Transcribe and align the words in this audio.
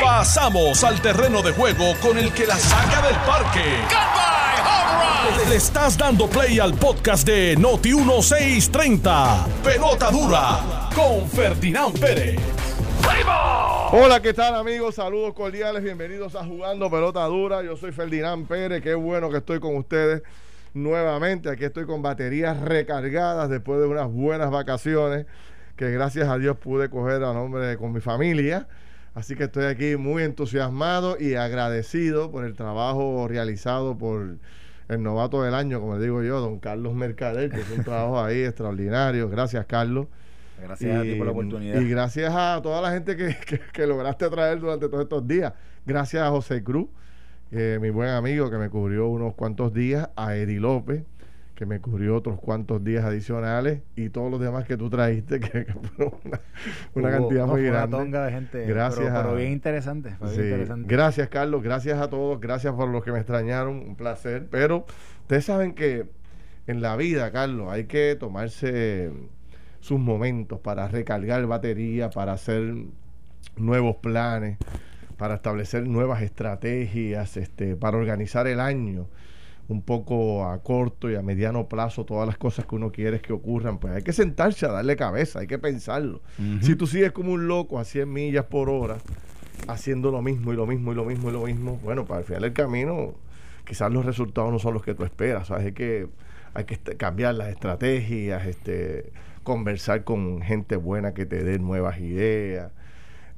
Pasamos 0.00 0.84
al 0.84 1.00
terreno 1.00 1.42
de 1.42 1.52
juego 1.52 1.94
con 2.02 2.18
el 2.18 2.32
que 2.32 2.46
la 2.46 2.56
saca 2.56 3.06
del 3.06 3.16
parque. 3.26 3.64
Le 5.48 5.56
estás 5.56 5.96
dando 5.96 6.28
play 6.28 6.58
al 6.58 6.74
podcast 6.74 7.26
de 7.26 7.56
Noti 7.56 7.94
1630. 7.94 9.46
Pelota 9.64 10.10
dura 10.10 10.90
con 10.94 11.28
Ferdinand 11.28 11.98
Pérez. 11.98 12.38
Hola, 13.92 14.20
¿qué 14.20 14.32
tal 14.34 14.54
amigos? 14.54 14.94
Saludos 14.94 15.34
cordiales, 15.34 15.82
bienvenidos 15.82 16.34
a 16.36 16.44
Jugando 16.44 16.90
Pelota 16.90 17.24
Dura. 17.24 17.62
Yo 17.62 17.76
soy 17.76 17.92
Ferdinand 17.92 18.46
Pérez, 18.46 18.82
qué 18.82 18.94
bueno 18.94 19.30
que 19.30 19.38
estoy 19.38 19.58
con 19.58 19.76
ustedes 19.76 20.22
nuevamente. 20.74 21.50
Aquí 21.50 21.64
estoy 21.64 21.86
con 21.86 22.02
baterías 22.02 22.60
recargadas 22.60 23.50
después 23.50 23.80
de 23.80 23.86
unas 23.86 24.08
buenas 24.08 24.50
vacaciones 24.50 25.26
que 25.76 25.90
gracias 25.90 26.28
a 26.28 26.36
Dios 26.36 26.56
pude 26.58 26.90
coger 26.90 27.24
a 27.24 27.32
nombre 27.32 27.76
con 27.78 27.92
mi 27.92 28.00
familia. 28.00 28.68
Así 29.14 29.34
que 29.34 29.44
estoy 29.44 29.64
aquí 29.64 29.96
muy 29.96 30.22
entusiasmado 30.22 31.16
y 31.18 31.34
agradecido 31.34 32.30
por 32.30 32.44
el 32.44 32.54
trabajo 32.54 33.26
realizado 33.28 33.98
por 33.98 34.36
el 34.88 35.02
novato 35.02 35.42
del 35.42 35.54
año, 35.54 35.80
como 35.80 35.98
digo 35.98 36.22
yo, 36.22 36.40
don 36.40 36.58
Carlos 36.58 36.94
Mercader, 36.94 37.50
que 37.50 37.60
es 37.60 37.70
un 37.70 37.84
trabajo 37.84 38.20
ahí 38.20 38.42
extraordinario. 38.44 39.28
Gracias, 39.28 39.66
Carlos. 39.66 40.06
Gracias 40.62 40.96
a 40.96 41.02
ti 41.02 41.14
por 41.14 41.26
la 41.26 41.32
oportunidad. 41.32 41.80
Y 41.80 41.88
gracias 41.88 42.32
a 42.34 42.60
toda 42.62 42.82
la 42.82 42.90
gente 42.90 43.16
que, 43.16 43.36
que, 43.46 43.60
que 43.72 43.86
lograste 43.86 44.28
traer 44.28 44.60
durante 44.60 44.88
todos 44.88 45.04
estos 45.04 45.26
días. 45.26 45.52
Gracias 45.86 46.22
a 46.22 46.30
José 46.30 46.62
Cruz, 46.62 46.88
eh, 47.50 47.78
mi 47.80 47.90
buen 47.90 48.10
amigo 48.10 48.50
que 48.50 48.58
me 48.58 48.68
cubrió 48.68 49.08
unos 49.08 49.34
cuantos 49.34 49.72
días, 49.72 50.08
a 50.14 50.36
Edi 50.36 50.58
López, 50.58 51.04
que 51.60 51.66
me 51.66 51.78
cubrió 51.78 52.16
otros 52.16 52.40
cuantos 52.40 52.82
días 52.82 53.04
adicionales, 53.04 53.82
y 53.94 54.08
todos 54.08 54.30
los 54.30 54.40
demás 54.40 54.64
que 54.64 54.78
tú 54.78 54.88
trajiste, 54.88 55.38
que, 55.40 55.66
que 55.66 55.72
fueron 55.74 56.14
una, 56.24 56.40
una 56.94 57.08
Hubo- 57.10 57.12
cantidad 57.18 57.40
no, 57.42 57.52
muy 57.52 57.60
fue 57.60 57.70
grande. 57.70 57.96
Una 57.96 58.04
tonga 58.04 58.24
de 58.24 58.32
gente. 58.32 58.66
Gracias 58.66 59.12
Pero, 59.14 59.34
bien 59.34 59.52
interesante. 59.52 60.14
fue 60.18 60.28
bien 60.30 60.40
Sí. 60.40 60.46
interesante. 60.48 60.86
Gracias, 60.88 61.28
Carlos. 61.28 61.62
Gracias 61.62 62.00
a 62.00 62.08
todos. 62.08 62.40
Gracias 62.40 62.72
por 62.72 62.88
los 62.88 63.04
que 63.04 63.12
me 63.12 63.18
extrañaron. 63.18 63.76
Un 63.76 63.94
placer. 63.94 64.48
Pero 64.50 64.86
ustedes 65.20 65.44
saben 65.44 65.74
que 65.74 66.06
en 66.66 66.80
la 66.80 66.96
vida, 66.96 67.30
Carlos, 67.30 67.68
hay 67.70 67.84
que 67.84 68.16
tomarse 68.18 69.10
sus 69.80 70.00
momentos 70.00 70.60
para 70.60 70.88
recargar 70.88 71.44
batería, 71.46 72.08
para 72.08 72.32
hacer 72.32 72.74
nuevos 73.58 73.96
planes, 73.96 74.56
para 75.18 75.34
establecer 75.34 75.86
nuevas 75.86 76.22
estrategias, 76.22 77.36
este, 77.36 77.76
para 77.76 77.98
organizar 77.98 78.46
el 78.46 78.60
año 78.60 79.08
un 79.70 79.82
poco 79.82 80.44
a 80.46 80.62
corto 80.62 81.08
y 81.08 81.14
a 81.14 81.22
mediano 81.22 81.68
plazo 81.68 82.04
todas 82.04 82.26
las 82.26 82.36
cosas 82.36 82.66
que 82.66 82.74
uno 82.74 82.90
quiere 82.90 83.20
que 83.20 83.32
ocurran, 83.32 83.78
pues 83.78 83.94
hay 83.94 84.02
que 84.02 84.12
sentarse 84.12 84.66
a 84.66 84.72
darle 84.72 84.96
cabeza, 84.96 85.38
hay 85.38 85.46
que 85.46 85.58
pensarlo. 85.58 86.20
Si 86.60 86.74
tú 86.74 86.88
sigues 86.88 87.12
como 87.12 87.32
un 87.32 87.46
loco 87.46 87.78
a 87.78 87.84
100 87.84 88.12
millas 88.12 88.46
por 88.46 88.68
hora, 88.68 88.98
haciendo 89.68 90.10
lo 90.10 90.22
mismo 90.22 90.52
y 90.52 90.56
lo 90.56 90.66
mismo 90.66 90.92
y 90.92 90.96
lo 90.96 91.04
mismo 91.04 91.30
y 91.30 91.32
lo 91.32 91.44
mismo, 91.44 91.78
bueno, 91.84 92.04
para 92.04 92.20
el 92.20 92.26
final 92.26 92.42
del 92.42 92.52
camino, 92.52 93.14
quizás 93.64 93.92
los 93.92 94.04
resultados 94.04 94.50
no 94.50 94.58
son 94.58 94.74
los 94.74 94.82
que 94.82 94.94
tú 94.94 95.04
esperas. 95.04 95.46
¿sabes? 95.46 95.66
Hay 95.66 95.72
que, 95.72 96.08
hay 96.52 96.64
que 96.64 96.76
cambiar 96.96 97.36
las 97.36 97.50
estrategias, 97.50 98.46
este, 98.46 99.12
conversar 99.44 100.02
con 100.02 100.42
gente 100.42 100.74
buena 100.74 101.14
que 101.14 101.26
te 101.26 101.44
dé 101.44 101.60
nuevas 101.60 102.00
ideas, 102.00 102.72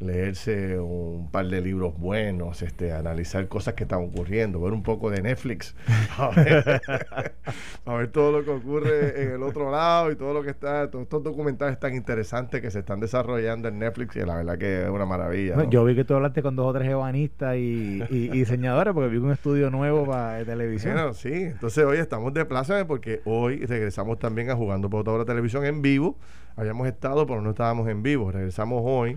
leerse 0.00 0.78
un 0.78 1.30
par 1.30 1.46
de 1.46 1.60
libros 1.60 1.98
buenos, 1.98 2.62
este, 2.62 2.92
analizar 2.92 3.46
cosas 3.48 3.74
que 3.74 3.84
están 3.84 4.00
ocurriendo, 4.04 4.60
ver 4.60 4.72
un 4.72 4.82
poco 4.82 5.10
de 5.10 5.22
Netflix, 5.22 5.74
a 6.18 6.28
ver, 6.30 6.82
a 7.86 7.94
ver 7.94 8.08
todo 8.08 8.32
lo 8.38 8.44
que 8.44 8.50
ocurre 8.50 9.22
en 9.22 9.30
el 9.32 9.42
otro 9.42 9.70
lado 9.70 10.10
y 10.10 10.16
todo 10.16 10.34
lo 10.34 10.42
que 10.42 10.50
está, 10.50 10.90
todos 10.90 11.04
estos 11.04 11.22
documentales 11.22 11.78
tan 11.78 11.94
interesantes 11.94 12.60
que 12.60 12.70
se 12.70 12.80
están 12.80 13.00
desarrollando 13.00 13.68
en 13.68 13.78
Netflix 13.78 14.16
y 14.16 14.20
la 14.20 14.36
verdad 14.36 14.58
que 14.58 14.82
es 14.84 14.88
una 14.90 15.06
maravilla. 15.06 15.56
No, 15.56 15.64
¿no? 15.64 15.70
Yo 15.70 15.84
vi 15.84 15.94
que 15.94 16.04
tú 16.04 16.14
hablaste 16.14 16.42
con 16.42 16.56
dos 16.56 16.66
o 16.66 16.72
tres 16.72 16.88
ebanistas 16.88 17.56
y, 17.56 18.02
y- 18.10 18.26
y 18.26 18.28
diseñadores 18.28 18.92
porque 18.94 19.08
vi 19.08 19.18
un 19.18 19.30
estudio 19.30 19.70
nuevo 19.70 20.06
para 20.06 20.44
televisión. 20.44 20.94
Bueno, 20.94 21.14
sí, 21.14 21.32
entonces 21.32 21.84
hoy 21.84 21.98
estamos 21.98 22.32
de 22.34 22.44
plaza 22.44 22.84
porque 22.86 23.20
hoy 23.24 23.64
regresamos 23.66 24.18
también 24.18 24.50
a 24.50 24.56
Jugando 24.56 24.90
por 24.90 25.06
la 25.06 25.24
Televisión 25.24 25.64
en 25.64 25.82
vivo. 25.82 26.16
Habíamos 26.56 26.86
estado, 26.86 27.26
pero 27.26 27.40
no 27.40 27.50
estábamos 27.50 27.88
en 27.88 28.02
vivo. 28.02 28.30
Regresamos 28.30 28.82
hoy 28.84 29.16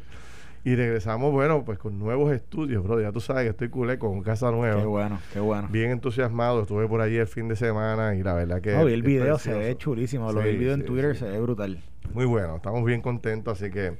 y 0.66 0.76
regresamos, 0.76 1.32
bueno, 1.32 1.64
pues 1.64 1.78
con 1.78 1.98
nuevos 2.00 2.34
estudios, 2.34 2.84
bro. 2.84 3.00
Ya 3.00 3.12
tú 3.12 3.22
sabes 3.22 3.44
que 3.44 3.50
estoy 3.52 3.70
culé 3.70 3.98
con 4.00 4.22
casa 4.24 4.50
nueva. 4.52 4.82
qué 4.82 4.86
bueno, 4.88 5.20
qué 5.32 5.40
bueno. 5.40 5.68
Bien 5.72 5.92
entusiasmado, 5.92 6.64
estuve 6.64 6.88
por 6.88 7.00
allí 7.02 7.18
el 7.18 7.28
fin 7.28 7.48
de 7.48 7.56
semana 7.56 8.16
y 8.16 8.24
la 8.24 8.34
verdad 8.34 8.62
que... 8.62 8.74
No, 8.74 8.84
vi 8.86 8.94
el 8.94 9.00
es 9.02 9.06
video, 9.06 9.38
se 9.40 9.54
ve 9.54 9.78
chulísimo. 9.78 10.32
Lo 10.34 10.42
Sí, 10.42 10.48
vi 10.48 10.54
el 10.54 10.58
video 10.58 10.74
en 10.74 10.82
sí, 10.82 10.88
Twitter, 10.88 11.14
sí. 11.14 11.20
se 11.20 11.30
ve 11.30 11.40
brutal. 11.40 11.80
Muy 12.14 12.26
bueno, 12.26 12.56
estamos 12.58 12.84
bien 12.84 13.02
contentos, 13.02 13.62
así 13.62 13.72
que 13.72 13.94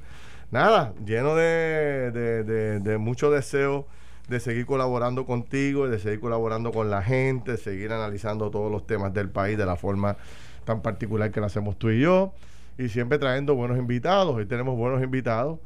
nada, 0.50 0.92
lleno 1.04 1.34
de, 1.36 2.10
de, 2.12 2.42
de- 2.44 2.80
de 2.80 2.98
mucho 2.98 3.30
deseo 3.30 3.86
de 4.28 4.40
seguir 4.40 4.66
colaborando 4.66 5.24
contigo, 5.24 5.88
de 5.88 6.00
seguir 6.00 6.18
colaborando 6.18 6.72
con 6.72 6.90
la 6.90 7.00
gente, 7.00 7.52
de 7.52 7.58
seguir 7.58 7.92
analizando 7.92 8.50
todos 8.50 8.72
los 8.72 8.84
temas 8.84 9.14
del 9.14 9.30
país 9.30 9.56
de 9.56 9.66
la 9.66 9.76
forma 9.76 10.16
tan 10.64 10.82
particular 10.82 11.30
que 11.30 11.38
lo 11.38 11.46
hacemos 11.46 11.78
tú 11.78 11.90
y 11.90 12.00
yo, 12.00 12.32
y 12.76 12.88
siempre 12.88 13.18
trayendo 13.18 13.54
buenos 13.54 13.78
invitados. 13.78 14.34
Hoy 14.34 14.46
tenemos 14.46 14.76
buenos 14.76 15.00
invitados. 15.00 15.60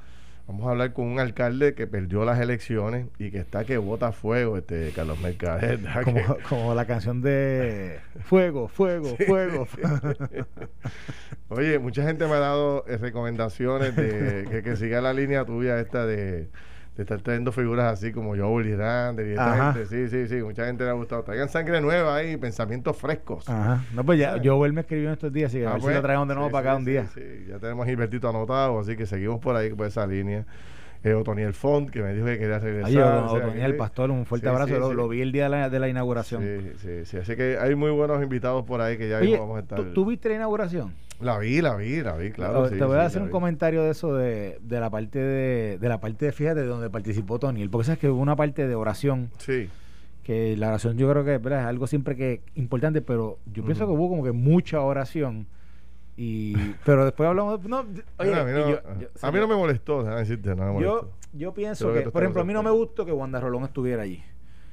Vamos 0.51 0.67
a 0.67 0.71
hablar 0.73 0.93
con 0.93 1.07
un 1.07 1.21
alcalde 1.21 1.75
que 1.75 1.87
perdió 1.87 2.25
las 2.25 2.41
elecciones 2.41 3.07
y 3.21 3.31
que 3.31 3.39
está 3.39 3.65
que 3.65 3.79
bota 3.79 4.11
fuego, 4.11 4.57
este 4.57 4.91
Carlos 4.91 5.21
Mercader. 5.21 5.79
¿verdad? 5.79 6.03
Como, 6.03 6.17
Que- 6.37 6.43
como 6.43 6.75
la 6.75 6.87
canción 6.87 7.23
de 7.23 8.01
Fuego, 8.25 8.67
Fuego, 8.67 9.17
Fuego. 9.29 9.69
Oye, 11.51 11.79
mucha 11.79 12.03
gente 12.05 12.27
me 12.27 12.33
ha 12.35 12.39
dado 12.41 12.85
eh, 12.89 12.97
recomendaciones 12.97 13.95
de 13.95 14.45
que, 14.51 14.63
que 14.65 14.75
siga 14.75 15.01
la 15.01 15.13
línea 15.13 15.45
tuya 15.45 15.79
esta 15.79 16.05
de, 16.05 16.49
de 17.01 17.05
estar 17.05 17.21
trayendo 17.23 17.51
figuras 17.51 17.93
así 17.95 18.13
como 18.13 18.37
Joel 18.37 18.77
Rander 18.77 19.27
y 19.27 19.31
esta 19.31 19.55
Ajá. 19.55 19.73
gente. 19.73 19.89
Sí, 19.89 20.09
sí, 20.09 20.29
sí, 20.29 20.43
mucha 20.43 20.67
gente 20.67 20.85
le 20.85 20.91
ha 20.91 20.93
gustado. 20.93 21.23
Traigan 21.23 21.49
sangre 21.49 21.81
nueva 21.81 22.15
ahí, 22.17 22.37
pensamientos 22.37 22.95
frescos. 22.97 23.49
Ajá. 23.49 23.83
No, 23.95 24.05
pues 24.05 24.19
ya, 24.19 24.37
Joel 24.45 24.73
me 24.75 24.83
escribió 24.83 25.07
en 25.09 25.15
estos 25.15 25.33
días, 25.33 25.51
así 25.51 25.61
que 25.61 25.67
a 25.67 25.71
Ah, 25.71 25.73
ver 25.73 25.81
si 25.81 25.85
pues, 25.87 25.97
lo 25.97 26.03
traemos 26.03 26.29
de 26.29 26.35
nuevo 26.35 26.49
sí, 26.49 26.53
para 26.53 26.71
acá 26.73 26.77
sí, 26.77 26.79
un 26.81 26.85
sí, 26.85 26.91
día. 26.91 27.07
sí, 27.15 27.47
ya 27.49 27.59
tenemos 27.59 27.87
a 27.87 27.89
Gilbertito 27.89 28.29
anotado, 28.29 28.79
así 28.81 28.97
que 28.97 29.07
seguimos 29.07 29.41
por 29.41 29.57
ahí 29.57 29.71
por 29.71 29.87
esa 29.87 30.07
línea. 30.07 30.45
Eh, 31.03 31.15
Otoniel 31.15 31.55
Font, 31.55 31.89
que 31.89 32.03
me 32.03 32.13
dijo 32.13 32.27
que 32.27 32.39
quería 32.39 32.59
regresar. 32.59 32.91
Oye, 32.91 33.03
o 33.03 33.29
sea, 33.31 33.47
Otoniel, 33.49 33.73
que- 33.73 33.79
pastor, 33.79 34.11
un 34.11 34.27
fuerte 34.27 34.47
Sí, 34.47 34.51
abrazo. 34.51 34.75
sí, 34.75 34.79
lo, 34.81 34.91
sí. 34.91 34.95
lo 34.95 35.09
vi 35.09 35.23
el 35.23 35.33
día 35.33 35.45
de 35.45 35.49
la, 35.49 35.71
de 35.71 35.79
la 35.81 35.89
inauguración. 35.89 36.43
Sí, 36.43 36.73
sí, 36.79 37.05
sí. 37.07 37.17
Así 37.17 37.37
que 37.37 37.57
hay 37.59 37.75
muy 37.75 37.91
buenos 37.91 38.23
invitados 38.23 38.65
por 38.67 38.81
ahí 38.83 38.99
que 38.99 39.09
ya 39.09 39.19
Oye, 39.19 39.39
vamos 39.39 39.57
a 39.57 39.61
estar. 39.61 39.79
¿tú, 39.79 39.93
tú 39.95 40.05
viste 40.07 40.29
la 40.29 40.35
inauguración? 40.37 40.93
La 41.21 41.39
vi, 41.39 41.61
la 41.63 41.75
vi, 41.77 42.01
la 42.03 42.17
vi, 42.17 42.31
claro. 42.31 42.69
te 42.69 42.83
voy 42.85 42.97
a 42.97 43.05
hacer 43.07 43.21
un 43.23 43.29
vi. 43.29 43.33
comentario 43.33 43.83
de 43.83 43.91
eso 43.91 44.15
de, 44.15 44.59
de 44.63 44.81
la 44.81 44.89
parte 44.91 45.19
de, 45.19 45.79
de 45.79 45.89
la 45.89 46.01
parte 46.01 46.25
de 46.27 46.33
fíjate 46.33 46.65
donde 46.65 46.89
participó 46.91 47.39
Tony, 47.39 47.67
porque 47.69 47.85
sabes 47.87 47.99
que 47.99 48.09
hubo 48.09 48.21
una 48.23 48.37
parte 48.37 48.67
de 48.67 48.75
oración 48.75 49.31
Sí. 49.39 49.69
que 50.23 50.57
la 50.57 50.69
oración 50.69 50.97
yo 50.97 51.11
creo 51.11 51.25
que 51.25 51.37
¿verdad? 51.39 51.61
es 51.61 51.67
algo 51.67 51.87
siempre 51.87 52.17
que 52.17 52.41
importante, 52.55 53.03
pero 53.03 53.39
yo 53.53 53.63
pienso 53.65 53.87
que 53.87 53.93
hubo 53.93 54.09
como 54.09 54.25
que 54.25 54.33
mucha 54.33 54.81
oración 54.81 55.47
y 56.23 56.55
pero 56.85 57.05
después 57.07 57.29
hablamos 57.29 57.63
de, 57.63 57.69
no, 57.69 57.79
oye, 58.19 58.35
a, 58.35 58.45
mí 58.45 58.53
no, 58.53 58.59
y 58.69 58.73
yo, 58.73 58.79
a 58.79 58.99
yo- 59.27 59.33
mí 59.33 59.39
no 59.41 59.49
me 59.49 59.57
molestó, 59.57 60.03
no 60.03 60.15
me 60.17 60.27
yo, 60.27 60.55
molestó. 60.73 61.11
yo 61.33 61.55
pienso 61.55 61.91
Creo 61.93 62.05
que 62.05 62.11
por 62.11 62.23
ejemplo, 62.23 62.43
a 62.43 62.45
mí 62.45 62.53
no 62.53 62.63
me 62.63 62.71
gustó 62.71 63.07
que 63.07 63.13
Wanda 63.13 63.41
Rolón 63.41 63.65
estuviera 63.65 64.03
allí. 64.03 64.23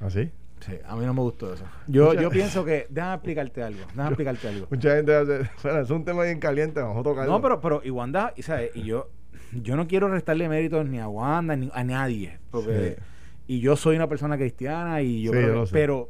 ¿Ah, 0.00 0.10
sí? 0.10 0.30
Sí, 0.60 0.72
a 0.86 0.96
mí 0.96 1.06
no 1.06 1.14
me 1.14 1.20
gustó 1.22 1.54
eso. 1.54 1.64
Yo, 1.86 2.06
Mucha- 2.08 2.20
yo 2.22 2.30
pienso 2.30 2.64
que, 2.64 2.86
déjame 2.90 3.14
explicarte 3.14 3.62
algo, 3.62 3.80
déjame 3.88 4.08
explicarte 4.08 4.48
algo. 4.48 4.66
Mucha 4.70 4.96
gente 4.96 5.14
hace, 5.14 5.48
bueno, 5.62 5.80
es 5.80 5.90
un 5.90 6.04
tema 6.04 6.24
bien 6.24 6.38
caliente, 6.40 6.80
vamos 6.80 6.98
a 6.98 7.02
tocarlo. 7.02 7.32
No, 7.32 7.40
pero, 7.40 7.60
pero 7.60 7.80
y 7.84 7.90
Wanda, 7.90 8.32
y, 8.36 8.42
¿sabes? 8.42 8.72
y 8.74 8.82
yo, 8.82 9.08
yo 9.52 9.76
no 9.76 9.86
quiero 9.88 10.08
restarle 10.08 10.48
méritos 10.48 10.86
ni 10.86 10.98
a 10.98 11.08
Wanda 11.08 11.56
ni 11.56 11.70
a 11.72 11.82
nadie. 11.84 12.38
Porque, 12.50 12.96
Sí. 12.98 13.02
Y 13.50 13.60
yo 13.60 13.76
soy 13.76 13.96
una 13.96 14.06
persona 14.08 14.36
cristiana 14.36 15.00
y 15.00 15.22
yo 15.22 15.32
Sí, 15.32 15.38
creo 15.38 15.46
yo 15.48 15.52
que- 15.54 15.58
lo 15.60 15.66
sé. 15.66 15.72
pero, 15.72 16.08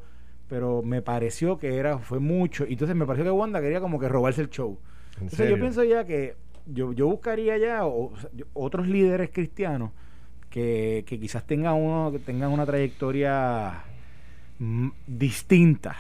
pero 0.48 0.82
me 0.82 1.02
pareció 1.02 1.56
que 1.58 1.76
era, 1.76 1.98
fue 1.98 2.18
mucho. 2.18 2.64
Y 2.66 2.72
entonces 2.72 2.96
me 2.96 3.06
pareció 3.06 3.24
que 3.26 3.30
Wanda 3.30 3.60
quería 3.60 3.80
como 3.80 4.00
que 4.00 4.08
robarse 4.08 4.40
el 4.40 4.48
show. 4.50 4.76
¿En 5.18 5.22
Entonces 5.24 5.38
serio? 5.38 5.56
yo 5.56 5.60
pienso 5.60 5.84
ya 5.84 6.04
que 6.04 6.36
yo, 6.66 6.92
yo 6.92 7.06
buscaría 7.06 7.56
ya 7.58 7.84
o- 7.86 8.12
o 8.12 8.64
otros 8.64 8.86
líderes 8.88 9.30
cristianos 9.30 9.90
que, 10.50 11.04
que 11.06 11.18
quizás 11.20 11.46
tengan 11.46 11.74
uno, 11.74 12.10
que 12.12 12.18
tengan 12.18 12.50
una 12.50 12.64
trayectoria 12.66 13.82
mm, 14.58 14.88
distinta, 15.06 15.96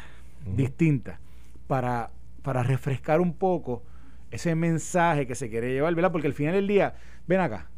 distinta, 0.56 1.20
para, 1.66 2.10
para 2.42 2.62
refrescar 2.62 3.20
un 3.20 3.34
poco 3.34 3.82
ese 4.30 4.54
mensaje 4.54 5.26
que 5.26 5.34
se 5.34 5.48
quiere 5.48 5.72
llevar, 5.72 5.94
¿verdad? 5.94 6.12
Porque 6.12 6.26
al 6.26 6.34
final 6.34 6.54
del 6.54 6.66
día, 6.66 6.94
ven 7.26 7.40
acá. 7.40 7.68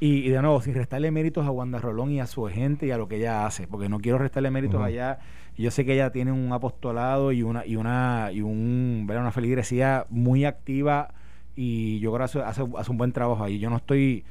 Y, 0.00 0.26
y 0.26 0.30
de 0.30 0.40
nuevo, 0.40 0.60
sin 0.62 0.74
restarle 0.74 1.10
méritos 1.10 1.46
a 1.46 1.50
Wanda 1.50 1.78
Rolón 1.78 2.10
y 2.10 2.20
a 2.20 2.26
su 2.26 2.46
gente 2.46 2.86
y 2.86 2.90
a 2.90 2.96
lo 2.96 3.06
que 3.06 3.16
ella 3.16 3.44
hace, 3.46 3.66
porque 3.66 3.88
no 3.90 3.98
quiero 4.00 4.16
restarle 4.18 4.50
méritos 4.50 4.80
allá. 4.82 5.18
Yo 5.58 5.70
sé 5.70 5.84
que 5.84 5.92
ella 5.92 6.10
tiene 6.10 6.32
un 6.32 6.50
apostolado 6.54 7.32
y 7.32 7.42
una 7.42 7.66
y 7.66 7.76
una 7.76 8.30
y 8.32 8.40
un, 8.40 9.04
¿verdad? 9.06 9.24
una 9.24 9.32
feligresía 9.32 10.06
muy 10.08 10.46
activa 10.46 11.12
y 11.54 11.98
yo 12.00 12.12
creo 12.14 12.26
que 12.26 12.38
hace, 12.40 12.62
hace, 12.76 12.90
un 12.90 12.96
buen 12.96 13.12
trabajo 13.12 13.44
ahí. 13.44 13.58
Yo 13.58 13.68
no 13.68 13.76
estoy 13.76 14.24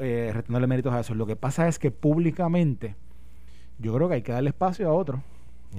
eh, 0.00 0.30
restándole 0.34 0.66
méritos 0.66 0.92
a 0.92 0.98
eso. 1.00 1.14
Lo 1.14 1.24
que 1.26 1.36
pasa 1.36 1.68
es 1.68 1.78
que 1.78 1.92
públicamente 1.92 2.96
yo 3.78 3.94
creo 3.94 4.08
que 4.08 4.16
hay 4.16 4.22
que 4.22 4.32
darle 4.32 4.48
espacio 4.50 4.88
a 4.88 4.92
otro. 4.92 5.22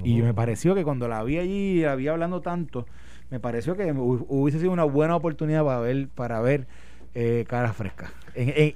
Y 0.02 0.22
me 0.22 0.32
pareció 0.34 0.74
que 0.74 0.82
cuando 0.84 1.06
la 1.06 1.22
vi 1.22 1.38
allí, 1.38 1.82
la 1.82 1.94
vi 1.96 2.08
hablando 2.08 2.40
tanto, 2.40 2.86
me 3.30 3.38
pareció 3.40 3.76
que 3.76 3.92
hu- 3.94 4.24
hubiese 4.28 4.58
sido 4.58 4.72
una 4.72 4.84
buena 4.84 5.14
oportunidad 5.16 5.64
para 5.64 5.80
ver, 5.80 6.08
para 6.08 6.40
ver 6.40 6.66
eh, 7.14 7.44
caras 7.46 7.76
frescas. 7.76 8.10
En- 8.34 8.52
en- 8.56 8.74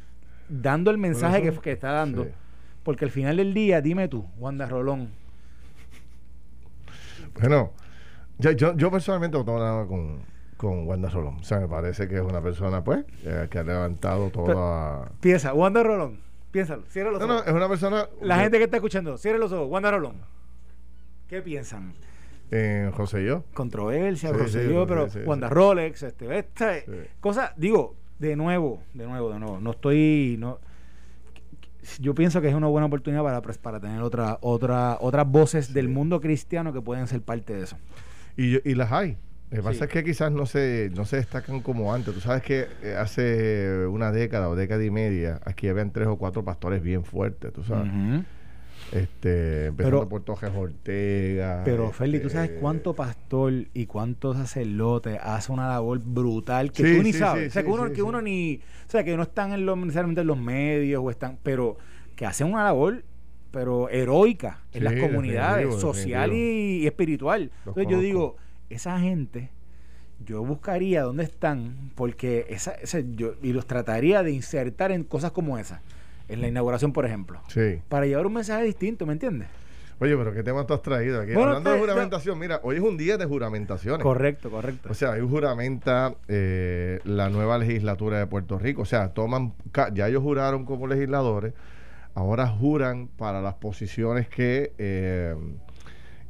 dando 0.49 0.91
el 0.91 0.99
mensaje 0.99 1.43
que, 1.43 1.53
que, 1.53 1.73
está 1.73 1.93
dando. 1.93 2.29
Porque 2.83 3.05
al 3.05 3.11
final 3.11 3.37
del 3.37 3.55
día, 3.55 3.81
dime 3.81 4.09
tú, 4.09 4.27
Wanda 4.39 4.67
Rolón. 4.67 5.11
Bueno, 7.39 7.73
yo, 8.39 8.53
yo, 8.53 8.77
yo 8.77 8.91
personalmente 8.91 9.37
no 9.37 9.45
tengo 9.45 9.59
nada 9.59 9.87
con, 9.87 10.21
con 10.57 10.87
Wanda 10.87 11.09
Rolón. 11.09 11.37
O 11.37 11.45
sea, 11.45 11.61
me 11.61 11.69
parece 11.69 12.09
que 12.09 12.17
es 12.17 12.23
una 12.23 12.41
persona, 12.41 12.83
pues, 12.83 13.05
eh, 13.25 13.49
que 13.51 13.59
ha 13.59 13.63
levantado 13.63 14.31
toda. 14.31 15.11
piensa, 15.21 15.55
Wanda 15.55 15.83
Rolón. 15.83 16.21
Piénsalo, 16.51 16.83
cierra 16.89 17.11
los 17.11 17.23
ojos. 17.23 17.29
No, 17.29 17.43
no, 17.43 17.47
es 17.47 17.53
una 17.53 17.69
persona. 17.69 18.09
La 18.23 18.39
gente 18.39 18.57
que 18.57 18.65
está 18.65 18.79
escuchando, 18.79 19.19
cierra 19.19 19.39
los 19.39 19.53
ojos. 19.53 19.69
Wanda 19.71 19.91
Rolón. 19.91 20.17
¿Qué 21.29 21.43
piensan? 21.43 21.93
En 22.51 22.91
José 22.93 23.25
yo. 23.25 23.45
Controversia, 23.53 24.33
José 24.33 24.73
yo, 24.73 24.87
pero 24.87 25.09
Wanda 25.27 25.51
Rolex, 25.51 26.03
este, 26.03 26.39
esta 26.39 26.77
cosa, 27.21 27.53
digo, 27.57 27.95
de 28.19 28.37
nuevo, 28.37 28.83
de 28.95 29.07
nuevo, 29.07 29.33
de 29.33 29.39
nuevo. 29.39 29.61
No 29.61 29.71
estoy. 29.71 30.37
no 30.39 30.59
Yo 32.01 32.15
pienso 32.15 32.41
que 32.41 32.49
es 32.49 32.55
una 32.55 32.67
buena 32.67 32.87
oportunidad 32.87 33.23
para, 33.23 33.43
pues, 33.43 33.59
para 33.59 33.81
tener 33.81 34.03
otra, 34.03 34.39
otra, 34.41 34.99
otras 35.01 35.31
voces 35.31 35.73
del 35.73 35.89
mundo 35.89 36.21
cristiano 36.21 36.73
que 36.73 36.81
pueden 36.81 37.07
ser 37.07 37.23
parte 37.23 37.55
de 37.55 37.65
eso. 37.65 37.77
Y, 38.37 38.69
y 38.69 38.75
las 38.75 38.93
hay. 38.93 39.17
Lo 39.51 39.57
que 39.57 39.63
pasa 39.63 39.85
es 39.87 39.91
que 39.91 40.05
quizás 40.05 40.31
no 40.31 40.45
se, 40.45 40.91
no 40.95 41.07
se 41.07 41.17
destacan 41.17 41.61
como 41.61 41.95
antes. 41.95 42.13
Tú 42.13 42.21
sabes 42.21 42.43
que 42.43 42.67
eh, 42.83 42.97
hace 42.99 43.87
una 43.87 44.13
década 44.13 44.49
o 44.51 44.57
década 44.57 44.85
y 44.85 44.91
media 44.91 45.41
aquí 45.45 45.69
habían 45.69 45.91
tres 45.91 46.07
o 46.07 46.17
cuatro 46.17 46.45
pastores 46.45 46.83
bien 46.83 47.03
fuertes, 47.03 47.53
tú 47.55 47.65
sabes. 47.65 47.91
Este, 48.93 49.67
empezando 49.67 50.09
por 50.09 50.23
Tojes 50.23 50.51
Ortega. 50.55 51.63
Pero, 51.65 51.91
Feli, 51.93 52.21
¿tú 52.21 52.31
sabes 52.31 52.51
este, 52.51 52.61
cuánto 52.61 52.95
pastor 52.95 53.53
y 53.75 53.87
cuánto 53.87 54.35
sacerdote 54.35 55.19
hace 55.19 55.53
una 55.53 55.69
labor 55.69 56.01
brutal 56.03 56.73
que 56.73 56.97
tú 56.97 57.03
ni 57.03 57.13
sabes? 57.13 57.49
o 57.49 57.53
sea, 57.53 57.63
que 57.63 57.71
uno, 57.71 57.93
que 57.93 58.03
uno 58.03 58.23
ni. 58.23 58.61
O 58.87 58.91
sea, 58.91 59.05
que 59.05 59.17
no 59.17 59.23
están 59.23 59.53
en 59.53 59.67
necesariamente 59.67 60.23
en 60.23 60.27
los 60.27 60.39
medios 60.39 61.03
o 61.05 61.11
están. 61.11 61.39
Pero 61.43 61.77
que 62.17 62.27
hacen 62.27 62.53
una 62.53 62.65
labor 62.65 63.05
pero 63.51 63.89
heroica 63.89 64.61
en 64.73 64.85
las 64.85 64.95
comunidades, 64.95 65.75
social 65.77 66.33
Y, 66.33 66.87
espiritual. 66.87 67.51
Entonces 67.61 67.87
yo 67.89 68.01
digo, 68.01 68.37
esa 68.69 68.99
gente 69.01 69.51
yo 70.25 70.45
buscaría 70.45 71.03
dónde 71.03 71.25
están 71.25 71.93
porque 71.95 72.47
esa, 72.49 72.75
yo 73.15 73.35
y 73.43 73.53
los 73.53 73.67
trataría 73.67 74.23
de 74.23 74.33
insertar 74.33 74.93
en 74.93 75.05
cosas 75.05 75.31
como 75.31 75.59
esa 75.59 75.81
en 76.29 76.41
la 76.41 76.49
inauguración, 76.49 76.93
por 76.93 77.07
ejemplo. 77.07 77.41
Sí. 77.49 77.81
Para 77.89 78.07
llevar 78.07 78.27
un 78.27 78.35
mensaje 78.35 78.65
distinto, 78.65 79.07
¿me 79.07 79.13
entiendes? 79.13 79.49
Oye, 80.01 80.17
pero 80.17 80.33
¿qué 80.33 80.45
tema 80.45 80.65
tú 80.65 80.75
has 80.75 80.83
traído 80.83 81.21
aquí? 81.21 81.33
Hablando 81.33 81.73
de 81.73 81.79
juramentación, 81.79 82.39
mira, 82.39 82.61
hoy 82.63 82.77
es 82.77 82.83
un 82.83 82.97
día 82.97 83.17
de 83.17 83.27
juramentaciones. 83.27 84.03
Correcto, 84.03 84.49
correcto. 84.49 84.89
O 84.91 84.95
sea, 84.95 85.11
hoy 85.11 85.27
juramenta 85.29 86.15
eh, 86.29 87.01
la 87.05 87.31
nueva 87.31 87.59
legislatura 87.59 88.19
de 88.19 88.27
Puerto 88.27 88.59
Rico. 88.59 88.83
O 88.83 88.85
sea, 88.85 89.09
toman, 89.09 89.55
ya 89.93 90.07
ellos 90.07 90.23
juraron 90.23 90.65
como 90.65 90.87
legisladores, 90.87 91.53
ahora 92.15 92.47
juran 92.47 93.09
para 93.09 93.43
las 93.43 93.55
posiciones 93.55 94.29
que 94.29 94.73
eh, 94.79 95.35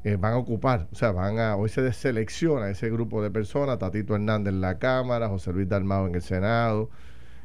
eh, 0.05 0.17
van 0.19 0.33
a 0.33 0.39
ocupar. 0.39 0.89
O 0.91 0.95
sea, 0.95 1.13
van 1.13 1.39
a, 1.39 1.57
hoy 1.57 1.69
se 1.69 1.93
selecciona 1.93 2.71
ese 2.71 2.89
grupo 2.89 3.23
de 3.23 3.31
personas, 3.31 3.79
Tatito 3.79 4.15
Hernández 4.15 4.55
en 4.55 4.63
la 4.63 4.79
Cámara, 4.79 5.29
José 5.29 5.53
Luis 5.53 5.69
Dalmado 5.69 6.07
en 6.07 6.15
el 6.15 6.23
Senado, 6.23 6.89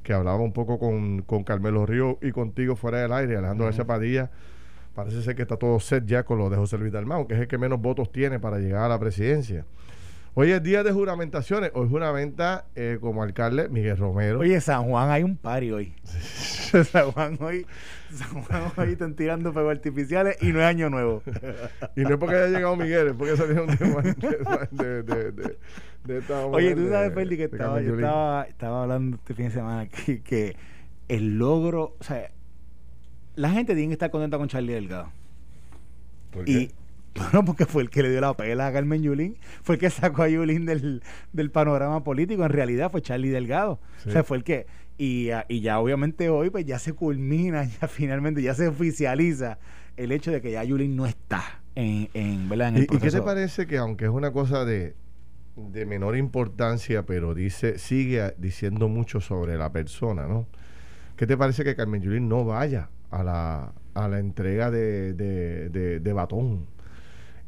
que 0.03 0.13
hablaba 0.13 0.39
un 0.39 0.53
poco 0.53 0.77
con, 0.77 1.21
con 1.21 1.44
Carmelo 1.44 1.85
Río 1.85 2.19
y 2.21 2.31
contigo 2.31 2.75
fuera 2.75 3.00
del 3.00 3.13
aire, 3.13 3.38
Alejandro 3.38 3.65
García 3.65 3.85
Padilla. 3.85 4.29
Parece 4.94 5.23
ser 5.23 5.35
que 5.35 5.41
está 5.41 5.57
todo 5.57 5.79
set 5.79 6.05
ya 6.05 6.23
con 6.23 6.38
lo 6.38 6.50
de 6.50 6.57
José 6.57 6.77
Luis 6.77 6.91
Dalmau, 6.91 7.25
que 7.25 7.33
es 7.33 7.39
el 7.39 7.47
que 7.47 7.57
menos 7.57 7.81
votos 7.81 8.11
tiene 8.11 8.39
para 8.39 8.59
llegar 8.59 8.83
a 8.83 8.89
la 8.89 9.00
presidencia. 9.00 9.65
Hoy 10.35 10.51
es 10.51 10.63
día 10.63 10.83
de 10.83 10.91
juramentaciones. 10.91 11.71
Hoy 11.75 11.88
juramenta 11.88 12.65
eh, 12.75 12.97
como 13.00 13.21
alcalde 13.21 13.69
Miguel 13.69 13.97
Romero. 13.97 14.39
Oye, 14.39 14.59
San 14.62 14.85
Juan 14.85 15.12
hay 15.12 15.21
un 15.21 15.38
pari 15.38 15.71
hoy. 15.71 15.94
San 16.91 17.12
Juan 17.12 17.38
hoy, 17.39 17.68
San 18.12 18.44
Juan 18.44 18.71
hoy 18.75 18.94
están 18.94 19.15
tirando 19.15 19.53
fuegos 19.53 19.74
artificiales 19.74 20.38
y 20.41 20.47
no 20.47 20.59
es 20.59 20.65
año 20.65 20.89
nuevo. 20.89 21.21
y 21.95 22.01
no 22.01 22.09
es 22.09 22.18
porque 22.18 22.35
haya 22.35 22.47
llegado 22.47 22.75
Miguel, 22.75 23.09
es 23.09 23.13
porque 23.13 23.38
salió 23.38 23.63
un 23.63 23.77
tema 23.77 24.01
de, 24.71 25.03
de, 25.03 25.31
de, 25.31 26.33
Oye, 26.51 26.75
tú 26.75 26.89
sabes, 26.89 27.13
Feli, 27.13 27.38
que 27.38 27.44
estaba, 27.44 27.79
yo 27.79 27.94
estaba, 27.94 28.44
estaba 28.44 28.81
hablando 28.83 29.18
este 29.18 29.36
fin 29.36 29.45
de 29.45 29.51
semana 29.51 29.88
que, 29.88 30.24
que 30.24 30.56
el 31.09 31.38
logro, 31.38 31.95
o 32.00 32.03
sea, 32.03 32.31
la 33.36 33.51
gente 33.51 33.75
tiene 33.75 33.89
que 33.89 33.94
estar 33.94 34.09
contenta 34.09 34.39
con 34.39 34.47
Charlie 34.47 34.74
Delgado. 34.74 35.12
¿Por 36.31 36.45
qué? 36.45 36.51
Y, 36.51 36.71
bueno, 37.15 37.45
porque 37.45 37.65
fue 37.65 37.83
el 37.83 37.89
que 37.89 38.04
le 38.04 38.10
dio 38.10 38.21
la 38.21 38.33
pela 38.36 38.68
a 38.68 38.74
Carmen 38.74 39.04
Yulín, 39.04 39.38
fue 39.62 39.75
el 39.75 39.81
que 39.81 39.89
sacó 39.89 40.24
a 40.24 40.30
Yulín 40.30 40.65
del, 40.65 41.04
del 41.31 41.51
panorama 41.51 42.04
político, 42.04 42.44
en 42.44 42.51
realidad 42.51 42.92
fue 42.92 43.01
Charlie 43.01 43.30
Delgado. 43.30 43.80
O 44.06 44.12
sea, 44.12 44.24
fue 44.24 44.38
el 44.38 44.44
que, 44.44 44.65
y, 44.98 45.30
y, 45.48 45.62
ya 45.62 45.80
obviamente 45.80 46.30
hoy 46.30 46.50
pues 46.50 46.65
ya 46.65 46.80
se 46.80 46.94
culmina, 46.94 47.63
ya 47.81 47.88
finalmente, 47.88 48.42
ya 48.42 48.54
se 48.54 48.68
oficializa 48.68 49.60
el 49.98 50.12
hecho 50.12 50.31
de 50.31 50.42
que 50.42 50.51
ya 50.51 50.63
Yulín 50.63 50.95
no 50.95 51.06
está 51.06 51.62
en, 51.75 52.10
en, 52.13 52.50
¿verdad? 52.50 52.69
en 52.69 52.75
el 52.77 52.81
¿Y, 52.83 52.95
¿Y 52.95 53.00
qué 53.00 53.12
te 53.12 53.21
parece 53.21 53.68
que 53.68 53.77
aunque 53.77 54.06
es 54.06 54.12
una 54.12 54.31
cosa 54.31 54.65
de, 54.65 54.95
de 55.56 55.86
menor 55.86 56.18
importancia, 56.18 57.06
pero 57.06 57.33
dice, 57.33 57.77
sigue 57.77 58.33
diciendo 58.38 58.88
mucho 58.88 59.21
sobre 59.21 59.57
la 59.57 59.71
persona, 59.71 60.27
¿no? 60.27 60.48
¿Qué 61.15 61.27
te 61.27 61.38
parece 61.38 61.63
que 61.63 61.75
Carmen 61.75 62.01
Yulín 62.01 62.27
no 62.27 62.44
vaya 62.44 62.89
a 63.12 63.24
la, 63.24 63.74
a 63.94 64.07
la 64.07 64.19
entrega 64.19 64.71
de, 64.71 65.13
de, 65.13 66.00
de, 66.00 66.13
batón? 66.13 66.65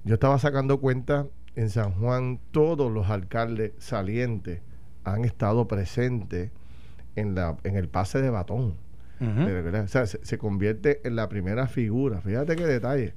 Yo 0.06 0.14
estaba 0.14 0.40
sacando 0.40 0.80
cuenta, 0.80 1.28
en 1.56 1.70
San 1.70 1.92
Juan 1.94 2.40
todos 2.52 2.92
los 2.92 3.10
alcaldes 3.10 3.74
salientes 3.80 4.62
han 5.04 5.26
estado 5.26 5.68
presentes 5.68 6.52
en, 7.16 7.36
la, 7.36 7.58
en 7.64 7.76
el 7.76 7.90
pase 7.90 8.22
de 8.22 8.30
batón. 8.30 8.76
o 9.20 9.88
sea, 9.88 10.06
se, 10.06 10.24
se, 10.24 10.38
convierte 10.38 11.02
en 11.08 11.16
la 11.16 11.28
primera 11.28 11.68
figura. 11.68 12.22
Fíjate 12.22 12.56
qué 12.56 12.66
detalle. 12.68 13.16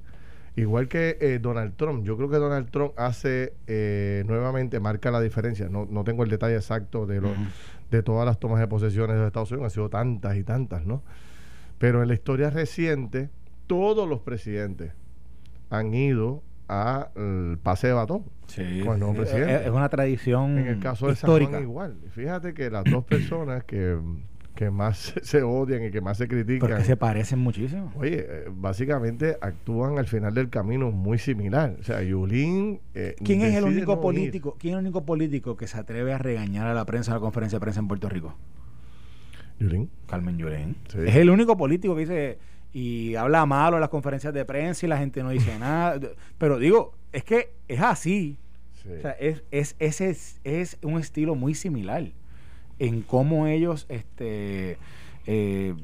Igual 0.55 0.87
que 0.87 1.17
eh, 1.21 1.39
Donald 1.39 1.75
Trump, 1.75 2.03
yo 2.03 2.17
creo 2.17 2.29
que 2.29 2.37
Donald 2.37 2.69
Trump 2.71 2.93
hace 2.97 3.53
eh, 3.67 4.23
nuevamente, 4.25 4.79
marca 4.79 5.11
la 5.11 5.21
diferencia. 5.21 5.69
No, 5.69 5.87
no 5.89 6.03
tengo 6.03 6.23
el 6.23 6.29
detalle 6.29 6.55
exacto 6.55 7.05
de, 7.05 7.21
lo, 7.21 7.29
de 7.91 8.03
todas 8.03 8.25
las 8.25 8.39
tomas 8.39 8.59
de 8.59 8.67
posesiones 8.67 9.15
de 9.15 9.27
Estados 9.27 9.51
Unidos, 9.51 9.65
han 9.65 9.75
sido 9.75 9.89
tantas 9.89 10.35
y 10.37 10.43
tantas, 10.43 10.85
¿no? 10.85 11.03
Pero 11.77 12.01
en 12.01 12.07
la 12.07 12.13
historia 12.13 12.49
reciente, 12.49 13.29
todos 13.67 14.09
los 14.09 14.21
presidentes 14.21 14.93
han 15.69 15.93
ido 15.93 16.41
al 16.69 17.57
pase 17.61 17.87
de 17.87 17.93
batón. 17.93 18.23
Sí, 18.47 18.81
Es 18.81 19.69
una 19.69 19.89
tradición. 19.89 20.57
En 20.59 20.67
el 20.67 20.79
caso 20.79 21.07
de 21.07 21.13
histórica. 21.13 21.51
San 21.51 21.61
Juan, 21.61 21.63
igual. 21.63 21.97
Fíjate 22.11 22.53
que 22.53 22.69
las 22.69 22.83
dos 22.83 23.03
personas 23.05 23.63
que 23.63 23.97
que 24.59 24.69
más 24.69 25.13
se 25.23 25.41
odian 25.41 25.85
y 25.85 25.89
que 25.89 26.01
más 26.01 26.17
se 26.17 26.27
critican. 26.27 26.69
Porque 26.69 26.83
se 26.83 26.97
parecen 26.97 27.39
muchísimo. 27.39 27.93
Oye, 27.95 28.25
eh, 28.27 28.45
básicamente 28.51 29.37
actúan 29.39 29.97
al 29.97 30.05
final 30.05 30.33
del 30.33 30.49
camino 30.49 30.91
muy 30.91 31.17
similar. 31.17 31.77
O 31.79 31.83
sea, 31.83 32.03
Yulín. 32.03 32.81
Eh, 32.93 33.15
¿Quién 33.23 33.41
es 33.41 33.55
el 33.55 33.63
único 33.63 34.01
político? 34.01 34.57
¿Quién 34.59 34.73
es 34.73 34.79
el 34.79 34.85
único 34.85 35.05
político 35.05 35.55
que 35.55 35.65
se 35.65 35.77
atreve 35.77 36.11
a 36.11 36.17
regañar 36.17 36.67
a 36.67 36.73
la 36.73 36.83
prensa 36.83 37.11
en 37.11 37.15
la 37.15 37.21
conferencia 37.21 37.55
de 37.55 37.61
prensa 37.61 37.79
en 37.79 37.87
Puerto 37.87 38.09
Rico? 38.09 38.35
Yulín. 39.61 39.89
Carmen 40.07 40.37
Yulín. 40.37 40.75
Es 40.93 41.15
el 41.15 41.29
único 41.29 41.55
político 41.55 41.95
que 41.95 42.01
dice 42.01 42.39
y 42.73 43.15
habla 43.15 43.45
malo 43.45 43.77
en 43.77 43.81
las 43.81 43.89
conferencias 43.89 44.33
de 44.33 44.45
prensa 44.45 44.85
y 44.85 44.89
la 44.89 44.97
gente 44.97 45.23
no 45.23 45.29
dice 45.29 45.57
nada. 45.59 45.99
Pero 46.37 46.59
digo, 46.59 46.93
es 47.11 47.23
que 47.23 47.51
es 47.67 47.81
así. 47.81 48.37
O 48.85 49.01
sea, 49.01 49.11
es, 49.11 49.43
es, 49.51 49.75
ese 49.79 50.09
es, 50.09 50.39
es 50.43 50.77
un 50.81 50.99
estilo 50.99 51.35
muy 51.35 51.53
similar 51.53 52.05
en 52.79 53.01
cómo 53.01 53.45
ellos 53.45 53.85
este, 53.89 54.77
eh, 55.27 55.75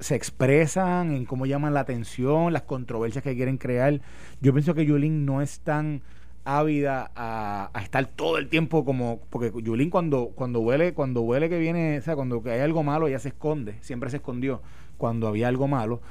se, 0.00 0.14
expresan, 0.14 1.12
en 1.12 1.24
cómo 1.26 1.46
llaman 1.46 1.74
la 1.74 1.80
atención, 1.80 2.52
las 2.52 2.62
controversias 2.62 3.22
que 3.22 3.34
quieren 3.34 3.58
crear. 3.58 4.00
Yo 4.40 4.52
pienso 4.52 4.74
que 4.74 4.86
Yulín 4.86 5.26
no 5.26 5.42
es 5.42 5.60
tan 5.60 6.00
ávida 6.44 7.10
a, 7.16 7.70
estar 7.82 8.06
todo 8.06 8.38
el 8.38 8.48
tiempo 8.48 8.84
como 8.84 9.20
porque 9.30 9.52
Yulín 9.62 9.90
cuando 9.90 10.32
cuando 10.34 10.60
huele 10.60 10.92
cuando 10.92 11.22
huele 11.22 11.48
que 11.48 11.58
viene 11.58 11.98
o 11.98 12.02
sea 12.02 12.14
cuando 12.16 12.42
hay 12.44 12.60
algo 12.60 12.82
malo 12.82 13.08
ella 13.08 13.18
se 13.18 13.28
esconde 13.28 13.76
siempre 13.80 14.10
se 14.10 14.18
escondió 14.18 14.60
cuando 14.98 15.26
había 15.26 15.48
algo 15.48 15.68
malo 15.68 16.02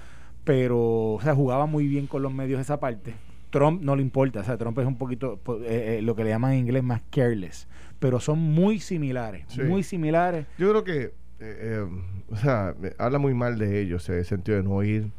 pero 0.44 1.14
o 1.14 1.20
sea 1.22 1.36
jugaba 1.36 1.66
muy 1.66 1.88
bien 1.88 2.08
con 2.08 2.22
los 2.22 2.34
medios 2.34 2.60
esa 2.60 2.80
parte 2.80 3.14
Trump 3.54 3.84
no 3.84 3.96
le 3.96 4.02
importa, 4.02 4.40
o 4.40 4.44
sea, 4.44 4.58
Trump 4.58 4.80
es 4.80 4.88
un 4.88 4.98
poquito 4.98 5.40
eh, 5.68 5.98
eh, 5.98 6.02
lo 6.02 6.16
que 6.16 6.24
le 6.24 6.32
llaman 6.32 6.54
en 6.54 6.60
inglés 6.62 6.84
más 6.84 7.04
careless, 7.12 7.68
pero 8.00 8.20
son 8.20 8.40
muy 8.40 8.80
similares, 8.80 9.46
muy 9.60 9.84
similares. 9.84 10.48
Yo 10.58 10.72
creo 10.72 10.84
que, 10.84 11.14
eh, 11.40 11.86
o 12.32 12.36
sea, 12.36 12.74
habla 12.98 13.20
muy 13.20 13.36
mal 13.36 13.60
de 13.60 13.80
ellos, 13.80 14.10
ese 14.10 14.24
sentido 14.24 14.58
de 14.58 14.64
no 14.64 14.82
ir, 14.82 15.12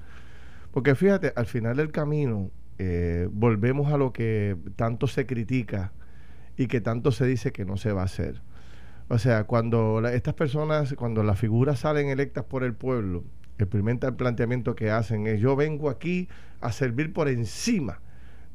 porque 0.72 0.96
fíjate, 0.96 1.32
al 1.36 1.46
final 1.46 1.76
del 1.76 1.92
camino 1.92 2.50
volvemos 3.30 3.92
a 3.92 3.98
lo 3.98 4.12
que 4.12 4.56
tanto 4.74 5.06
se 5.06 5.26
critica 5.26 5.92
y 6.56 6.66
que 6.66 6.80
tanto 6.80 7.12
se 7.12 7.26
dice 7.26 7.52
que 7.52 7.64
no 7.64 7.76
se 7.76 7.92
va 7.92 8.02
a 8.02 8.06
hacer. 8.06 8.42
O 9.06 9.18
sea, 9.18 9.44
cuando 9.44 10.04
estas 10.08 10.34
personas, 10.34 10.94
cuando 10.94 11.22
las 11.22 11.38
figuras 11.38 11.78
salen 11.78 12.08
electas 12.08 12.42
por 12.42 12.64
el 12.64 12.74
pueblo, 12.74 13.22
el 13.58 13.68
primer 13.68 13.98
planteamiento 14.16 14.74
que 14.74 14.90
hacen 14.90 15.26
es 15.26 15.40
yo 15.40 15.56
vengo 15.56 15.90
aquí 15.90 16.28
a 16.60 16.72
servir 16.72 17.12
por 17.12 17.28
encima 17.28 18.00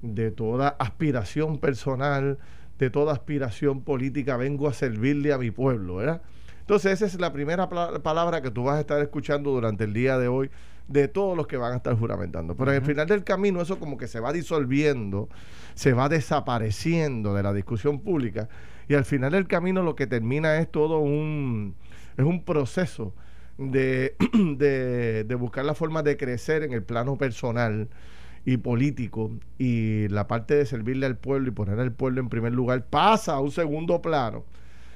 de 0.01 0.32
toda 0.32 0.70
aspiración 0.79 1.60
personal, 1.60 2.38
de 2.77 2.89
toda 2.89 3.13
aspiración 3.13 3.82
política, 3.82 4.38
vengo 4.38 4.68
a 4.68 4.74
servirle 4.74 5.34
a 5.34 5.38
mi 5.38 5.51
pueblo, 5.51 5.98
¿verdad? 5.98 6.22
Entonces 6.62 6.94
esa 6.94 7.06
es 7.06 7.20
la 7.20 7.34
primera 7.34 7.68
palabra 7.68 8.41
que 8.41 8.51
tú 8.51 8.63
vas 8.63 8.77
a 8.77 8.82
estar 8.82 9.01
escuchando 9.01 9.51
durante 9.51 9.86
el 9.86 9.94
día 9.94 10.18
de 10.18 10.27
hoy 10.27 10.51
de 10.88 11.08
todos 11.08 11.36
los 11.36 11.48
que 11.48 11.58
van 11.58 11.74
a 11.74 11.77
estar 11.77 11.96
juramentando. 11.96 12.56
Pero 12.56 12.72
al 12.72 12.82
final 12.82 13.08
del 13.08 13.24
camino 13.24 13.62
eso 13.62 13.79
como 13.79 13.98
que 13.98 14.08
se 14.08 14.20
va 14.20 14.34
disolviendo, 14.34 15.29
se 15.75 15.94
va 15.94 16.10
desapareciendo 16.10 17.34
de 17.34 17.44
la 17.44 17.53
discusión 17.53 18.01
pública 18.01 18.50
y 18.88 18.96
al 18.96 19.06
final 19.06 19.32
del 19.32 19.48
camino 19.48 19.84
lo 19.84 19.96
que 19.96 20.08
termina 20.08 20.58
es 20.58 20.72
todo 20.72 21.00
un, 21.00 21.75
es 22.18 22.25
un 22.25 22.44
proceso 22.44 23.13
de, 23.60 24.16
de, 24.58 25.24
de 25.24 25.36
buscar 25.36 25.66
la 25.66 25.75
forma 25.75 26.01
de 26.01 26.18
crecer 26.18 26.63
en 26.63 26.74
el 26.74 26.84
plano 26.84 27.18
personal 27.18 27.89
y 28.46 28.58
político 28.58 29.32
y 29.58 30.08
la 30.08 30.28
parte 30.28 30.56
de 30.56 30.66
servirle 30.66 31.06
al 31.06 31.18
pueblo 31.18 31.50
y 31.50 31.51
poner 31.51 31.80
al 31.80 31.92
pueblo 31.92 32.22
en 32.22 32.30
primer 32.30 32.54
lugar 32.54 32.86
pasa 32.86 33.34
a 33.34 33.39
un 33.39 33.51
segundo 33.51 34.01
plano 34.01 34.46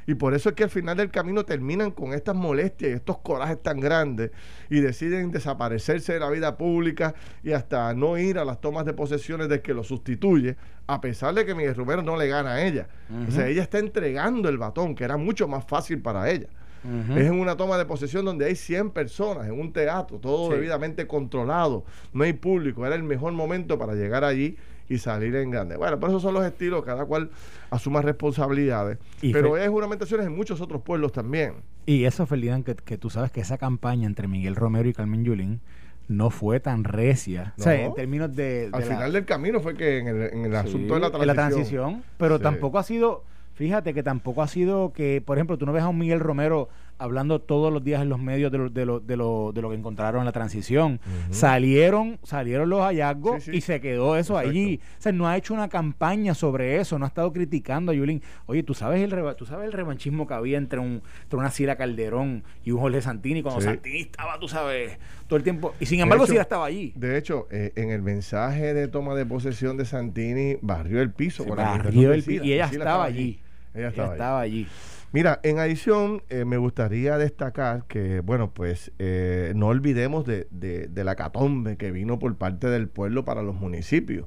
y 0.05 0.15
por 0.15 0.34
eso 0.34 0.50
es 0.50 0.55
que 0.55 0.63
al 0.63 0.70
final 0.70 0.98
del 0.98 1.12
camino 1.12 1.46
terminan 1.46 1.91
con 1.91 2.13
estas 2.13 2.36
molestias 2.36 2.91
y 2.91 2.93
estos 2.93 3.20
corajes 3.20 3.62
tan 3.62 3.79
grandes 3.79 4.32
y 4.70 4.82
deciden 4.82 5.32
desaparecerse 5.32 6.13
de 6.13 6.20
la 6.20 6.29
vida 6.29 6.58
pública 6.58 7.15
y 7.43 7.51
hasta 7.51 7.93
no 7.93 8.17
ir 8.17 8.38
a 8.38 8.46
las 8.46 8.60
tomas 8.60 8.86
de 8.86 8.93
posesiones 8.93 9.50
de 9.50 9.62
que 9.62 9.74
lo 9.74 9.84
sustituye, 9.84 10.58
a 10.88 11.00
pesar 11.00 11.34
de 11.34 11.46
que 11.46 11.55
Miguel 11.55 11.75
Romero 11.75 12.01
no 12.01 12.17
le 12.17 12.27
gana 12.27 12.53
a 12.53 12.65
ella. 12.65 12.88
O 13.27 13.32
sea, 13.32 13.48
ella 13.48 13.63
está 13.63 13.79
entregando 13.79 14.50
el 14.50 14.58
batón, 14.58 14.96
que 14.96 15.03
era 15.03 15.17
mucho 15.17 15.48
más 15.48 15.65
fácil 15.65 16.01
para 16.01 16.29
ella. 16.29 16.48
Es 16.83 17.27
en 17.27 17.39
una 17.39 17.55
toma 17.55 17.77
de 17.77 17.85
posesión 17.85 18.25
donde 18.25 18.45
hay 18.45 18.55
100 18.55 18.91
personas, 18.91 19.47
en 19.47 19.59
un 19.59 19.71
teatro, 19.71 20.19
todo 20.19 20.49
debidamente 20.49 21.07
controlado, 21.07 21.85
no 22.11 22.23
hay 22.23 22.33
público, 22.33 22.85
era 22.85 22.95
el 22.95 23.03
mejor 23.03 23.33
momento 23.33 23.77
para 23.77 23.93
llegar 23.93 24.23
allí 24.23 24.57
y 24.89 24.97
salir 24.97 25.35
en 25.35 25.49
grande. 25.49 25.77
Bueno, 25.77 25.99
por 25.99 26.09
eso 26.09 26.19
son 26.19 26.33
los 26.33 26.45
estilos, 26.45 26.83
cada 26.83 27.05
cual 27.05 27.29
asuma 27.69 28.01
responsabilidades. 28.01 28.97
pero 29.31 29.55
hay 29.55 29.67
juramentaciones 29.67 30.27
en 30.27 30.35
muchos 30.35 30.61
otros 30.61 30.81
pueblos 30.81 31.11
también. 31.11 31.53
Y 31.85 32.03
eso, 32.03 32.25
Ferdinand, 32.25 32.65
que, 32.65 32.75
que 32.75 32.97
tú 32.97 33.09
sabes 33.09 33.31
que 33.31 33.41
esa 33.41 33.57
campaña 33.57 34.07
entre 34.07 34.27
Miguel 34.27 34.55
Romero 34.55 34.87
y 34.89 34.93
Carmen 34.93 35.23
Yulín 35.23 35.61
no 36.07 36.29
fue 36.29 36.59
tan 36.59 36.83
recia. 36.83 37.53
O 37.57 37.63
sea, 37.63 37.75
en 37.75 37.93
términos 37.93 38.35
de... 38.35 38.69
Al 38.71 38.83
final 38.83 39.13
del 39.13 39.25
camino 39.25 39.59
fue 39.61 39.75
que 39.75 39.99
en 39.99 40.45
el, 40.45 40.55
asunto 40.55 40.95
de 40.95 40.99
la 40.99 41.11
transición... 41.11 41.21
En 41.21 41.27
la 41.27 41.33
transición, 41.33 42.03
pero 42.17 42.39
tampoco 42.39 42.79
ha 42.79 42.83
sido... 42.83 43.23
Fíjate 43.53 43.93
que 43.93 44.01
tampoco 44.01 44.41
ha 44.41 44.48
sido 44.48 44.93
que, 44.93 45.22
por 45.22 45.38
ejemplo, 45.38 45.57
tú 45.57 45.65
no 45.65 45.74
ves 45.74 45.83
a 45.83 45.89
un 45.89 45.98
Miguel 46.00 46.19
Romero 46.19 46.69
hablando 46.98 47.39
todos 47.41 47.72
los 47.72 47.83
días 47.83 48.01
en 48.01 48.10
los 48.10 48.19
medios 48.19 48.51
de 48.51 48.57
lo, 48.57 48.69
de 48.69 48.86
lo, 48.86 49.00
de 49.00 49.17
lo, 49.17 49.51
de 49.53 49.62
lo 49.62 49.69
que 49.69 49.75
encontraron 49.75 50.22
en 50.22 50.25
la 50.25 50.31
transición. 50.31 51.00
Salieron, 51.31 52.19
salieron 52.24 52.69
los 52.69 52.81
hallazgos 52.81 53.48
y 53.48 53.62
se 53.62 53.81
quedó 53.81 54.15
eso 54.15 54.38
allí. 54.38 54.79
O 55.00 55.01
sea, 55.01 55.12
no 55.12 55.27
ha 55.27 55.38
hecho 55.38 55.53
una 55.53 55.69
campaña 55.69 56.33
sobre 56.33 56.79
eso, 56.79 56.98
no 56.98 57.05
ha 57.05 57.07
estado 57.07 57.31
criticando 57.33 57.91
a 57.91 57.95
Yulín. 57.95 58.22
Oye, 58.45 58.63
¿tú 58.63 58.74
sabes 58.74 59.01
el, 59.01 59.36
tú 59.36 59.45
sabes 59.45 59.67
el 59.67 59.74
revanchismo 59.74 60.27
que 60.27 60.33
había 60.33 60.57
entre, 60.57 60.79
un, 60.79 61.01
entre 61.24 61.39
una 61.39 61.51
Sila 61.51 61.75
Calderón 61.75 62.43
y 62.63 62.72
un 62.72 62.79
Jorge 62.79 63.01
Santini 63.01 63.41
cuando 63.43 63.62
Santini 63.62 64.01
estaba, 64.01 64.39
tú 64.39 64.48
sabes, 64.48 64.98
todo 65.27 65.38
el 65.38 65.43
tiempo. 65.43 65.74
Y 65.79 65.86
sin 65.86 66.00
embargo, 66.00 66.25
Sila 66.25 66.41
estaba 66.41 66.65
allí. 66.65 66.93
De 66.95 67.17
hecho, 67.17 67.48
eh, 67.51 67.74
en 67.75 67.89
el 67.89 68.01
mensaje 68.01 68.74
de 68.74 68.88
toma 68.88 69.13
de 69.15 69.25
posesión 69.25 69.77
de 69.77 69.86
Santini, 69.86 70.57
barrió 70.62 71.01
el 71.01 71.12
piso. 71.12 71.45
barrió 71.45 72.13
el 72.13 72.24
piso 72.24 72.43
y 72.43 72.53
ella 72.53 72.69
estaba, 72.72 73.03
allí. 73.03 73.39
Ella 73.73 73.87
estaba, 73.89 74.39
allí. 74.39 74.67
Mira, 75.11 75.39
en 75.43 75.59
adición, 75.59 76.23
eh, 76.29 76.45
me 76.45 76.57
gustaría 76.57 77.17
destacar 77.17 77.85
que, 77.85 78.21
bueno, 78.21 78.51
pues 78.51 78.91
eh, 78.99 79.53
no 79.55 79.67
olvidemos 79.67 80.25
de, 80.25 80.47
de, 80.49 81.03
la 81.03 81.15
catombe 81.15 81.77
que 81.77 81.91
vino 81.91 82.17
por 82.17 82.35
parte 82.35 82.67
del 82.67 82.87
pueblo 82.87 83.23
para 83.23 83.41
los 83.41 83.55
municipios. 83.55 84.25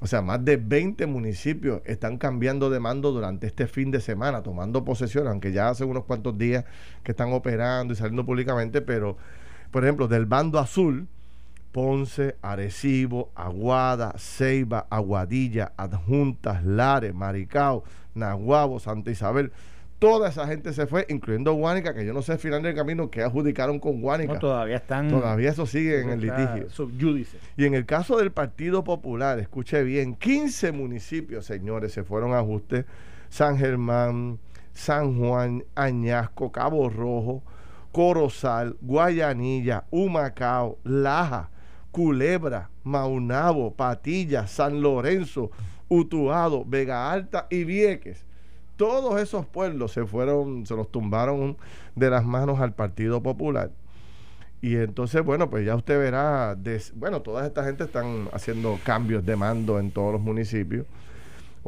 O 0.00 0.06
sea, 0.06 0.22
más 0.22 0.44
de 0.44 0.56
20 0.56 1.06
municipios 1.06 1.80
están 1.84 2.18
cambiando 2.18 2.70
de 2.70 2.80
mando 2.80 3.12
durante 3.12 3.46
este 3.46 3.66
fin 3.66 3.90
de 3.90 4.00
semana, 4.00 4.42
tomando 4.42 4.84
posesión, 4.84 5.26
aunque 5.26 5.52
ya 5.52 5.68
hace 5.68 5.84
unos 5.84 6.04
cuantos 6.04 6.36
días 6.36 6.64
que 7.02 7.12
están 7.12 7.32
operando 7.32 7.94
y 7.94 7.96
saliendo 7.96 8.26
públicamente, 8.26 8.82
pero, 8.82 9.16
por 9.70 9.84
ejemplo, 9.84 10.06
del 10.06 10.26
bando 10.26 10.58
azul, 10.58 11.08
Ponce, 11.76 12.36
Arecibo, 12.40 13.32
Aguada, 13.34 14.14
Ceiba, 14.16 14.86
Aguadilla, 14.88 15.72
Adjuntas, 15.76 16.64
Lares, 16.64 17.14
Maricao, 17.14 17.84
Nahuabo, 18.14 18.80
Santa 18.80 19.10
Isabel, 19.10 19.52
Toda 19.98 20.30
esa 20.30 20.46
gente 20.46 20.72
se 20.72 20.86
fue, 20.86 21.04
incluyendo 21.10 21.52
Guánica, 21.52 21.92
que 21.92 22.06
yo 22.06 22.14
no 22.14 22.22
sé 22.22 22.32
al 22.32 22.38
final 22.38 22.62
del 22.62 22.74
camino 22.74 23.10
que 23.10 23.22
adjudicaron 23.22 23.78
con 23.78 24.00
Guánica. 24.00 24.38
todavía 24.38 24.76
están. 24.76 25.10
Todavía 25.10 25.50
eso 25.50 25.66
sigue 25.66 26.00
en 26.00 26.08
el 26.08 26.20
litigio. 26.20 26.70
Subyúdice. 26.70 27.36
Y 27.58 27.66
en 27.66 27.74
el 27.74 27.84
caso 27.84 28.16
del 28.16 28.32
Partido 28.32 28.82
Popular, 28.82 29.38
escuche 29.38 29.82
bien, 29.82 30.14
15 30.14 30.72
municipios, 30.72 31.44
señores, 31.44 31.92
se 31.92 32.04
fueron 32.04 32.32
a 32.32 32.38
ajuste. 32.38 32.86
San 33.28 33.58
Germán, 33.58 34.38
San 34.72 35.18
Juan, 35.18 35.62
Añasco, 35.74 36.52
Cabo 36.52 36.88
Rojo, 36.88 37.42
Corozal, 37.92 38.78
Guayanilla, 38.80 39.84
Humacao, 39.90 40.78
Laja, 40.84 41.50
Culebra, 41.96 42.68
Maunabo, 42.84 43.72
Patilla, 43.72 44.46
San 44.46 44.82
Lorenzo, 44.82 45.50
Utuado, 45.88 46.62
Vega 46.62 47.10
Alta 47.10 47.46
y 47.48 47.64
Vieques 47.64 48.26
todos 48.76 49.18
esos 49.20 49.46
pueblos 49.46 49.92
se 49.92 50.04
fueron, 50.04 50.66
se 50.66 50.76
los 50.76 50.92
tumbaron 50.92 51.56
de 51.94 52.10
las 52.10 52.26
manos 52.26 52.60
al 52.60 52.74
Partido 52.74 53.22
Popular. 53.22 53.70
Y 54.60 54.76
entonces, 54.76 55.24
bueno, 55.24 55.48
pues 55.48 55.64
ya 55.64 55.74
usted 55.74 55.98
verá, 55.98 56.56
bueno, 56.94 57.22
toda 57.22 57.46
esta 57.46 57.64
gente 57.64 57.84
están 57.84 58.28
haciendo 58.32 58.78
cambios 58.84 59.24
de 59.24 59.36
mando 59.36 59.78
en 59.78 59.90
todos 59.90 60.12
los 60.12 60.20
municipios. 60.20 60.86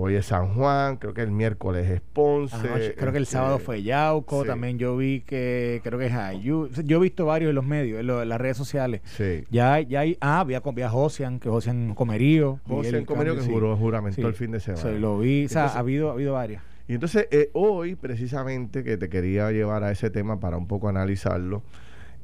Hoy 0.01 0.15
es 0.15 0.27
San 0.27 0.55
Juan, 0.55 0.99
creo 0.99 1.13
que 1.13 1.23
el 1.23 1.33
miércoles 1.33 1.91
es 1.91 2.01
Ponce. 2.01 2.95
creo 2.97 3.11
que 3.11 3.19
el 3.19 3.27
sábado 3.27 3.57
este, 3.57 3.67
fue 3.67 3.83
Yauco, 3.83 4.45
también 4.45 4.79
yo 4.79 4.97
vi 4.97 5.23
que 5.23 5.81
creo 5.83 5.99
que 5.99 6.07
es 6.07 6.13
Ayú. 6.13 6.69
Yo 6.85 6.99
he 6.99 7.01
visto 7.01 7.27
varios 7.27 7.49
en 7.49 7.57
los 7.57 7.65
medios, 7.65 7.99
en, 7.99 8.07
las 8.07 8.41
redes 8.41 8.57
sociales. 8.57 9.01
Sí. 9.07 9.45
Ya, 9.51 9.81
ya 9.81 10.01
hay, 10.03 10.17
ah, 10.21 10.39
había, 10.39 10.63
había 10.65 10.89
Josian, 10.89 11.41
que 11.41 11.49
Josian 11.49 11.97
Comerío. 11.97 12.61
Josian 12.69 13.07
Comerío 13.07 13.35
que 13.35 13.43
juró, 13.43 13.77
juramentó 13.77 14.29
el 14.29 14.35
fin 14.35 14.53
de 14.53 14.61
semana. 14.61 14.85
Sí, 14.85 14.99
lo 15.01 15.19
vi, 15.19 15.47
o 15.47 15.49
sea, 15.49 15.67
ha 15.67 15.81
habido, 15.81 16.11
ha 16.11 16.13
habido 16.13 16.35
varias. 16.35 16.63
Y 16.87 16.95
entonces 16.95 17.27
eh, 17.33 17.51
hoy 17.55 17.97
precisamente 17.97 18.85
que 18.85 18.99
te 18.99 19.09
quería 19.09 19.51
llevar 19.51 19.83
a 19.83 19.91
ese 19.91 20.11
tema 20.11 20.39
para 20.39 20.59
un 20.59 20.69
poco 20.69 20.89
analizarlo, 20.89 21.65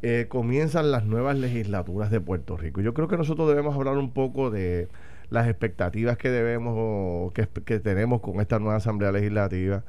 eh, 0.01 0.27
comienzan 0.29 0.93
las 0.93 1.07
nuevas 1.07 1.37
legislaturas 1.37 2.13
de 2.13 2.21
Puerto 2.21 2.57
Rico. 2.57 2.83
Yo 2.83 2.95
creo 2.95 3.09
que 3.09 3.17
nosotros 3.17 3.49
debemos 3.49 3.75
hablar 3.75 3.99
un 3.99 4.13
poco 4.13 4.53
de 4.53 4.87
las 5.31 5.49
expectativas 5.49 6.17
que 6.17 6.31
debemos 6.31 7.33
que, 7.33 7.81
tenemos 7.81 8.21
con 8.21 8.41
esta 8.41 8.59
nueva 8.59 8.77
Asamblea 8.77 9.13
Legislativa 9.13 9.85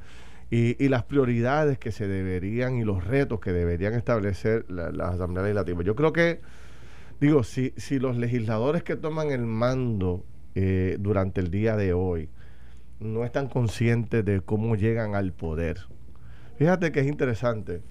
y, 0.50 0.88
las 0.88 1.04
prioridades 1.04 1.78
que 1.78 1.92
se 1.92 2.06
deberían 2.06 2.76
y 2.76 2.84
los 2.84 3.04
retos 3.04 3.40
que 3.40 3.52
deberían 3.52 3.94
establecer 3.94 4.64
la, 4.68 4.90
la 4.90 5.08
Asamblea 5.08 5.44
Legislativa. 5.44 5.82
Yo 5.82 5.96
creo 5.96 6.12
que, 6.12 6.40
digo, 7.20 7.42
si, 7.42 7.72
si 7.76 7.98
los 7.98 8.16
legisladores 8.16 8.82
que 8.82 8.96
toman 8.96 9.30
el 9.30 9.46
mando 9.46 10.24
eh, 10.54 10.96
durante 11.00 11.40
el 11.40 11.50
día 11.50 11.76
de 11.76 11.92
hoy, 11.92 12.28
no 13.00 13.24
están 13.24 13.48
conscientes 13.48 14.24
de 14.24 14.40
cómo 14.40 14.76
llegan 14.76 15.14
al 15.14 15.32
poder. 15.32 15.80
Fíjate 16.56 16.92
que 16.92 17.00
es 17.00 17.06
interesante 17.06 17.82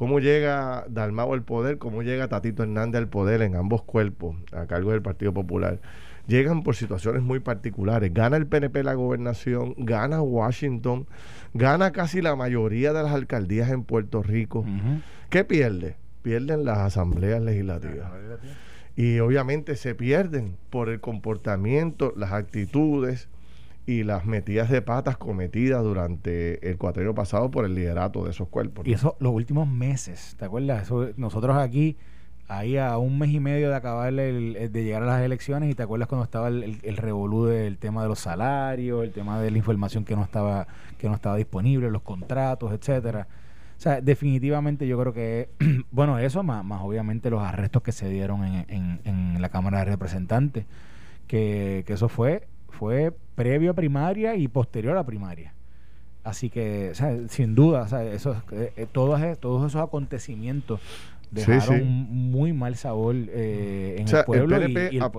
cómo 0.00 0.18
llega 0.20 0.86
Dalmau 0.88 1.34
al 1.34 1.42
poder, 1.42 1.78
cómo 1.78 2.02
llega 2.02 2.28
Tatito 2.28 2.62
Hernández 2.62 3.00
al 3.00 3.08
poder 3.08 3.42
en 3.42 3.56
ambos 3.56 3.82
cuerpos 3.82 4.36
a 4.52 4.66
cargo 4.66 4.92
del 4.92 5.02
Partido 5.02 5.34
Popular. 5.34 5.78
Llegan 6.26 6.62
por 6.62 6.76
situaciones 6.76 7.22
muy 7.22 7.40
particulares. 7.40 8.12
Gana 8.12 8.36
el 8.36 8.46
PNP 8.46 8.82
la 8.82 8.94
gobernación, 8.94 9.74
gana 9.78 10.22
Washington, 10.22 11.06
gana 11.54 11.90
casi 11.92 12.22
la 12.22 12.36
mayoría 12.36 12.92
de 12.92 13.02
las 13.02 13.12
alcaldías 13.12 13.70
en 13.70 13.84
Puerto 13.84 14.22
Rico. 14.22 14.64
¿Qué 15.28 15.44
pierde? 15.44 15.96
Pierden 16.22 16.64
las 16.64 16.78
asambleas 16.78 17.42
legislativas. 17.42 18.10
Y 18.96 19.18
obviamente 19.20 19.76
se 19.76 19.94
pierden 19.94 20.56
por 20.68 20.88
el 20.88 21.00
comportamiento, 21.00 22.12
las 22.16 22.32
actitudes, 22.32 23.28
y 23.90 24.04
las 24.04 24.24
metidas 24.24 24.70
de 24.70 24.82
patas 24.82 25.16
cometidas 25.16 25.82
durante 25.82 26.68
el 26.68 26.78
cuatrienio 26.78 27.14
pasado 27.14 27.50
por 27.50 27.64
el 27.64 27.74
liderato 27.74 28.24
de 28.24 28.30
esos 28.30 28.48
cuerpos. 28.48 28.86
Y 28.86 28.92
eso 28.92 29.16
los 29.18 29.32
últimos 29.32 29.68
meses, 29.68 30.36
¿te 30.38 30.44
acuerdas? 30.44 30.90
nosotros 31.16 31.56
aquí, 31.56 31.96
ahí 32.50 32.76
a 32.76 32.98
un 32.98 33.18
mes 33.18 33.30
y 33.30 33.40
medio 33.40 33.70
de 33.70 33.76
acabar 33.76 34.12
de 34.12 34.70
llegar 34.72 35.02
a 35.02 35.06
las 35.06 35.22
elecciones, 35.22 35.70
y 35.70 35.74
te 35.74 35.82
acuerdas 35.82 36.08
cuando 36.08 36.24
estaba 36.24 36.48
el, 36.48 36.78
el, 36.82 36.96
revolú 36.96 37.46
del 37.46 37.78
tema 37.78 38.02
de 38.02 38.08
los 38.08 38.18
salarios, 38.18 39.04
el 39.04 39.12
tema 39.12 39.40
de 39.40 39.50
la 39.50 39.58
información 39.58 40.04
que 40.04 40.16
no 40.16 40.24
estaba, 40.24 40.66
que 40.98 41.08
no 41.08 41.14
estaba 41.14 41.36
disponible, 41.36 41.90
los 41.90 42.02
contratos, 42.02 42.72
etcétera. 42.72 43.26
O 43.76 43.80
sea, 43.80 44.00
definitivamente 44.00 44.86
yo 44.86 44.98
creo 44.98 45.12
que, 45.12 45.48
bueno, 45.90 46.18
eso 46.18 46.42
más, 46.42 46.64
más 46.64 46.82
obviamente 46.82 47.30
los 47.30 47.42
arrestos 47.42 47.82
que 47.82 47.92
se 47.92 48.08
dieron 48.08 48.44
en, 48.44 48.66
en, 48.68 49.00
en 49.04 49.40
la 49.40 49.48
Cámara 49.48 49.78
de 49.78 49.84
Representantes, 49.86 50.66
que, 51.26 51.84
que 51.86 51.92
eso 51.94 52.08
fue 52.08 52.46
fue 52.80 53.12
previo 53.34 53.72
a 53.72 53.74
primaria 53.74 54.36
y 54.36 54.48
posterior 54.48 54.96
a 54.96 55.04
primaria. 55.04 55.52
Así 56.24 56.48
que, 56.48 56.92
sin 57.28 57.54
duda, 57.54 57.86
eso, 58.12 58.42
eh, 58.52 58.72
eh, 58.76 58.86
todos, 58.90 59.20
todos 59.38 59.70
esos 59.70 59.82
acontecimientos 59.82 60.80
dejaron 61.30 61.84
muy 61.84 62.52
mal 62.52 62.76
sabor 62.76 63.14
eh, 63.16 63.96
en 63.98 64.08
el 64.08 64.24
pueblo. 64.24 64.56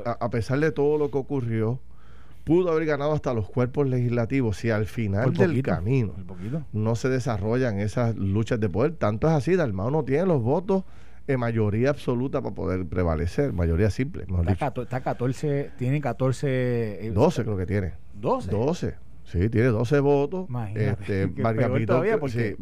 a, 0.05 0.29
pesar 0.29 0.59
de 0.59 0.71
todo 0.71 0.97
lo 0.97 1.11
que 1.11 1.17
ocurrió, 1.17 1.79
pudo 2.43 2.71
haber 2.71 2.85
ganado 2.85 3.13
hasta 3.13 3.33
los 3.33 3.49
cuerpos 3.49 3.87
legislativos 3.87 4.57
si 4.57 4.69
al 4.69 4.85
final 4.85 5.33
del 5.33 5.61
camino 5.61 6.15
no 6.73 6.95
se 6.95 7.09
desarrollan 7.09 7.79
esas 7.79 8.15
luchas 8.15 8.59
de 8.59 8.69
poder. 8.69 8.93
Tanto 8.95 9.27
es 9.27 9.33
así, 9.33 9.55
Dalmao 9.55 9.91
no 9.91 10.03
tiene 10.03 10.25
los 10.25 10.41
votos 10.41 10.83
en 11.27 11.39
mayoría 11.39 11.91
absoluta 11.91 12.41
para 12.41 12.55
poder 12.55 12.85
prevalecer, 12.85 13.53
mayoría 13.53 13.89
simple. 13.89 14.25
Está, 14.47 14.73
está 14.75 15.01
14, 15.01 15.71
tiene 15.77 16.01
14... 16.01 17.11
12 17.13 17.43
creo 17.43 17.57
que 17.57 17.65
tiene. 17.65 17.93
12. 18.13 18.51
12. 18.51 18.95
Sí, 19.23 19.49
tiene 19.49 19.67
12 19.67 19.99
votos. 19.99 20.47
Este, 20.75 21.25
Vargapito, 21.37 22.03
sí, 22.27 22.55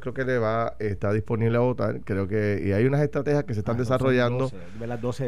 creo 0.00 0.14
que 0.14 0.24
le 0.24 0.38
va, 0.38 0.74
está 0.78 1.12
disponible 1.12 1.56
a 1.56 1.60
votar. 1.60 2.00
Creo 2.00 2.26
que, 2.26 2.62
y 2.64 2.72
hay 2.72 2.86
unas 2.86 3.02
estrategias 3.02 3.44
que 3.44 3.54
se 3.54 3.60
están 3.60 3.76
ah, 3.76 3.80
desarrollando 3.80 4.50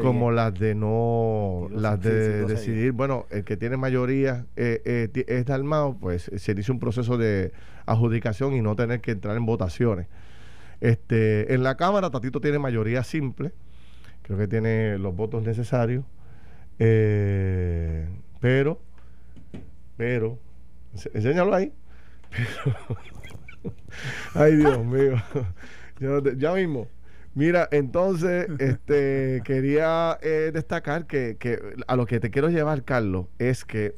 como 0.01 0.31
las 0.31 0.53
de 0.53 0.75
no, 0.75 1.69
las 1.71 2.01
de 2.01 2.45
decidir, 2.45 2.91
bueno, 2.91 3.25
el 3.29 3.43
que 3.43 3.57
tiene 3.57 3.77
mayoría 3.77 4.45
eh, 4.55 4.81
eh, 4.83 5.25
es 5.27 5.45
Dalmao, 5.45 5.97
pues 5.97 6.29
se 6.35 6.51
inicia 6.51 6.73
un 6.73 6.79
proceso 6.79 7.17
de 7.17 7.53
adjudicación 7.85 8.53
y 8.53 8.61
no 8.61 8.75
tener 8.75 9.01
que 9.01 9.11
entrar 9.11 9.37
en 9.37 9.45
votaciones. 9.45 10.07
Este, 10.81 11.53
en 11.53 11.63
la 11.63 11.77
Cámara, 11.77 12.09
Tatito 12.09 12.41
tiene 12.41 12.57
mayoría 12.57 13.03
simple, 13.03 13.53
creo 14.23 14.37
que 14.37 14.47
tiene 14.47 14.97
los 14.97 15.15
votos 15.15 15.43
necesarios, 15.43 16.03
eh, 16.79 18.09
pero, 18.39 18.81
pero, 19.95 20.39
Enséñalo 21.13 21.53
ahí. 21.53 21.73
Ay, 24.33 24.55
Dios 24.55 24.85
mío. 24.85 25.15
ya 26.37 26.53
mismo. 26.53 26.87
Mira, 27.33 27.69
entonces, 27.71 28.47
este, 28.59 29.41
quería 29.45 30.17
eh, 30.21 30.51
destacar 30.53 31.07
que, 31.07 31.37
que 31.39 31.59
a 31.87 31.95
lo 31.95 32.05
que 32.05 32.19
te 32.19 32.29
quiero 32.29 32.49
llevar, 32.49 32.83
Carlos, 32.83 33.27
es 33.39 33.63
que 33.63 33.95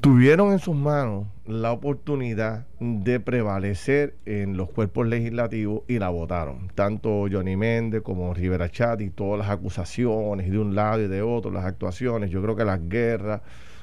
tuvieron 0.00 0.52
en 0.52 0.60
sus 0.60 0.76
manos 0.76 1.26
la 1.46 1.72
oportunidad 1.72 2.66
de 2.80 3.20
prevalecer 3.20 4.16
en 4.24 4.56
los 4.56 4.70
cuerpos 4.70 5.06
legislativos 5.06 5.82
y 5.88 5.98
la 5.98 6.08
votaron. 6.08 6.68
Tanto 6.74 7.26
Johnny 7.30 7.56
Méndez 7.56 8.02
como 8.02 8.34
Rivera 8.34 8.68
Chat 8.68 9.00
y 9.00 9.10
todas 9.10 9.38
las 9.38 9.48
acusaciones 9.48 10.50
de 10.50 10.58
un 10.58 10.74
lado 10.74 11.02
y 11.02 11.08
de 11.08 11.22
otro, 11.22 11.50
las 11.50 11.64
actuaciones, 11.64 12.30
yo 12.30 12.42
creo 12.42 12.54
que 12.54 12.64
las 12.64 12.88
guerras 12.88 13.42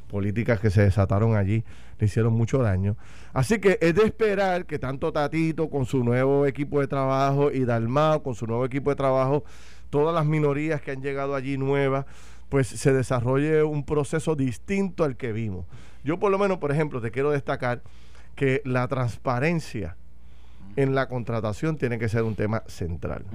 políticas 0.10 0.60
que 0.60 0.70
se 0.70 0.82
desataron 0.82 1.38
allí 1.38 1.64
le 2.00 2.06
hicieron 2.06 2.34
mucho 2.34 2.58
daño. 2.58 2.98
Así 3.32 3.60
que 3.60 3.78
es 3.80 3.96
de 3.96 4.04
esperar 4.04 4.66
que 4.66 4.80
tanto 4.80 5.14
Tatito 5.14 5.70
con 5.70 5.86
su 5.86 6.04
nuevo 6.04 6.46
equipo 6.46 6.82
de 6.82 6.88
trabajo 6.88 7.52
y 7.52 7.64
Dalmao 7.64 8.24
con 8.24 8.36
su 8.36 8.48
nuevo 8.48 8.66
equipo 8.66 8.90
de 8.90 8.96
trabajo, 8.96 9.44
todas 9.90 10.14
las 10.14 10.26
minorías 10.26 10.82
que 10.82 10.92
han 10.92 11.02
llegado 11.02 11.36
allí 11.36 11.58
nuevas, 11.58 12.06
pues 12.50 12.68
se 12.68 12.92
desarrolle 12.92 13.64
un 13.64 13.86
proceso 13.86 14.36
distinto 14.36 15.04
al 15.04 15.16
que 15.16 15.32
vimos. 15.32 15.66
Yo 16.04 16.18
por 16.18 16.32
lo 16.32 16.40
menos, 16.40 16.58
por 16.58 16.72
ejemplo, 16.72 17.00
te 17.00 17.12
quiero 17.12 17.32
destacar 17.32 17.84
que 18.36 18.62
la 18.66 18.88
transparencia 18.88 19.96
en 20.76 20.96
la 20.96 21.08
contratación 21.08 21.78
tiene 21.78 22.00
que 22.00 22.10
ser 22.10 22.24
un 22.24 22.36
tema 22.36 22.64
central. 22.68 23.26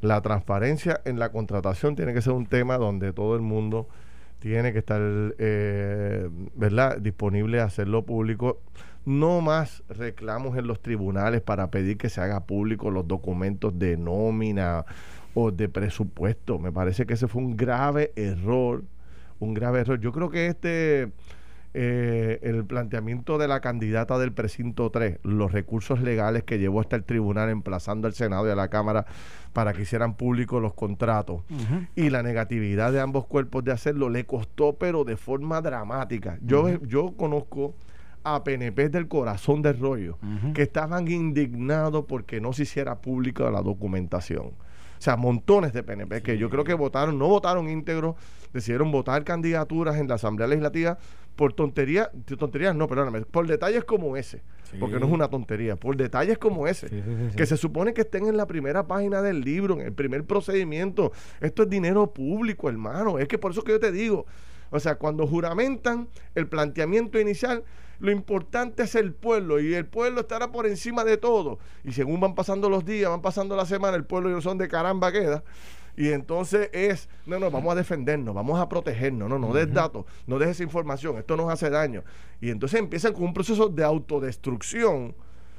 La 0.00 0.20
transparencia 0.20 1.00
en 1.04 1.18
la 1.18 1.30
contratación 1.30 1.96
tiene 1.96 2.12
que 2.12 2.22
ser 2.22 2.32
un 2.32 2.46
tema 2.46 2.76
donde 2.76 3.12
todo 3.12 3.34
el 3.34 3.42
mundo 3.42 3.88
tiene 4.42 4.72
que 4.72 4.80
estar, 4.80 5.00
eh, 5.38 6.28
¿verdad?, 6.56 6.98
disponible 6.98 7.60
a 7.60 7.64
hacerlo 7.64 8.04
público. 8.04 8.60
No 9.04 9.40
más 9.40 9.84
reclamos 9.88 10.58
en 10.58 10.66
los 10.66 10.82
tribunales 10.82 11.42
para 11.42 11.70
pedir 11.70 11.96
que 11.96 12.08
se 12.08 12.20
haga 12.20 12.44
público 12.44 12.90
los 12.90 13.06
documentos 13.06 13.78
de 13.78 13.96
nómina 13.96 14.84
o 15.34 15.52
de 15.52 15.68
presupuesto. 15.68 16.58
Me 16.58 16.72
parece 16.72 17.06
que 17.06 17.14
ese 17.14 17.28
fue 17.28 17.40
un 17.40 17.56
grave 17.56 18.12
error, 18.16 18.82
un 19.38 19.54
grave 19.54 19.78
error. 19.78 20.00
Yo 20.00 20.10
creo 20.10 20.28
que 20.28 20.48
este 20.48 21.12
eh, 21.74 22.38
el 22.42 22.64
planteamiento 22.66 23.38
de 23.38 23.48
la 23.48 23.60
candidata 23.60 24.18
del 24.18 24.32
precinto 24.32 24.90
3, 24.90 25.20
los 25.22 25.52
recursos 25.52 26.02
legales 26.02 26.44
que 26.44 26.58
llevó 26.58 26.80
hasta 26.80 26.96
el 26.96 27.04
tribunal 27.04 27.48
emplazando 27.48 28.06
al 28.06 28.14
Senado 28.14 28.46
y 28.46 28.50
a 28.50 28.54
la 28.54 28.68
Cámara 28.68 29.06
para 29.54 29.72
que 29.72 29.82
hicieran 29.82 30.14
públicos 30.14 30.60
los 30.60 30.74
contratos 30.74 31.42
y 31.96 32.10
la 32.10 32.22
negatividad 32.22 32.92
de 32.92 33.00
ambos 33.00 33.26
cuerpos 33.26 33.64
de 33.64 33.72
hacerlo 33.72 34.10
le 34.10 34.26
costó 34.26 34.74
pero 34.74 35.04
de 35.04 35.16
forma 35.16 35.62
dramática. 35.62 36.38
Yo, 36.42 36.68
yo 36.82 37.14
conozco 37.16 37.74
a 38.24 38.44
PNP 38.44 38.88
del 38.88 39.08
corazón 39.08 39.62
del 39.62 39.78
rollo 39.78 40.18
que 40.54 40.62
estaban 40.62 41.08
indignados 41.08 42.04
porque 42.06 42.40
no 42.40 42.52
se 42.52 42.64
hiciera 42.64 43.00
pública 43.00 43.50
la 43.50 43.62
documentación. 43.62 44.46
O 44.46 45.04
sea, 45.04 45.16
montones 45.16 45.72
de 45.72 45.82
PNP 45.82 46.22
que 46.22 46.38
yo 46.38 46.48
creo 46.48 46.62
que 46.62 46.74
votaron, 46.74 47.18
no 47.18 47.26
votaron 47.26 47.68
íntegros, 47.68 48.14
decidieron 48.52 48.92
votar 48.92 49.24
candidaturas 49.24 49.96
en 49.96 50.06
la 50.06 50.14
Asamblea 50.14 50.46
Legislativa 50.46 50.98
por 51.36 51.52
tonterías, 51.52 52.10
tonterías 52.38 52.74
no, 52.74 52.88
perdóname, 52.88 53.22
por 53.22 53.46
detalles 53.46 53.84
como 53.84 54.16
ese, 54.16 54.42
porque 54.78 54.98
no 54.98 55.06
es 55.06 55.12
una 55.12 55.28
tontería, 55.28 55.76
por 55.76 55.96
detalles 55.96 56.38
como 56.38 56.66
ese, 56.66 56.88
que 57.36 57.46
se 57.46 57.56
supone 57.56 57.94
que 57.94 58.02
estén 58.02 58.26
en 58.26 58.36
la 58.36 58.46
primera 58.46 58.86
página 58.86 59.22
del 59.22 59.40
libro, 59.40 59.74
en 59.74 59.80
el 59.86 59.92
primer 59.92 60.24
procedimiento. 60.24 61.12
Esto 61.40 61.62
es 61.64 61.70
dinero 61.70 62.12
público, 62.12 62.68
hermano. 62.68 63.18
Es 63.18 63.28
que 63.28 63.38
por 63.38 63.52
eso 63.52 63.62
que 63.62 63.72
yo 63.72 63.80
te 63.80 63.92
digo, 63.92 64.26
o 64.70 64.80
sea, 64.80 64.96
cuando 64.96 65.26
juramentan 65.26 66.08
el 66.34 66.46
planteamiento 66.46 67.20
inicial, 67.20 67.64
lo 67.98 68.10
importante 68.10 68.82
es 68.82 68.94
el 68.94 69.12
pueblo 69.12 69.60
y 69.60 69.74
el 69.74 69.86
pueblo 69.86 70.22
estará 70.22 70.50
por 70.50 70.66
encima 70.66 71.04
de 71.04 71.18
todo. 71.18 71.58
Y 71.84 71.92
según 71.92 72.20
van 72.20 72.34
pasando 72.34 72.68
los 72.68 72.84
días, 72.84 73.08
van 73.08 73.22
pasando 73.22 73.54
la 73.54 73.64
semana, 73.64 73.96
el 73.96 74.04
pueblo 74.04 74.28
y 74.28 74.32
no 74.32 74.40
son 74.40 74.58
de 74.58 74.68
caramba 74.68 75.12
queda. 75.12 75.44
Y 75.96 76.10
entonces 76.10 76.70
es, 76.72 77.08
no, 77.26 77.38
no, 77.38 77.50
vamos 77.50 77.72
a 77.72 77.74
defendernos, 77.74 78.34
vamos 78.34 78.58
a 78.58 78.68
protegernos, 78.68 79.28
no, 79.28 79.38
no 79.38 79.52
des 79.52 79.72
datos, 79.72 80.06
no 80.26 80.38
des 80.38 80.60
información, 80.60 81.18
esto 81.18 81.36
nos 81.36 81.52
hace 81.52 81.68
daño. 81.68 82.02
Y 82.40 82.50
entonces 82.50 82.80
empiezan 82.80 83.12
con 83.12 83.24
un 83.24 83.34
proceso 83.34 83.68
de 83.68 83.84
autodestrucción. 83.84 85.14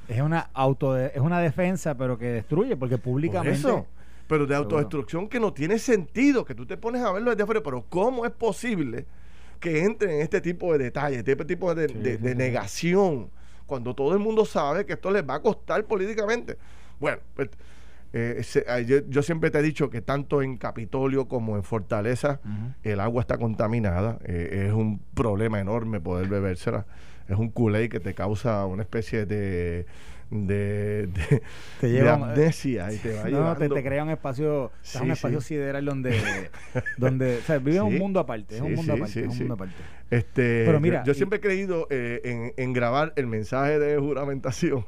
Es 0.08 0.22
una 0.22 0.50
auto 0.54 0.98
es 0.98 1.19
una 1.19 1.39
defensa, 1.39 1.96
pero 1.96 2.17
que 2.17 2.26
destruye, 2.26 2.76
porque 2.76 2.98
públicamente. 2.98 3.58
eso, 3.58 3.86
pero 4.28 4.48
de 4.48 4.56
autodestrucción 4.56 5.28
que 5.28 5.39
no 5.39 5.54
tiene 5.54 5.78
sentido, 5.78 6.43
que 6.43 6.56
tú 6.56 6.65
te 6.65 6.78
pones 6.78 7.04
a 7.04 7.12
verlo 7.12 7.30
desde 7.30 7.43
afuera, 7.43 7.62
pero 7.62 7.86
¿cómo 7.88 8.26
es 8.26 8.32
posible 8.32 9.06
que 9.60 9.84
entre 9.84 10.15
en 10.15 10.22
este 10.22 10.41
tipo 10.41 10.74
de 10.74 10.86
detalles, 10.86 11.19
este 11.19 11.46
tipo 11.46 11.74
de, 11.76 11.88
negación, 12.36 13.30
cuando 13.65 13.93
todo 13.93 14.13
el 14.13 14.19
mundo 14.19 14.46
sabe 14.46 14.86
que 14.86 14.93
esto 14.93 15.12
les 15.12 15.28
va 15.28 15.36
a 15.36 15.41
costar 15.41 15.86
políticamente? 15.86 16.58
Bueno, 17.00 17.19
pues 17.36 17.50
eh, 18.13 19.04
yo, 19.10 19.23
siempre 19.23 19.49
te 19.49 19.58
he 19.58 19.63
dicho 19.63 19.89
que 19.89 20.02
tanto 20.02 20.43
en 20.43 20.58
Capitolio 20.58 21.28
como 21.28 21.56
en 21.56 21.63
Fortaleza 21.63 22.39
el 22.84 22.99
agua 22.99 23.21
está 23.21 23.38
contaminada. 23.38 24.19
Eh, 24.23 24.65
es 24.67 24.73
un 24.73 24.99
problema 25.15 25.60
enorme 25.60 25.99
poder 25.99 26.28
bebérsela. 26.28 26.86
Es 27.28 27.38
un 27.38 27.49
culé 27.49 27.89
que 27.89 27.99
te 27.99 28.13
causa 28.13 28.65
una 28.65 28.84
especie 28.84 29.26
de 29.26 29.88
de, 30.30 31.10
te 31.80 32.10
amnesia 32.10 32.91
y 32.91 32.97
te 32.97 33.13
va 33.17 33.30
no, 33.30 33.56
te, 33.56 33.69
te, 33.69 33.84
crea 33.84 34.04
un 34.04 34.10
espacio 34.10 34.71
un 34.99 35.12
espacio 35.12 35.41
sideral 35.41 35.86
donde 35.86 36.49
donde 36.97 37.38
o 37.38 37.41
sea, 37.41 37.60
vive 37.60 37.82
un 37.82 37.99
mundo 37.99 38.19
aparte 38.19 38.56
es 38.56 38.62
un 38.62 38.73
mundo 38.73 38.93
aparte, 38.93 39.19
es 39.19 39.28
un 39.28 39.38
mundo 39.38 39.54
aparte. 39.54 39.76
Este, 40.10 40.63
Pero 40.65 40.80
mira, 40.80 41.04
yo, 41.04 41.13
siempre 41.13 41.38
he 41.38 41.41
creído 41.41 41.88
eh, 41.91 42.21
en, 42.23 42.54
en 42.58 42.73
grabar 42.73 43.13
el 43.15 43.28
mensaje 43.28 43.78
de 43.78 43.99
juramentación 43.99 44.86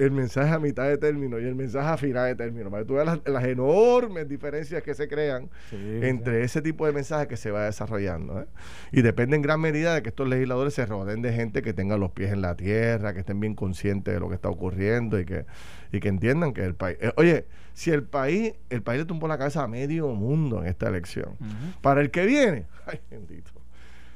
el 0.00 0.12
mensaje 0.12 0.54
a 0.54 0.58
mitad 0.58 0.88
de 0.88 0.96
término 0.96 1.38
y 1.38 1.44
el 1.44 1.54
mensaje 1.54 1.86
a 1.86 1.96
final 1.98 2.28
de 2.28 2.34
término, 2.34 2.70
para 2.70 2.82
que 2.82 2.88
tú 2.88 2.94
veas 2.94 3.20
las, 3.26 3.44
enormes 3.44 4.26
diferencias 4.26 4.82
que 4.82 4.94
se 4.94 5.08
crean 5.08 5.50
entre 5.70 6.42
ese 6.42 6.62
tipo 6.62 6.86
de 6.86 6.92
mensaje 6.92 7.28
que 7.28 7.36
se 7.36 7.50
va 7.50 7.66
desarrollando. 7.66 8.40
¿eh? 8.40 8.46
Y 8.92 9.02
depende 9.02 9.36
en 9.36 9.42
gran 9.42 9.60
medida 9.60 9.94
de 9.94 10.02
que 10.02 10.08
estos 10.08 10.26
legisladores 10.26 10.72
se 10.72 10.86
rodeen 10.86 11.20
de 11.20 11.34
gente 11.34 11.60
que 11.60 11.74
tenga 11.74 11.98
los 11.98 12.12
pies 12.12 12.32
en 12.32 12.40
la 12.40 12.56
tierra, 12.56 13.12
que 13.12 13.20
estén 13.20 13.40
bien 13.40 13.54
conscientes 13.54 14.14
de 14.14 14.20
lo 14.20 14.30
que 14.30 14.36
está 14.36 14.48
ocurriendo 14.48 15.20
y 15.20 15.26
que, 15.26 15.44
y 15.92 16.00
que 16.00 16.08
entiendan 16.08 16.54
que 16.54 16.64
el 16.64 16.74
país... 16.74 16.96
Eh, 17.02 17.12
oye, 17.16 17.44
si 17.74 17.90
el 17.90 18.02
país, 18.02 18.54
el 18.70 18.82
país 18.82 19.00
le 19.00 19.04
tumbó 19.04 19.28
la 19.28 19.36
cabeza 19.36 19.62
a 19.62 19.68
medio 19.68 20.08
mundo 20.08 20.62
en 20.62 20.68
esta 20.68 20.88
elección, 20.88 21.36
para 21.82 22.00
el 22.00 22.10
que 22.10 22.24
viene, 22.24 22.66
ay 22.86 23.00
bendito 23.10 23.59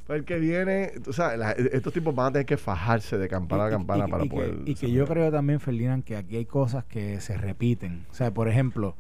el 0.09 0.25
que 0.25 0.38
viene, 0.38 0.93
tú 1.03 1.12
sabes, 1.12 1.57
estos 1.73 1.93
tipos 1.93 2.14
van 2.14 2.27
a 2.27 2.33
tener 2.33 2.47
que 2.47 2.57
fajarse 2.57 3.17
de 3.17 3.29
campana 3.29 3.67
a 3.67 3.71
campana 3.71 4.07
para 4.07 4.25
poder. 4.25 4.59
y 4.67 4.75
que 4.75 4.90
yo 4.90 5.07
creo 5.07 5.31
también, 5.31 5.61
Ferdinand, 5.61 6.05
que 6.05 6.17
aquí 6.17 6.37
hay 6.37 6.45
cosas 6.45 6.85
que 6.85 7.21
se 7.21 7.37
repiten. 7.38 8.05
O 8.11 8.14
sea, 8.14 8.33
por 8.33 8.49
ejemplo, 8.49 8.97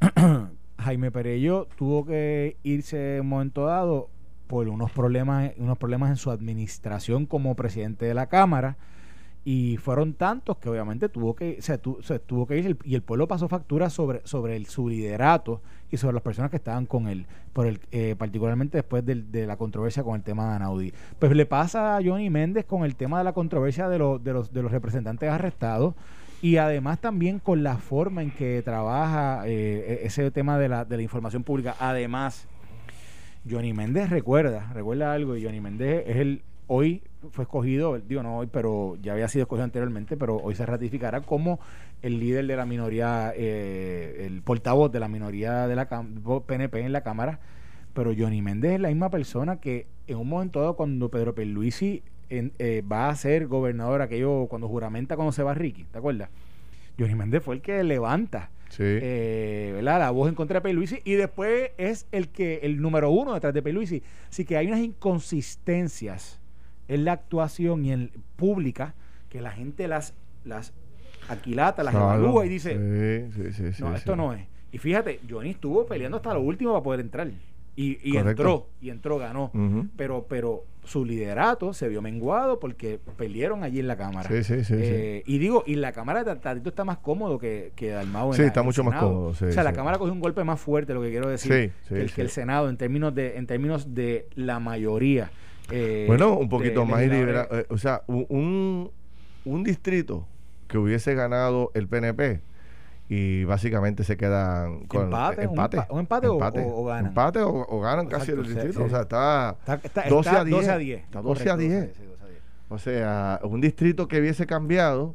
Jaime 0.78 1.10
Perello 1.10 1.68
tuvo 1.76 2.04
que 2.04 2.56
irse 2.62 3.16
en 3.16 3.22
un 3.22 3.28
momento 3.28 3.64
dado 3.64 4.10
por 4.46 4.68
unos 4.68 4.90
problemas, 4.90 5.52
unos 5.56 5.78
problemas 5.78 6.10
en 6.10 6.16
su 6.16 6.30
administración 6.30 7.24
como 7.24 7.56
presidente 7.56 8.04
de 8.04 8.12
la 8.12 8.26
Cámara 8.26 8.76
y 9.44 9.76
fueron 9.78 10.14
tantos 10.14 10.58
que 10.58 10.68
obviamente 10.68 11.08
tuvo 11.08 11.34
que 11.34 11.60
se, 11.62 11.78
tuvo 11.78 12.46
que 12.46 12.58
ir 12.58 12.76
y 12.84 12.94
el 12.94 13.02
pueblo 13.02 13.26
pasó 13.26 13.48
factura 13.48 13.90
sobre 13.90 14.20
sobre 14.24 14.56
el, 14.56 14.66
su 14.66 14.88
liderato 14.88 15.62
y 15.92 15.98
sobre 15.98 16.14
las 16.14 16.22
personas 16.22 16.50
que 16.50 16.56
estaban 16.56 16.86
con 16.86 17.06
él 17.06 17.26
por 17.52 17.66
el 17.66 17.78
eh, 17.92 18.16
particularmente 18.18 18.78
después 18.78 19.04
de, 19.04 19.46
la 19.46 19.56
controversia 19.56 20.02
con 20.02 20.16
el 20.16 20.22
tema 20.22 20.48
de 20.48 20.56
Anaudi. 20.56 20.92
Pues 21.18 21.30
le 21.36 21.46
pasa 21.46 21.96
a 21.96 22.02
Johnny 22.02 22.30
Méndez 22.30 22.64
con 22.64 22.84
el 22.84 22.96
tema 22.96 23.18
de 23.18 23.24
la 23.24 23.34
controversia 23.34 23.88
de, 23.88 23.98
los 23.98 24.50
representantes 24.72 25.28
arrestados 25.28 25.94
y 26.40 26.56
además 26.56 26.98
también 26.98 27.38
con 27.38 27.62
la 27.62 27.76
forma 27.76 28.22
en 28.22 28.30
que 28.30 28.62
trabaja 28.62 29.46
eh, 29.46 30.00
e-, 30.02 30.06
ese 30.06 30.30
tema 30.30 30.58
de 30.58 30.68
la, 30.68 30.84
de 30.84 30.96
la 30.96 31.02
información 31.02 31.44
pública. 31.44 31.76
Además 31.78 32.48
Johnny 33.48 33.72
Méndez 33.72 34.08
recuerda, 34.08 34.72
recuerda 34.72 35.12
algo, 35.12 35.36
y 35.36 35.44
Johnny 35.44 35.60
Méndez 35.60 36.04
es 36.06 36.16
el, 36.16 36.42
hoy 36.68 37.02
fue 37.30 37.44
escogido, 37.44 37.98
digo 37.98 38.22
no 38.22 38.38
hoy, 38.38 38.48
pero 38.50 38.96
ya 39.00 39.12
había 39.12 39.28
sido 39.28 39.44
escogido 39.44 39.64
anteriormente, 39.64 40.16
pero 40.16 40.36
hoy 40.36 40.54
se 40.54 40.66
ratificará 40.66 41.20
como 41.20 41.60
el 42.02 42.18
líder 42.18 42.46
de 42.46 42.56
la 42.56 42.66
minoría, 42.66 43.32
eh, 43.36 44.26
el 44.26 44.42
portavoz 44.42 44.90
de 44.90 45.00
la 45.00 45.08
minoría 45.08 45.66
de 45.66 45.76
la 45.76 45.88
PNP 45.88 46.80
en 46.80 46.92
la 46.92 47.02
Cámara. 47.02 47.40
Pero 47.94 48.12
Johnny 48.16 48.40
Méndez 48.40 48.72
es 48.72 48.80
la 48.80 48.88
misma 48.88 49.10
persona 49.10 49.60
que 49.60 49.86
en 50.06 50.16
un 50.16 50.28
momento 50.28 50.60
dado, 50.60 50.76
cuando 50.76 51.10
Pedro 51.10 51.34
Pierluisi 51.34 52.02
eh, 52.30 52.82
va 52.90 53.10
a 53.10 53.16
ser 53.16 53.46
gobernador, 53.46 54.00
aquello 54.00 54.46
cuando 54.48 54.68
juramenta 54.68 55.16
cuando 55.16 55.32
se 55.32 55.42
va 55.42 55.52
Ricky, 55.54 55.84
¿te 55.84 55.98
acuerdas? 55.98 56.30
Johnny 56.98 57.14
Méndez 57.14 57.42
fue 57.42 57.56
el 57.56 57.60
que 57.60 57.82
levanta 57.84 58.50
eh, 58.78 59.80
la 59.82 60.10
voz 60.10 60.28
en 60.28 60.34
contra 60.34 60.60
de 60.60 60.62
Pierluisi 60.62 61.00
y 61.04 61.12
después 61.12 61.72
es 61.76 62.06
el 62.12 62.28
que 62.28 62.60
el 62.62 62.80
número 62.80 63.10
uno 63.10 63.34
detrás 63.34 63.52
de 63.52 63.62
Pierluisi. 63.62 64.02
Así 64.30 64.44
que 64.46 64.56
hay 64.56 64.66
unas 64.66 64.80
inconsistencias 64.80 66.41
en 66.88 67.04
la 67.04 67.12
actuación 67.12 67.84
y 67.84 67.92
en 67.92 68.10
pública 68.36 68.94
que 69.28 69.40
la 69.40 69.50
gente 69.50 69.88
las, 69.88 70.14
las 70.44 70.72
aquilata, 71.28 71.82
las 71.82 71.94
evalúa 71.94 72.46
y 72.46 72.48
dice, 72.48 72.74
no, 73.78 73.94
esto 73.94 74.16
no 74.16 74.32
es. 74.32 74.46
Y 74.72 74.78
fíjate, 74.78 75.20
Johnny 75.28 75.50
estuvo 75.50 75.86
peleando 75.86 76.16
hasta 76.16 76.32
lo 76.34 76.40
último 76.40 76.72
para 76.72 76.82
poder 76.82 77.00
entrar. 77.00 77.28
Y, 77.74 77.98
y 78.02 78.18
entró, 78.18 78.68
y 78.80 78.90
entró, 78.90 79.18
ganó. 79.18 79.50
Pero, 79.96 80.26
pero 80.28 80.64
su 80.84 81.04
liderato 81.04 81.72
se 81.72 81.88
vio 81.88 82.02
menguado 82.02 82.58
porque 82.58 82.98
perdieron 83.16 83.62
allí 83.62 83.80
en 83.80 83.86
la 83.86 83.96
Cámara. 83.96 84.28
Sí, 84.28 84.42
sí, 84.42 84.64
sí. 84.64 84.74
Eh, 84.76 85.22
y 85.26 85.38
digo, 85.38 85.62
y 85.66 85.76
la 85.76 85.92
Cámara 85.92 86.24
de 86.24 86.36
Tatito 86.36 86.68
está 86.70 86.84
más 86.84 86.98
cómodo 86.98 87.38
que, 87.38 87.72
que 87.76 87.90
Dalmau. 87.90 88.34
Sí, 88.34 88.42
está 88.42 88.62
mucho 88.62 88.82
más 88.82 88.98
cómodo. 88.98 89.28
o 89.28 89.34
sea, 89.34 89.62
la 89.62 89.72
Cámara 89.72 89.98
cogió 89.98 90.12
un 90.12 90.20
golpe 90.20 90.42
más 90.44 90.60
fuerte, 90.60 90.92
lo 90.92 91.02
que 91.02 91.10
quiero 91.10 91.28
decir, 91.28 91.72
que, 91.88 92.00
el, 92.00 92.12
que 92.12 92.22
el 92.22 92.30
Senado 92.30 92.68
en 92.68 92.76
términos 92.76 93.14
de, 93.14 93.36
en 93.36 93.46
términos 93.46 93.94
de 93.94 94.26
la 94.34 94.58
mayoría. 94.58 95.30
Eh, 95.70 96.04
bueno, 96.06 96.34
un 96.34 96.48
poquito 96.48 96.84
más 96.84 97.02
liberal. 97.02 97.48
Eh, 97.50 97.66
o 97.68 97.78
sea, 97.78 98.02
un, 98.06 98.90
un 99.44 99.64
distrito 99.64 100.26
que 100.68 100.78
hubiese 100.78 101.14
ganado 101.14 101.70
el 101.74 101.88
PNP 101.88 102.40
y 103.08 103.44
básicamente 103.44 104.04
se 104.04 104.16
quedan 104.16 104.86
con 104.86 105.04
empate, 105.04 105.42
empate, 105.42 105.78
un, 105.90 106.00
empate, 106.00 106.28
o, 106.28 106.36
o, 106.36 106.84
ganan 106.86 107.06
empate 107.08 107.40
o, 107.42 107.80
ganan 107.80 108.06
casi 108.06 108.30
el 108.30 108.42
distrito. 108.42 108.84
o 108.84 108.88
sea 108.88 109.02
está, 109.02 109.56
12, 110.08 110.30
a 110.30 110.44
10, 110.44 110.56
12 110.56 110.70
a 110.70 110.78
10 110.78 111.00
está 111.02 111.20
12 111.20 111.50
a 111.50 111.56
10 111.58 111.90
o 112.70 112.78
sea 112.78 113.40
un 113.42 113.60
distrito 113.60 114.08
que 114.08 114.18
hubiese 114.18 114.46
cambiado 114.46 115.14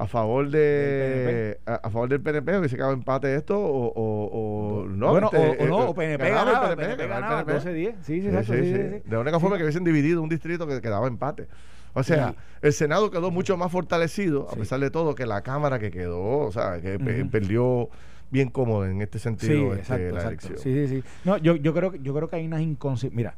a 0.00 0.06
favor 0.06 0.48
de 0.48 1.60
a, 1.66 1.74
a, 1.74 1.90
favor 1.90 2.08
del 2.08 2.20
PNP 2.20 2.58
hubiese 2.58 2.76
quedado 2.76 2.92
empate 2.92 3.34
esto 3.34 3.58
o, 3.58 3.92
o, 3.94 4.86
no 4.86 5.10
bueno 5.10 5.30
este, 5.32 5.64
o, 5.64 5.66
no 5.66 5.90
o 5.90 5.94
PNP 5.94 6.30
ganaba, 6.30 6.70
PNP, 6.70 6.82
PNP 6.82 7.06
ganaba 7.06 7.44
12 7.44 7.72
10 7.74 7.94
sí 8.00 8.22
sí, 8.22 8.30
sí, 8.30 8.36
sí, 8.44 8.52
sí, 8.52 8.72
de 8.72 9.02
la 9.10 9.20
única 9.20 9.38
forma 9.38 9.58
que 9.58 9.62
hubiesen 9.64 9.84
dividido 9.84 10.22
un 10.22 10.30
distrito 10.30 10.66
que 10.66 10.80
quedaba 10.80 11.06
empate 11.06 11.48
o 11.92 12.02
sea, 12.02 12.36
el 12.62 12.72
Senado 12.72 13.10
quedó 13.10 13.32
mucho 13.32 13.56
más 13.56 13.72
fortalecido, 13.72 14.48
a 14.48 14.54
pesar 14.54 14.78
de 14.78 14.90
todo, 14.90 15.16
que 15.16 15.26
la 15.26 15.42
Cámara 15.42 15.80
que 15.80 15.90
quedó, 15.90 16.38
o 16.38 16.52
sea, 16.52 16.80
que 16.80 17.00
perdió 17.30 17.88
bien 18.30 18.48
cómodo 18.48 18.86
en 18.86 19.02
este 19.02 19.18
sentido 19.18 19.74
este, 19.74 20.12
la 20.12 20.22
elección. 20.22 20.56
Sí, 20.56 20.72
sí, 20.72 20.88
sí. 20.88 21.04
No, 21.24 21.36
yo, 21.38 21.56
yo, 21.56 21.74
creo, 21.74 21.94
yo 21.96 22.14
creo 22.14 22.28
que 22.28 22.36
hay 22.36 22.46
unas 22.46 22.60
inconsistencias. 22.60 23.16
Mira, 23.16 23.34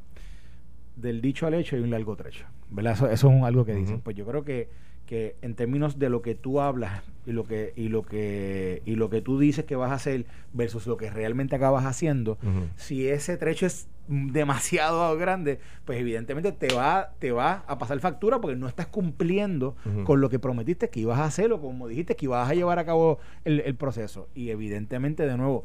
del 0.96 1.22
dicho 1.22 1.46
al 1.46 1.54
hecho 1.54 1.76
hay 1.76 1.82
un 1.82 1.90
largo 1.90 2.14
trecho. 2.14 2.44
¿verdad? 2.70 2.92
Eso, 2.92 3.10
eso 3.10 3.30
es 3.30 3.42
algo 3.42 3.64
que 3.64 3.74
dicen. 3.74 4.00
Pues 4.00 4.16
yo 4.16 4.26
creo 4.26 4.44
que 4.44 4.68
que 5.06 5.36
en 5.42 5.54
términos 5.54 5.98
de 5.98 6.08
lo 6.08 6.22
que 6.22 6.34
tú 6.34 6.60
hablas 6.60 7.02
y 7.26 7.32
lo 7.32 7.44
que 7.44 7.72
y 7.76 7.88
lo 7.88 8.02
que 8.02 8.82
y 8.84 8.96
lo 8.96 9.10
que 9.10 9.20
tú 9.20 9.38
dices 9.38 9.64
que 9.64 9.76
vas 9.76 9.90
a 9.90 9.94
hacer 9.94 10.26
versus 10.52 10.86
lo 10.86 10.96
que 10.96 11.10
realmente 11.10 11.56
acabas 11.56 11.84
haciendo, 11.84 12.38
si 12.76 13.08
ese 13.08 13.36
trecho 13.36 13.66
es 13.66 13.88
demasiado 14.08 15.16
grande, 15.16 15.60
pues 15.84 16.00
evidentemente 16.00 16.52
te 16.52 16.74
va 16.74 17.12
te 17.18 17.30
va 17.32 17.64
a 17.66 17.78
pasar 17.78 18.00
factura 18.00 18.40
porque 18.40 18.56
no 18.56 18.68
estás 18.68 18.86
cumpliendo 18.86 19.76
con 20.04 20.20
lo 20.20 20.28
que 20.28 20.38
prometiste 20.38 20.90
que 20.90 21.00
ibas 21.00 21.18
a 21.18 21.24
hacer 21.24 21.52
o 21.52 21.60
como 21.60 21.88
dijiste 21.88 22.16
que 22.16 22.26
ibas 22.26 22.48
a 22.48 22.54
llevar 22.54 22.78
a 22.78 22.84
cabo 22.84 23.18
el, 23.44 23.74
proceso 23.76 24.28
y 24.34 24.50
evidentemente 24.50 25.26
de 25.26 25.36
nuevo 25.36 25.64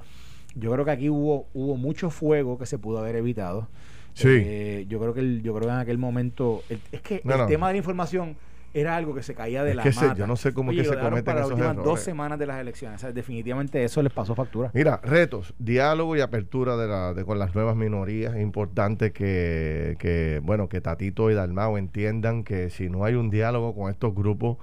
yo 0.55 0.71
creo 0.71 0.85
que 0.85 0.91
aquí 0.91 1.09
hubo 1.09 1.47
hubo 1.53 1.75
mucho 1.77 2.09
fuego 2.09 2.57
que 2.57 2.65
se 2.65 2.77
pudo 2.77 2.99
haber 2.99 3.15
evitado. 3.15 3.67
Sí. 4.13 4.29
Eh, 4.29 4.85
yo 4.89 4.99
creo 4.99 5.13
que 5.13 5.41
yo 5.41 5.53
creo 5.53 5.67
que 5.67 5.73
en 5.73 5.79
aquel 5.79 5.99
momento 5.99 6.63
es 6.91 7.01
que 7.01 7.21
el 7.23 7.45
tema 7.47 7.67
de 7.67 7.73
la 7.73 7.77
información 7.77 8.35
era 8.79 8.95
algo 8.95 9.15
que 9.15 9.23
se 9.23 9.33
caía 9.33 9.63
de 9.63 9.73
la 9.73 9.83
mata. 9.83 10.13
yo 10.13 10.27
no 10.27 10.35
sé 10.35 10.53
cómo 10.53 10.71
que 10.71 10.83
se 10.83 10.97
cometen 10.97 11.23
para 11.23 11.41
las 11.41 11.49
últimas 11.49 11.75
dos 11.77 11.99
semanas 11.99 12.37
de 12.37 12.45
las 12.45 12.59
elecciones. 12.59 13.01
definitivamente 13.13 13.83
eso 13.83 14.01
les 14.03 14.13
pasó 14.13 14.35
factura. 14.35 14.69
Mira, 14.73 14.99
retos, 15.03 15.53
diálogo 15.57 16.15
y 16.15 16.21
apertura 16.21 16.77
de, 16.77 16.87
la, 16.87 17.13
de 17.13 17.25
con 17.25 17.39
las 17.39 17.55
nuevas 17.55 17.75
minorías. 17.75 18.35
Es 18.35 18.41
importante 18.41 19.11
que, 19.11 19.95
que, 19.99 20.41
bueno, 20.43 20.69
que 20.69 20.81
Tatito 20.81 21.31
y 21.31 21.33
Dalmao 21.33 21.77
entiendan 21.77 22.43
que 22.43 22.69
si 22.69 22.89
no 22.89 23.03
hay 23.03 23.15
un 23.15 23.29
diálogo 23.29 23.73
con 23.75 23.89
estos 23.89 24.13
grupos, 24.13 24.57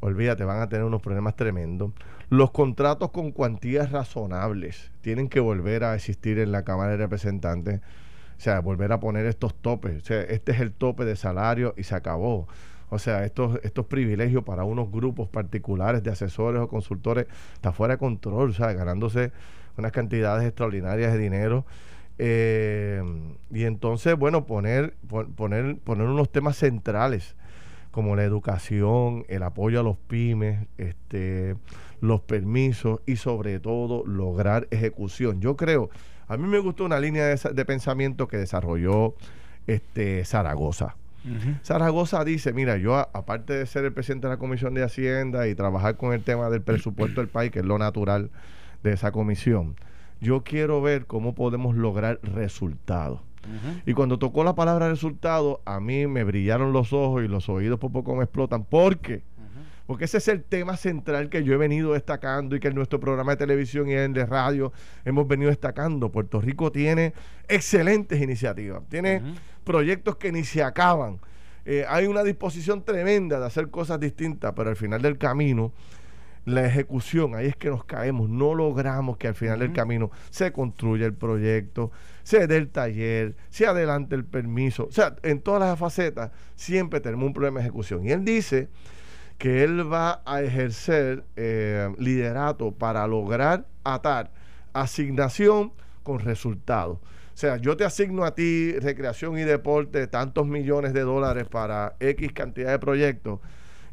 olvídate, 0.00 0.44
van 0.44 0.60
a 0.60 0.68
tener 0.68 0.84
unos 0.84 1.00
problemas 1.00 1.36
tremendos. 1.36 1.92
Los 2.30 2.50
contratos 2.50 3.10
con 3.10 3.32
cuantías 3.32 3.92
razonables 3.92 4.90
tienen 5.00 5.28
que 5.28 5.40
volver 5.40 5.84
a 5.84 5.94
existir 5.94 6.38
en 6.38 6.52
la 6.52 6.64
Cámara 6.64 6.92
de 6.92 6.96
Representantes. 6.96 7.80
O 8.36 8.40
sea, 8.40 8.60
volver 8.60 8.92
a 8.92 8.98
poner 8.98 9.26
estos 9.26 9.54
topes. 9.54 10.02
O 10.02 10.04
sea, 10.04 10.22
este 10.22 10.52
es 10.52 10.60
el 10.60 10.72
tope 10.72 11.04
de 11.04 11.16
salario 11.16 11.74
y 11.76 11.84
se 11.84 11.94
acabó. 11.94 12.48
O 12.94 12.98
sea, 13.00 13.24
estos, 13.24 13.58
estos 13.64 13.86
privilegios 13.86 14.44
para 14.44 14.62
unos 14.62 14.88
grupos 14.88 15.28
particulares 15.28 16.04
de 16.04 16.12
asesores 16.12 16.62
o 16.62 16.68
consultores 16.68 17.26
está 17.54 17.72
fuera 17.72 17.94
de 17.94 17.98
control, 17.98 18.50
o 18.50 18.52
sea, 18.52 18.72
ganándose 18.72 19.32
unas 19.76 19.90
cantidades 19.90 20.46
extraordinarias 20.46 21.12
de 21.12 21.18
dinero. 21.18 21.66
Eh, 22.18 23.02
y 23.50 23.64
entonces, 23.64 24.16
bueno, 24.16 24.46
poner, 24.46 24.94
poner, 25.34 25.76
poner 25.78 26.06
unos 26.06 26.30
temas 26.30 26.56
centrales 26.56 27.34
como 27.90 28.14
la 28.14 28.22
educación, 28.22 29.24
el 29.28 29.42
apoyo 29.42 29.80
a 29.80 29.82
los 29.82 29.96
pymes, 29.96 30.68
este, 30.78 31.56
los 32.00 32.20
permisos 32.20 33.00
y 33.06 33.16
sobre 33.16 33.58
todo 33.58 34.06
lograr 34.06 34.68
ejecución. 34.70 35.40
Yo 35.40 35.56
creo, 35.56 35.90
a 36.28 36.36
mí 36.36 36.46
me 36.46 36.60
gustó 36.60 36.84
una 36.84 37.00
línea 37.00 37.26
de, 37.26 37.40
de 37.54 37.64
pensamiento 37.64 38.28
que 38.28 38.36
desarrolló 38.36 39.16
este, 39.66 40.24
Zaragoza. 40.24 40.94
Zaragoza 41.62 42.24
dice, 42.24 42.52
mira, 42.52 42.76
yo 42.76 42.96
aparte 42.96 43.54
de 43.54 43.66
ser 43.66 43.84
el 43.84 43.92
presidente 43.92 44.26
de 44.26 44.34
la 44.34 44.38
Comisión 44.38 44.74
de 44.74 44.82
Hacienda 44.82 45.48
y 45.48 45.54
trabajar 45.54 45.96
con 45.96 46.12
el 46.12 46.22
tema 46.22 46.50
del 46.50 46.62
presupuesto 46.62 47.20
del 47.20 47.28
país, 47.28 47.50
que 47.50 47.60
es 47.60 47.64
lo 47.64 47.78
natural 47.78 48.30
de 48.82 48.92
esa 48.92 49.12
comisión, 49.12 49.76
yo 50.20 50.44
quiero 50.44 50.82
ver 50.82 51.06
cómo 51.06 51.34
podemos 51.34 51.74
lograr 51.76 52.20
resultados. 52.22 53.20
Y 53.84 53.92
cuando 53.92 54.18
tocó 54.18 54.42
la 54.42 54.54
palabra 54.54 54.88
resultado, 54.88 55.60
a 55.66 55.78
mí 55.78 56.06
me 56.06 56.24
brillaron 56.24 56.72
los 56.72 56.94
ojos 56.94 57.22
y 57.24 57.28
los 57.28 57.48
oídos 57.48 57.78
por 57.78 57.92
poco 57.92 58.14
me 58.16 58.24
explotan. 58.24 58.64
¿Por 58.64 58.98
qué? 58.98 59.22
Porque 59.86 60.06
ese 60.06 60.18
es 60.18 60.28
el 60.28 60.42
tema 60.42 60.76
central 60.76 61.28
que 61.28 61.44
yo 61.44 61.52
he 61.52 61.56
venido 61.58 61.92
destacando 61.92 62.56
y 62.56 62.60
que 62.60 62.68
en 62.68 62.74
nuestro 62.74 62.98
programa 62.98 63.32
de 63.32 63.36
televisión 63.36 63.88
y 63.88 63.92
en 63.92 64.14
de 64.14 64.24
radio 64.24 64.72
hemos 65.04 65.28
venido 65.28 65.50
destacando. 65.50 66.10
Puerto 66.10 66.40
Rico 66.40 66.72
tiene 66.72 67.12
excelentes 67.48 68.20
iniciativas, 68.20 68.82
tiene 68.88 69.22
proyectos 69.62 70.16
que 70.16 70.32
ni 70.32 70.44
se 70.44 70.62
acaban. 70.62 71.18
Eh, 71.66 71.84
hay 71.88 72.06
una 72.06 72.22
disposición 72.22 72.84
tremenda 72.84 73.38
de 73.40 73.46
hacer 73.46 73.68
cosas 73.70 74.00
distintas, 74.00 74.52
pero 74.54 74.70
al 74.70 74.76
final 74.76 75.02
del 75.02 75.18
camino, 75.18 75.72
la 76.46 76.64
ejecución, 76.66 77.34
ahí 77.34 77.46
es 77.46 77.56
que 77.56 77.70
nos 77.70 77.84
caemos, 77.84 78.28
no 78.28 78.54
logramos 78.54 79.16
que 79.16 79.28
al 79.28 79.34
final 79.34 79.60
del 79.60 79.72
camino 79.72 80.10
se 80.28 80.52
construya 80.52 81.06
el 81.06 81.14
proyecto, 81.14 81.90
se 82.22 82.46
dé 82.46 82.58
el 82.58 82.68
taller, 82.68 83.34
se 83.48 83.66
adelante 83.66 84.14
el 84.14 84.26
permiso, 84.26 84.86
o 84.86 84.92
sea, 84.92 85.16
en 85.22 85.40
todas 85.40 85.60
las 85.60 85.78
facetas 85.78 86.32
siempre 86.54 87.00
tenemos 87.00 87.26
un 87.26 87.32
problema 87.32 87.60
de 87.60 87.66
ejecución. 87.66 88.04
Y 88.06 88.12
él 88.12 88.26
dice 88.26 88.68
que 89.38 89.64
él 89.64 89.92
va 89.92 90.22
a 90.24 90.42
ejercer 90.42 91.24
eh, 91.36 91.92
liderato 91.98 92.72
para 92.72 93.06
lograr 93.06 93.66
atar 93.82 94.30
asignación 94.72 95.72
con 96.02 96.20
resultados. 96.20 96.98
O 96.98 97.36
sea, 97.36 97.56
yo 97.56 97.76
te 97.76 97.84
asigno 97.84 98.24
a 98.24 98.34
ti 98.34 98.72
recreación 98.78 99.36
y 99.38 99.42
deporte 99.42 100.06
tantos 100.06 100.46
millones 100.46 100.92
de 100.92 101.00
dólares 101.00 101.46
para 101.48 101.96
X 101.98 102.32
cantidad 102.32 102.70
de 102.70 102.78
proyectos. 102.78 103.40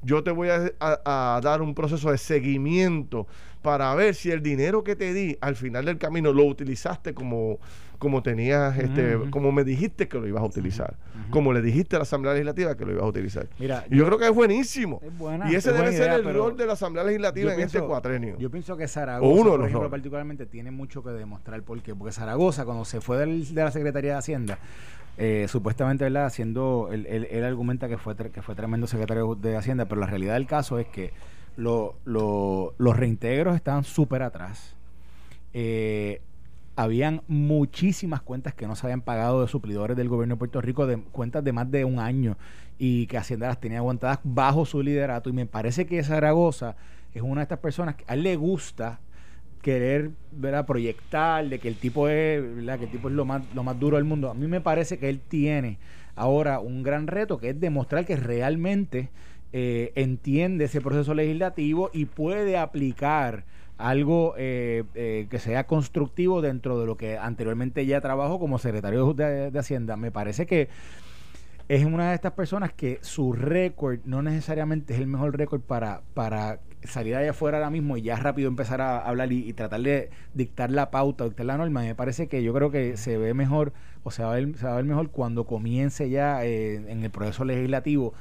Yo 0.03 0.23
te 0.23 0.31
voy 0.31 0.49
a, 0.49 1.39
dar 1.43 1.61
un 1.61 1.73
proceso 1.75 2.11
de 2.11 2.17
seguimiento 2.17 3.27
para 3.61 3.93
ver 3.95 4.15
si 4.15 4.31
el 4.31 4.41
dinero 4.41 4.83
que 4.83 4.95
te 4.95 5.13
di 5.13 5.37
al 5.41 5.55
final 5.55 5.85
del 5.85 5.97
camino 5.97 6.33
lo 6.33 6.45
utilizaste 6.45 7.13
como 7.13 7.59
como 8.01 8.23
tenías, 8.23 8.79
este, 8.79 9.29
como 9.29 9.51
me 9.51 9.63
dijiste 9.63 10.07
que 10.07 10.17
lo 10.17 10.27
ibas 10.27 10.41
a 10.41 10.45
utilizar, 10.47 10.95
como 11.29 11.53
le 11.53 11.61
dijiste 11.61 11.97
a 11.97 11.99
la 11.99 12.03
Asamblea 12.03 12.33
Legislativa 12.33 12.75
que 12.75 12.83
lo 12.83 12.93
ibas 12.93 13.03
a 13.03 13.07
utilizar. 13.07 13.47
Mira, 13.59 13.85
y 13.91 13.95
yo, 13.95 14.07
creo 14.07 14.17
que 14.17 14.25
es 14.25 14.33
buenísimo. 14.33 14.99
y 15.47 15.53
ese 15.53 15.71
debe 15.71 15.91
ser 15.91 16.11
el 16.13 16.33
rol 16.33 16.57
de 16.57 16.65
la 16.65 16.73
Asamblea 16.73 17.03
Legislativa 17.03 17.53
en 17.53 17.59
este 17.59 17.79
cuatrenio. 17.79 18.39
Yo 18.39 18.49
pienso 18.49 18.75
que 18.75 18.87
Zaragoza, 18.87 19.43
por 19.43 19.67
ejemplo, 19.67 19.89
particularmente, 19.91 20.47
tiene 20.47 20.71
mucho 20.71 21.03
que 21.03 21.11
demostrar. 21.11 21.61
¿Por 21.61 21.79
qué? 21.83 21.93
Porque 21.93 22.11
Zaragoza, 22.11 22.65
cuando 22.65 22.85
se 22.85 23.01
fue 23.01 23.19
de 23.19 23.53
la 23.53 23.69
Secretaría 23.69 24.13
de 24.13 24.17
Hacienda, 24.17 24.57
eh, 25.19 25.45
supuestamente, 25.47 26.03
¿verdad? 26.03 26.25
Haciendo, 26.25 26.89
él, 26.91 27.05
él, 27.05 27.43
argumenta 27.43 27.87
que 27.87 27.99
fue, 27.99 28.15
que 28.15 28.41
fue 28.41 28.55
tremendo 28.55 28.87
secretario 28.87 29.35
de 29.35 29.57
Hacienda, 29.57 29.85
pero 29.85 30.01
la 30.01 30.07
realidad 30.07 30.33
del 30.33 30.47
caso 30.47 30.79
es 30.79 30.87
que 30.87 31.13
lo, 31.55 31.97
los 32.05 32.97
reintegros 32.97 33.55
estaban 33.55 33.83
súper 33.83 34.23
atrás. 34.23 34.75
Eh, 35.53 36.21
habían 36.75 37.21
muchísimas 37.27 38.21
cuentas 38.21 38.53
que 38.53 38.67
no 38.67 38.75
se 38.75 38.85
habían 38.85 39.01
pagado 39.01 39.41
de 39.41 39.47
suplidores 39.47 39.97
del 39.97 40.09
gobierno 40.09 40.35
de 40.35 40.39
Puerto 40.39 40.61
Rico, 40.61 40.87
de 40.87 40.97
cuentas 40.97 41.43
de 41.43 41.51
más 41.51 41.69
de 41.69 41.85
un 41.85 41.99
año, 41.99 42.37
y 42.77 43.07
que 43.07 43.17
Hacienda 43.17 43.47
las 43.47 43.59
tenía 43.59 43.79
aguantadas 43.79 44.19
bajo 44.23 44.65
su 44.65 44.81
liderato. 44.81 45.29
Y 45.29 45.33
me 45.33 45.45
parece 45.45 45.85
que 45.85 46.03
Zaragoza 46.03 46.75
es 47.13 47.21
una 47.21 47.41
de 47.41 47.43
estas 47.43 47.59
personas 47.59 47.95
que 47.95 48.05
a 48.07 48.13
él 48.13 48.23
le 48.23 48.35
gusta 48.35 48.99
querer 49.61 50.11
¿verdad? 50.31 50.65
proyectar 50.65 51.47
de 51.47 51.59
que 51.59 51.67
el 51.67 51.75
tipo 51.75 52.07
es 52.07 52.41
¿verdad? 52.55 52.79
que 52.79 52.85
el 52.85 52.91
tipo 52.91 53.09
es 53.09 53.13
lo 53.13 53.25
más 53.25 53.43
lo 53.53 53.63
más 53.63 53.79
duro 53.79 53.97
del 53.97 54.05
mundo 54.05 54.31
a 54.31 54.33
mí 54.33 54.47
me 54.47 54.59
parece 54.59 54.97
que 54.97 55.07
él 55.07 55.19
tiene 55.19 55.77
ahora 56.15 56.59
un 56.59 56.81
gran 56.81 57.05
reto 57.05 57.37
que 57.37 57.49
es 57.49 57.59
demostrar 57.59 58.05
que 58.05 58.15
realmente 58.15 59.09
eh, 59.53 59.91
entiende 59.95 60.65
ese 60.65 60.81
proceso 60.81 61.13
legislativo 61.13 61.91
y 61.93 62.05
puede 62.05 62.57
aplicar 62.57 63.43
algo 63.81 64.35
eh, 64.37 64.83
eh, 64.95 65.27
que 65.29 65.39
sea 65.39 65.65
constructivo 65.65 66.41
dentro 66.41 66.79
de 66.79 66.85
lo 66.85 66.97
que 66.97 67.17
anteriormente 67.17 67.85
ya 67.85 68.01
trabajó 68.01 68.39
como 68.39 68.59
secretario 68.59 69.13
de, 69.13 69.51
Hacienda. 69.57 69.97
Me 69.97 70.11
parece 70.11 70.45
que 70.45 70.69
es 71.67 71.85
una 71.85 72.09
de 72.09 72.15
estas 72.15 72.33
personas 72.33 72.73
que 72.73 72.99
su 73.01 73.33
récord 73.33 73.99
no 74.05 74.21
necesariamente 74.21 74.93
es 74.93 74.99
el 74.99 75.07
mejor 75.07 75.37
récord 75.37 75.61
para, 75.61 76.01
para 76.13 76.59
salir 76.83 77.15
allá 77.15 77.31
afuera 77.31 77.57
ahora 77.57 77.69
mismo 77.69 77.97
y 77.97 78.01
ya 78.01 78.15
rápido 78.15 78.47
empezar 78.47 78.81
a 78.81 78.99
hablar 78.99 79.31
y, 79.31 79.53
tratar 79.53 79.81
de 79.81 80.09
dictar 80.33 80.71
la 80.71 80.91
pauta, 80.91 81.25
dictar 81.25 81.45
la 81.45 81.57
norma. 81.57 81.81
Me 81.81 81.95
parece 81.95 82.27
que 82.27 82.43
yo 82.43 82.53
creo 82.53 82.71
que 82.71 82.97
se 82.97 83.17
ve 83.17 83.33
mejor 83.33 83.73
o 84.03 84.11
se 84.11 84.23
va 84.23 84.31
a 84.31 84.35
ver, 84.35 84.57
se 84.57 84.65
va 84.65 84.73
a 84.73 84.75
ver 84.75 84.85
mejor 84.85 85.11
cuando 85.11 85.45
comience 85.45 86.09
ya 86.09 86.43
eh, 86.43 86.75
en 86.75 87.03
el 87.03 87.11
proceso 87.11 87.45
legislativo 87.45 88.13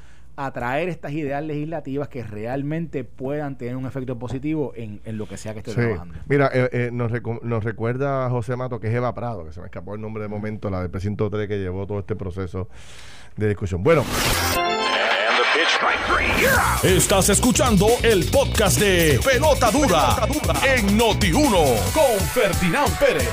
a 0.46 0.50
traer 0.52 0.88
estas 0.88 1.12
ideas 1.12 1.44
legislativas 1.44 2.08
que 2.08 2.22
realmente 2.22 3.04
puedan 3.04 3.58
tener 3.58 3.76
un 3.76 3.84
efecto 3.84 4.18
positivo 4.18 4.72
en, 4.74 5.00
lo 5.04 5.28
que 5.28 5.36
sea 5.36 5.52
que 5.52 5.58
esté 5.58 5.74
trabajando. 5.74 6.14
Mira, 6.26 6.50
eh, 6.52 6.68
eh, 6.72 6.90
nos, 6.90 7.12
nos, 7.42 7.62
recuerda 7.62 8.30
José 8.30 8.56
Mato 8.56 8.80
que 8.80 8.88
es 8.88 8.94
Eva 8.94 9.14
Prado, 9.14 9.44
que 9.44 9.52
se 9.52 9.60
me 9.60 9.66
escapó 9.66 9.94
el 9.94 10.00
nombre 10.00 10.22
de 10.22 10.28
momento, 10.28 10.70
la 10.70 10.80
del 10.80 10.90
precinto 10.90 11.28
3 11.28 11.46
que 11.46 11.58
llevó 11.58 11.86
todo 11.86 11.98
este 11.98 12.16
proceso 12.16 12.68
de 13.36 13.48
discusión. 13.48 13.82
Bueno. 13.82 14.02
Estás 16.82 17.28
escuchando 17.28 17.86
el 18.02 18.24
podcast 18.30 18.80
de 18.80 19.20
Pelota 19.22 19.70
Dura, 19.70 20.26
en 20.66 20.98
Noti1 20.98 21.92
con 21.92 22.18
Ferdinand 22.28 22.98
Pérez. 22.98 23.28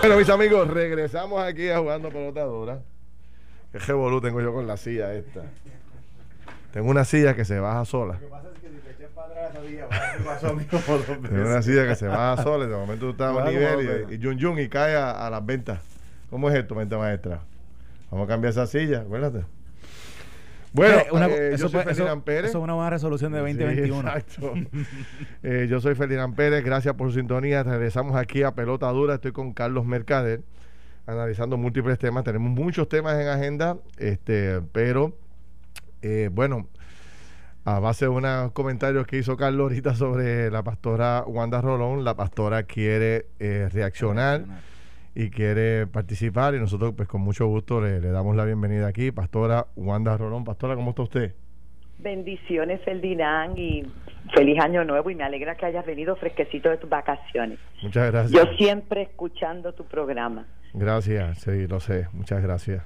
Bueno, 0.00 0.16
mis 0.16 0.28
amigos, 0.28 0.68
regresamos 0.68 1.42
aquí 1.42 1.68
a 1.68 1.80
jugando 1.80 2.08
Pelota 2.08 2.44
Dura. 2.44 2.80
¿Qué 3.72 3.78
revolú 3.78 4.20
tengo 4.20 4.40
yo 4.40 4.52
con 4.52 4.66
la 4.66 4.76
silla 4.76 5.12
esta? 5.12 5.42
Tengo 6.72 6.90
una 6.90 7.04
silla 7.04 7.34
que 7.34 7.44
se 7.44 7.58
baja 7.60 7.84
sola. 7.84 8.14
Lo 8.14 8.20
que 8.20 8.26
pasa 8.26 8.48
es 8.54 8.60
que 8.60 8.68
si 8.68 8.76
te 8.76 8.90
echas 8.90 9.10
para 9.14 9.28
atrás 9.28 9.54
esa 9.54 9.66
silla, 9.66 11.28
Tengo 11.28 11.46
una 11.48 11.62
silla 11.62 11.86
que 11.86 11.94
se 11.94 12.06
baja 12.06 12.42
sola 12.42 12.64
y 12.64 12.68
de 12.68 12.76
momento 12.76 13.06
tú 13.06 13.10
estás 13.12 13.28
a 13.28 13.36
un 13.36 13.44
nivel 13.44 14.06
y, 14.10 14.14
y 14.14 14.18
yun 14.18 14.38
yun 14.38 14.58
y 14.58 14.68
cae 14.68 14.96
a, 14.96 15.28
las 15.30 15.44
ventas. 15.44 15.80
¿Cómo 16.30 16.48
es 16.48 16.56
esto, 16.56 16.74
mente 16.74 16.96
maestra? 16.96 17.40
Vamos 18.10 18.26
a 18.26 18.28
cambiar 18.28 18.52
esa 18.52 18.66
silla, 18.66 19.00
acuérdate. 19.00 19.44
Bueno, 20.72 20.98
eh, 21.28 21.56
yo 21.58 21.68
soy 21.68 21.82
Ferdinand 21.82 22.22
Pérez. 22.22 22.50
Eso 22.50 22.58
es 22.58 22.64
una 22.64 22.74
buena 22.74 22.90
resolución 22.90 23.32
de 23.32 23.38
2021. 23.38 24.00
exacto. 24.00 24.54
eh, 25.42 25.66
yo 25.68 25.80
soy 25.80 25.94
Ferdinand 25.94 26.34
Pérez, 26.34 26.64
gracias 26.64 26.94
por 26.94 27.08
su 27.08 27.18
sintonía. 27.18 27.62
Regresamos 27.62 28.16
aquí 28.16 28.42
a 28.42 28.52
Pelota 28.52 28.88
Dura. 28.90 29.14
Estoy 29.14 29.32
con 29.32 29.52
Carlos 29.52 29.86
Mercader 29.86 30.42
analizando 31.08 31.56
múltiples 31.56 31.98
temas. 31.98 32.22
Tenemos 32.22 32.50
muchos 32.50 32.88
temas 32.88 33.18
en 33.18 33.28
agenda, 33.28 33.78
este, 33.96 34.60
pero 34.72 35.14
eh, 36.02 36.28
bueno, 36.30 36.68
a 37.64 37.80
base 37.80 38.04
de 38.04 38.10
unos 38.10 38.52
comentarios 38.52 39.06
que 39.06 39.16
hizo 39.16 39.36
Carlos 39.36 39.70
ahorita 39.70 39.94
sobre 39.94 40.50
la 40.50 40.62
pastora 40.62 41.24
Wanda 41.26 41.60
Rolón, 41.60 42.04
la 42.04 42.14
pastora 42.14 42.64
quiere 42.64 43.26
eh, 43.40 43.68
reaccionar 43.72 44.44
y 45.14 45.30
quiere 45.30 45.86
participar 45.86 46.54
y 46.54 46.60
nosotros 46.60 46.92
pues 46.94 47.08
con 47.08 47.22
mucho 47.22 47.46
gusto 47.46 47.80
le, 47.80 48.00
damos 48.00 48.36
la 48.36 48.44
bienvenida 48.44 48.86
aquí, 48.86 49.10
pastora 49.10 49.66
Wanda 49.76 50.16
Rolón. 50.16 50.44
Pastora, 50.44 50.76
¿cómo 50.76 50.90
está 50.90 51.02
usted? 51.02 51.34
Bendiciones, 51.98 52.80
Ferdinand, 52.84 53.58
y 53.58 53.84
feliz 54.34 54.60
año 54.60 54.84
nuevo 54.84 55.10
y 55.10 55.14
me 55.14 55.24
alegra 55.24 55.56
que 55.56 55.66
hayas 55.66 55.86
venido 55.86 56.16
fresquecito 56.16 56.70
de 56.70 56.78
tus 56.78 56.90
vacaciones. 56.90 57.58
Muchas 57.82 58.10
gracias. 58.10 58.32
Yo 58.32 58.52
siempre 58.56 59.02
escuchando 59.02 59.72
tu 59.72 59.84
programa. 59.84 60.46
Gracias, 60.74 61.38
sí, 61.38 61.66
lo 61.66 61.80
sé. 61.80 62.06
Muchas 62.12 62.42
gracias. 62.42 62.84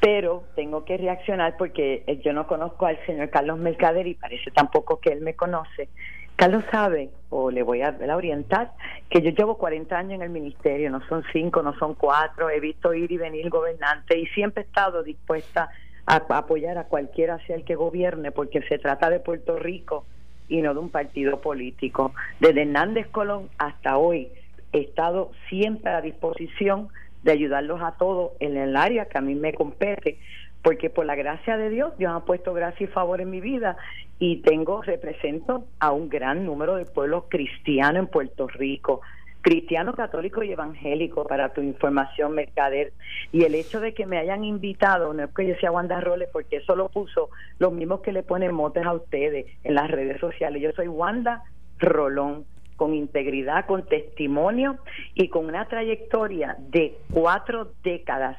Pero 0.00 0.44
tengo 0.54 0.84
que 0.84 0.96
reaccionar 0.96 1.56
porque 1.56 2.04
eh, 2.06 2.20
yo 2.24 2.32
no 2.32 2.46
conozco 2.46 2.86
al 2.86 2.98
señor 3.06 3.30
Carlos 3.30 3.58
Mercader 3.58 4.06
y 4.06 4.14
parece 4.14 4.50
tampoco 4.50 5.00
que 5.00 5.10
él 5.10 5.20
me 5.20 5.34
conoce. 5.34 5.88
Carlos 6.36 6.64
sabe, 6.70 7.08
o 7.30 7.50
le 7.50 7.62
voy 7.62 7.80
a, 7.80 7.96
orientar, 8.14 8.72
que 9.08 9.22
yo 9.22 9.30
llevo 9.30 9.56
40 9.56 9.96
años 9.96 10.12
en 10.12 10.22
el 10.22 10.28
ministerio, 10.28 10.90
no 10.90 11.00
son 11.08 11.24
cinco, 11.32 11.62
no 11.62 11.74
son 11.78 11.94
cuatro, 11.94 12.50
he 12.50 12.60
visto 12.60 12.92
ir 12.92 13.10
y 13.10 13.16
venir 13.16 13.48
gobernante 13.48 14.18
y 14.18 14.26
siempre 14.26 14.62
he 14.62 14.66
estado 14.66 15.02
dispuesta 15.02 15.70
a, 16.04 16.16
a 16.16 16.38
apoyar 16.38 16.76
a 16.76 16.84
cualquiera 16.84 17.38
sea 17.46 17.56
el 17.56 17.64
que 17.64 17.74
gobierne, 17.74 18.32
porque 18.32 18.60
se 18.68 18.78
trata 18.78 19.08
de 19.08 19.18
Puerto 19.18 19.58
Rico 19.58 20.04
y 20.48 20.62
no 20.62 20.74
de 20.74 20.80
un 20.80 20.90
partido 20.90 21.40
político. 21.40 22.12
Desde 22.40 22.62
Hernández 22.62 23.08
Colón 23.08 23.48
hasta 23.58 23.96
hoy 23.96 24.28
he 24.72 24.80
estado 24.80 25.32
siempre 25.48 25.92
a 25.92 26.00
disposición 26.00 26.88
de 27.22 27.32
ayudarlos 27.32 27.82
a 27.82 27.92
todos 27.92 28.32
en 28.40 28.56
el 28.56 28.76
área 28.76 29.06
que 29.06 29.18
a 29.18 29.20
mí 29.20 29.34
me 29.34 29.52
compete, 29.52 30.18
porque 30.62 30.90
por 30.90 31.06
la 31.06 31.14
gracia 31.14 31.56
de 31.56 31.70
Dios, 31.70 31.96
Dios 31.98 32.12
ha 32.14 32.24
puesto 32.24 32.52
gracia 32.52 32.84
y 32.84 32.88
favor 32.88 33.20
en 33.20 33.30
mi 33.30 33.40
vida 33.40 33.76
y 34.18 34.38
tengo, 34.38 34.82
represento 34.82 35.64
a 35.78 35.92
un 35.92 36.08
gran 36.08 36.44
número 36.46 36.76
de 36.76 36.86
pueblos 36.86 37.24
cristianos 37.28 38.00
en 38.00 38.06
Puerto 38.06 38.48
Rico, 38.48 39.02
cristiano, 39.46 39.94
católico 39.94 40.42
y 40.42 40.50
evangélico, 40.50 41.24
para 41.24 41.52
tu 41.52 41.60
información, 41.60 42.34
Mercader. 42.34 42.92
Y 43.30 43.44
el 43.44 43.54
hecho 43.54 43.78
de 43.78 43.94
que 43.94 44.04
me 44.04 44.18
hayan 44.18 44.42
invitado, 44.42 45.14
no 45.14 45.22
es 45.22 45.30
que 45.32 45.46
yo 45.46 45.54
sea 45.60 45.70
Wanda 45.70 46.00
Roles, 46.00 46.28
porque 46.32 46.56
eso 46.56 46.74
lo 46.74 46.88
puso 46.88 47.30
los 47.60 47.72
mismos 47.72 48.00
que 48.00 48.10
le 48.10 48.24
ponen 48.24 48.52
motes 48.52 48.84
a 48.84 48.92
ustedes 48.92 49.46
en 49.62 49.76
las 49.76 49.88
redes 49.88 50.18
sociales. 50.18 50.60
Yo 50.60 50.72
soy 50.72 50.88
Wanda 50.88 51.44
Rolón 51.78 52.44
con 52.74 52.92
integridad, 52.92 53.66
con 53.66 53.86
testimonio 53.86 54.78
y 55.14 55.28
con 55.28 55.46
una 55.46 55.68
trayectoria 55.68 56.56
de 56.58 56.98
cuatro 57.12 57.70
décadas. 57.84 58.36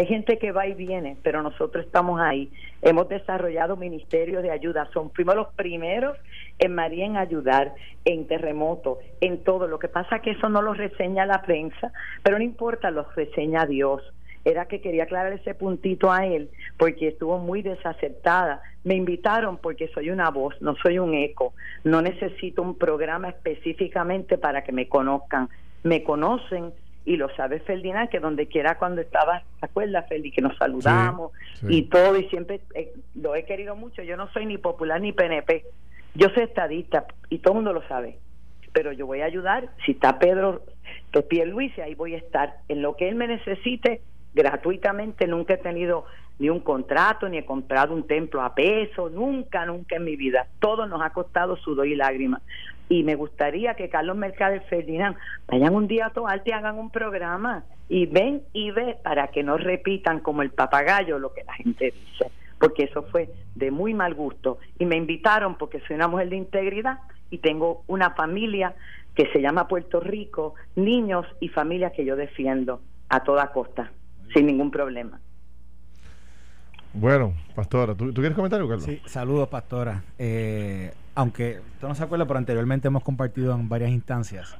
Hay 0.00 0.06
gente 0.06 0.38
que 0.38 0.50
va 0.50 0.66
y 0.66 0.72
viene, 0.72 1.18
pero 1.22 1.42
nosotros 1.42 1.84
estamos 1.84 2.22
ahí. 2.22 2.50
Hemos 2.80 3.06
desarrollado 3.10 3.76
ministerios 3.76 4.42
de 4.42 4.50
ayuda. 4.50 4.88
Son 4.94 5.10
fuimos 5.10 5.34
los 5.34 5.48
primeros 5.48 6.16
en 6.58 6.74
María 6.74 7.04
en 7.04 7.18
ayudar, 7.18 7.74
en 8.06 8.26
terremoto, 8.26 9.00
en 9.20 9.44
todo. 9.44 9.66
Lo 9.66 9.78
que 9.78 9.88
pasa 9.88 10.16
es 10.16 10.22
que 10.22 10.30
eso 10.30 10.48
no 10.48 10.62
lo 10.62 10.72
reseña 10.72 11.26
la 11.26 11.42
prensa, 11.42 11.92
pero 12.22 12.38
no 12.38 12.44
importa, 12.44 12.90
lo 12.90 13.04
reseña 13.14 13.66
Dios 13.66 14.00
era 14.46 14.64
que 14.68 14.80
quería 14.80 15.02
aclarar 15.02 15.34
ese 15.34 15.54
puntito 15.54 16.10
a 16.10 16.24
él 16.24 16.48
porque 16.78 17.08
estuvo 17.08 17.36
muy 17.36 17.60
desacertada. 17.60 18.62
Me 18.84 18.94
invitaron 18.94 19.58
porque 19.58 19.88
soy 19.88 20.08
una 20.08 20.30
voz, 20.30 20.54
no 20.62 20.76
soy 20.76 20.98
un 20.98 21.12
eco. 21.12 21.52
No 21.84 22.00
necesito 22.00 22.62
un 22.62 22.78
programa 22.78 23.28
específicamente 23.28 24.38
para 24.38 24.64
que 24.64 24.72
me 24.72 24.88
conozcan. 24.88 25.50
Me 25.82 26.02
conocen 26.02 26.72
y 27.04 27.16
lo 27.16 27.34
sabe 27.34 27.60
Ferdinand, 27.60 28.10
que 28.10 28.20
donde 28.20 28.46
quiera 28.46 28.76
cuando 28.76 29.00
estaba, 29.00 29.42
¿te 29.58 29.66
acuerdas, 29.66 30.08
Ferdi? 30.08 30.30
Que 30.30 30.42
nos 30.42 30.56
saludamos 30.56 31.32
y 31.68 31.82
todo, 31.82 32.16
y 32.16 32.28
siempre 32.28 32.60
eh, 32.74 32.92
lo 33.14 33.34
he 33.34 33.44
querido 33.44 33.74
mucho. 33.74 34.02
Yo 34.02 34.16
no 34.16 34.30
soy 34.32 34.46
ni 34.46 34.58
popular 34.58 35.00
ni 35.00 35.12
PNP, 35.12 35.64
yo 36.14 36.28
soy 36.30 36.44
estadista 36.44 37.06
y 37.28 37.38
todo 37.38 37.54
el 37.54 37.56
mundo 37.56 37.72
lo 37.72 37.86
sabe. 37.88 38.18
Pero 38.72 38.92
yo 38.92 39.06
voy 39.06 39.22
a 39.22 39.24
ayudar, 39.24 39.70
si 39.84 39.92
está 39.92 40.18
Pedro 40.18 40.62
Luis, 41.46 41.76
ahí 41.78 41.94
voy 41.94 42.14
a 42.14 42.18
estar. 42.18 42.58
En 42.68 42.82
lo 42.82 42.94
que 42.96 43.08
él 43.08 43.16
me 43.16 43.26
necesite, 43.26 44.02
gratuitamente, 44.34 45.26
nunca 45.26 45.54
he 45.54 45.58
tenido 45.58 46.04
ni 46.38 46.48
un 46.48 46.60
contrato, 46.60 47.28
ni 47.28 47.38
he 47.38 47.44
comprado 47.44 47.94
un 47.94 48.06
templo 48.06 48.42
a 48.42 48.54
peso, 48.54 49.10
nunca, 49.10 49.66
nunca 49.66 49.96
en 49.96 50.04
mi 50.04 50.16
vida. 50.16 50.46
Todo 50.58 50.86
nos 50.86 51.02
ha 51.02 51.10
costado 51.10 51.56
sudor 51.56 51.86
y 51.86 51.96
lágrimas. 51.96 52.42
Y 52.90 53.04
me 53.04 53.14
gustaría 53.14 53.74
que 53.74 53.88
Carlos 53.88 54.16
Mercader 54.16 54.62
Ferdinand 54.62 55.16
vayan 55.46 55.76
un 55.76 55.86
día 55.86 56.06
a 56.06 56.10
Toarte 56.10 56.50
y 56.50 56.52
hagan 56.52 56.76
un 56.76 56.90
programa 56.90 57.62
y 57.88 58.06
ven 58.06 58.42
y 58.52 58.72
ve 58.72 58.98
para 59.04 59.28
que 59.28 59.44
no 59.44 59.56
repitan 59.56 60.18
como 60.18 60.42
el 60.42 60.50
papagayo 60.50 61.20
lo 61.20 61.32
que 61.32 61.44
la 61.44 61.52
gente 61.54 61.94
dice, 61.94 62.32
porque 62.58 62.82
eso 62.84 63.04
fue 63.04 63.30
de 63.54 63.70
muy 63.70 63.94
mal 63.94 64.14
gusto. 64.14 64.58
Y 64.76 64.86
me 64.86 64.96
invitaron 64.96 65.54
porque 65.54 65.78
soy 65.86 65.94
una 65.94 66.08
mujer 66.08 66.30
de 66.30 66.36
integridad 66.36 66.98
y 67.30 67.38
tengo 67.38 67.84
una 67.86 68.10
familia 68.10 68.74
que 69.14 69.30
se 69.32 69.40
llama 69.40 69.68
Puerto 69.68 70.00
Rico, 70.00 70.56
niños 70.74 71.26
y 71.38 71.46
familias 71.46 71.92
que 71.92 72.04
yo 72.04 72.16
defiendo 72.16 72.80
a 73.08 73.22
toda 73.22 73.52
costa 73.52 73.92
sin 74.34 74.46
ningún 74.46 74.72
problema. 74.72 75.20
Bueno, 76.92 77.34
Pastora, 77.54 77.94
¿tú, 77.94 78.12
quieres 78.12 78.34
comentar 78.34 78.58
algo, 78.58 78.68
Carlos? 78.68 78.84
Sí, 78.84 79.00
saludos, 79.06 79.48
Pastora. 79.48 80.02
Eh, 80.18 80.92
aunque 81.14 81.60
tú 81.80 81.86
no 81.86 81.94
se 81.94 82.02
acuerda, 82.02 82.26
pero 82.26 82.38
anteriormente 82.38 82.88
hemos 82.88 83.02
compartido 83.02 83.54
en 83.54 83.68
varias 83.68 83.90
instancias. 83.90 84.56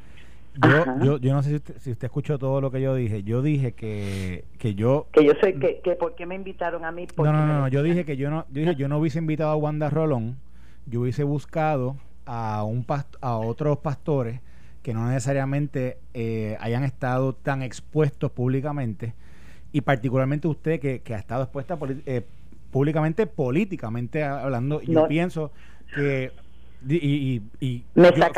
Yo, 1.03 1.19
yo, 1.19 1.33
no 1.33 1.43
sé 1.43 1.51
si 1.51 1.57
usted, 1.57 1.79
si 1.79 1.91
usted, 1.93 2.07
escuchó 2.07 2.39
todo 2.39 2.61
lo 2.61 2.71
que 2.71 2.81
yo 2.81 2.95
dije. 2.95 3.23
Yo 3.23 3.41
dije 3.41 3.73
que, 3.73 4.45
que 4.59 4.75
yo... 4.75 5.07
Que 5.13 5.25
yo 5.25 5.33
sé 5.41 5.55
que, 5.55 5.81
que 5.81 5.93
¿por 5.93 6.15
qué 6.15 6.27
me 6.27 6.35
invitaron 6.35 6.85
a 6.85 6.93
mí? 6.93 7.07
No, 7.17 7.33
no, 7.33 7.47
no, 7.47 7.69
yo 7.69 7.83
dije 7.83 8.05
que 8.05 8.17
yo 8.17 8.31
no, 8.31 8.47
yo 8.51 8.61
dije, 8.61 8.75
yo 8.75 8.89
no 8.89 8.99
hubiese 8.99 9.19
invitado 9.19 9.51
a 9.51 9.57
Wanda 9.57 9.91
Rolón, 9.91 10.39
yo 10.87 11.01
hubiese 11.03 11.23
buscado 11.23 11.97
a, 12.27 12.65
un 12.65 12.85
a 13.21 13.37
otros 13.37 13.79
pastores 13.79 14.41
que 14.83 14.95
no 14.95 15.09
necesariamente 15.09 15.99
eh, 16.15 16.57
hayan 16.61 16.85
estado 16.85 17.35
tan 17.35 17.63
expuestos 17.63 18.31
públicamente 18.31 19.15
y 19.73 19.81
particularmente 19.81 20.49
usted 20.49 20.81
que, 20.81 21.15
ha 21.15 21.19
estado 21.19 21.43
expuesta 21.43 21.79
eh, 22.07 22.23
públicamente, 22.71 23.27
políticamente 23.27 24.25
hablando, 24.25 24.81
yo 24.83 25.07
pienso 25.09 25.53
que 25.95 26.33
y, 26.89 27.43
y, 27.61 27.85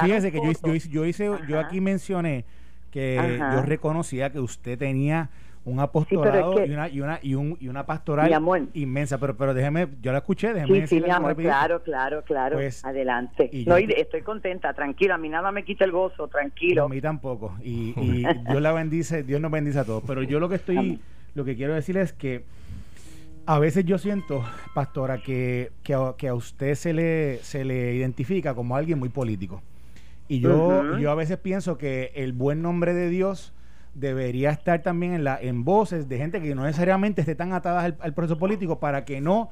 fíjese 0.03 0.33
que 0.33 0.38
yo, 0.38 0.75
yo, 0.90 1.05
hice, 1.07 1.31
yo 1.49 1.61
aquí 1.61 1.81
mencioné 1.81 2.45
que 2.90 3.38
yo 3.38 3.62
reconocía 3.62 4.31
que 4.31 4.40
usted 4.40 4.79
tenía 4.79 5.31
un 5.64 5.79
apostolado 5.79 6.66
y, 6.66 6.71
una, 6.73 6.88
y, 6.88 7.01
una, 7.01 7.18
y, 7.23 7.35
un, 7.35 7.57
y 7.61 7.68
una 7.68 7.87
pastoral 7.87 8.31
inmensa. 8.75 9.18
Pero, 9.18 9.37
pero 9.37 9.55
déjeme, 9.55 9.88
yo 10.01 10.12
la 10.12 10.18
escuché, 10.18 10.53
déjeme 10.53 10.87
Sí, 10.87 10.97
sí, 10.97 11.01
mi 11.03 11.11
amor, 11.11 11.37
claro, 11.37 11.83
claro, 11.83 12.23
claro. 12.23 12.57
Pues, 12.57 12.85
Adelante. 12.85 13.49
no, 13.66 13.77
estoy 13.77 14.23
contenta, 14.23 14.75
tranquilo, 14.75 15.14
a 15.14 15.18
mí 15.18 15.29
nada 15.29 15.53
me 15.53 15.64
quita 15.64 15.85
el 15.85 15.92
gozo, 15.92 16.29
tranquilo. 16.29 16.85
A 16.85 16.88
mí 16.88 17.01
tampoco. 17.01 17.57
Y, 17.62 17.95
y 17.97 18.25
Dios 18.49 18.61
la 18.61 18.73
bendice, 18.73 19.23
Dios 19.23 19.40
nos 19.40 19.51
bendice 19.51 19.79
a 19.79 19.85
todos. 19.85 20.03
Pero 20.07 20.23
yo 20.23 20.40
lo 20.40 20.49
que 20.49 20.57
estoy, 20.57 21.01
lo 21.35 21.45
que 21.45 21.57
quiero 21.57 21.75
decir 21.75 21.97
es 21.97 22.12
que 22.12 22.45
a 23.47 23.59
veces 23.59 23.85
yo 23.85 23.99
siento, 23.99 24.45
pastora, 24.75 25.18
que, 25.18 25.73
que, 25.83 25.95
a, 25.95 26.35
usted 26.35 26.75
se 26.75 26.92
le, 26.92 27.38
se 27.42 27.64
le 27.64 27.95
identifica 27.95 28.55
como 28.55 28.77
alguien 28.77 28.99
muy 28.99 29.09
político. 29.09 29.62
Y 30.29 30.40
yo, 30.40 30.97
yo 30.99 31.11
a 31.11 31.14
veces 31.14 31.38
pienso 31.38 31.77
que 31.77 32.12
el 32.14 32.33
buen 32.33 32.62
nombre 32.62 32.95
de 32.95 33.09
Dios 33.09 33.53
debería 33.95 34.51
estar 34.51 34.83
también 34.83 35.12
en, 35.12 35.25
la, 35.25 35.38
en 35.40 35.64
voces 35.64 36.09
de 36.09 36.18
gente 36.18 36.40
que 36.40 36.55
no 36.55 36.64
necesariamente 36.64 37.21
esté 37.21 37.35
tan 37.35 37.53
atadas 37.53 37.95
al, 37.99 38.14
proceso 38.14 38.38
político 38.38 38.79
para 38.79 39.05
que 39.05 39.21
no 39.21 39.51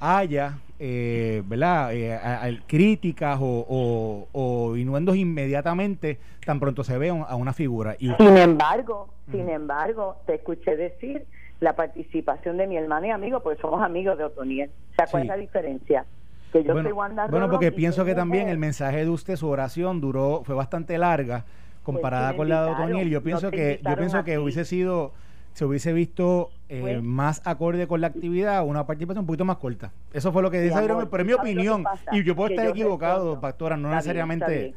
haya 0.00 0.58
eh, 0.78 1.42
¿verdad? 1.46 1.90
Eh, 1.92 2.60
críticas 2.66 3.38
o, 3.40 4.28
o, 4.32 4.76
inuendos 4.76 5.16
inmediatamente 5.16 6.18
tan 6.44 6.60
pronto 6.60 6.84
se 6.84 6.96
ve 6.98 7.10
a 7.10 7.34
una 7.34 7.52
figura. 7.52 7.96
Y 7.98 8.10
sin 8.14 8.36
embargo, 8.36 9.08
sin 9.30 9.48
embargo, 9.48 10.16
te 10.26 10.36
escuché 10.36 10.76
decir 10.76 11.26
la 11.60 11.74
participación 11.74 12.56
de 12.56 12.66
mi 12.66 12.76
hermano 12.76 13.06
y 13.06 13.10
amigo, 13.10 13.40
porque 13.40 13.60
somos 13.60 13.82
amigos 13.82 14.16
de 14.16 14.24
Otoniel. 14.24 14.70
¿Se 14.96 15.10
cuál 15.10 15.24
es 15.24 15.28
la 15.28 15.36
diferencia? 15.36 16.06
Que 16.52 16.62
yo 16.64 16.72
bueno, 16.72 16.88
soy 16.88 16.96
Wanda 16.96 17.26
bueno, 17.26 17.50
porque 17.50 17.72
pienso 17.72 18.04
que 18.04 18.14
también 18.14 18.48
el 18.48 18.58
mensaje 18.58 18.98
de 18.98 19.10
usted, 19.10 19.36
su 19.36 19.48
oración 19.48 20.00
duró, 20.00 20.42
fue 20.44 20.54
bastante 20.54 20.96
larga 20.96 21.44
comparada 21.82 22.34
con 22.36 22.48
la 22.48 22.64
de 22.64 22.70
Otoniel. 22.72 23.10
Yo 23.10 23.22
pienso 23.22 23.50
que, 23.50 23.80
yo 23.82 23.96
pienso 23.96 24.24
que 24.24 24.38
hubiese 24.38 24.64
sido, 24.64 25.12
se 25.52 25.64
hubiese 25.64 25.92
visto 25.92 26.50
eh, 26.68 27.00
más 27.02 27.42
acorde 27.44 27.86
con 27.86 28.00
la 28.00 28.06
actividad, 28.08 28.64
una 28.64 28.86
participación 28.86 29.22
un 29.22 29.26
poquito 29.26 29.44
más 29.44 29.56
corta. 29.56 29.92
Eso 30.12 30.32
fue 30.32 30.42
lo 30.42 30.50
que 30.50 30.60
dice, 30.60 30.80
pero 31.10 31.22
es 31.22 31.26
mi 31.26 31.32
opinión. 31.32 31.84
Y 32.12 32.22
yo 32.22 32.36
puedo 32.36 32.50
estar 32.50 32.66
equivocado, 32.66 33.40
pastora, 33.40 33.76
no 33.76 33.90
necesariamente. 33.90 34.74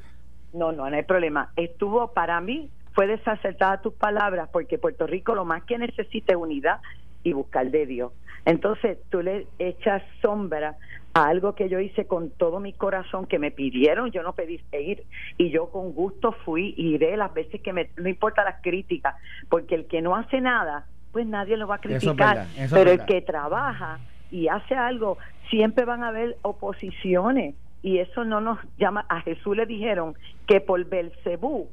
no, 0.53 0.71
no, 0.71 0.89
no 0.89 0.95
hay 0.95 1.03
problema. 1.03 1.51
Estuvo 1.55 2.13
para 2.13 2.41
mí 2.41 2.69
fue 2.93 3.07
desacertada 3.07 3.81
tus 3.81 3.93
palabras 3.93 4.49
porque 4.51 4.77
Puerto 4.77 5.07
Rico 5.07 5.35
lo 5.35 5.45
más 5.45 5.63
que 5.63 5.77
necesita 5.77 6.33
es 6.33 6.37
unidad 6.37 6.81
y 7.23 7.33
buscar 7.33 7.69
de 7.69 7.85
Dios. 7.85 8.11
Entonces 8.45 8.97
tú 9.09 9.21
le 9.21 9.47
echas 9.59 10.01
sombra 10.21 10.75
a 11.13 11.27
algo 11.27 11.55
que 11.55 11.69
yo 11.69 11.79
hice 11.79 12.05
con 12.05 12.29
todo 12.29 12.59
mi 12.59 12.73
corazón, 12.73 13.25
que 13.25 13.39
me 13.39 13.51
pidieron, 13.51 14.11
yo 14.11 14.23
no 14.23 14.33
pedí 14.33 14.61
ir 14.71 15.03
y 15.37 15.49
yo 15.49 15.69
con 15.69 15.91
gusto 15.91 16.31
fui 16.45 16.73
y 16.77 16.95
iré 16.95 17.17
las 17.17 17.33
veces 17.33 17.61
que 17.61 17.73
me, 17.73 17.89
no 17.97 18.07
importa 18.07 18.43
las 18.43 18.61
críticas, 18.61 19.15
porque 19.49 19.75
el 19.75 19.85
que 19.87 20.01
no 20.01 20.15
hace 20.15 20.39
nada, 20.39 20.85
pues 21.11 21.27
nadie 21.27 21.57
lo 21.57 21.67
va 21.67 21.75
a 21.75 21.81
criticar, 21.81 22.47
pero 22.71 22.91
el 22.91 23.05
que 23.05 23.21
trabaja 23.21 23.99
y 24.31 24.47
hace 24.47 24.75
algo, 24.75 25.17
siempre 25.49 25.85
van 25.85 26.03
a 26.03 26.07
haber 26.07 26.37
oposiciones. 26.41 27.55
Y 27.83 27.97
eso 27.97 28.23
no 28.23 28.41
nos 28.41 28.59
llama, 28.77 29.05
a 29.09 29.21
Jesús 29.21 29.57
le 29.57 29.65
dijeron 29.65 30.15
que 30.47 30.61
por 30.61 30.85
Belcebú 30.85 31.67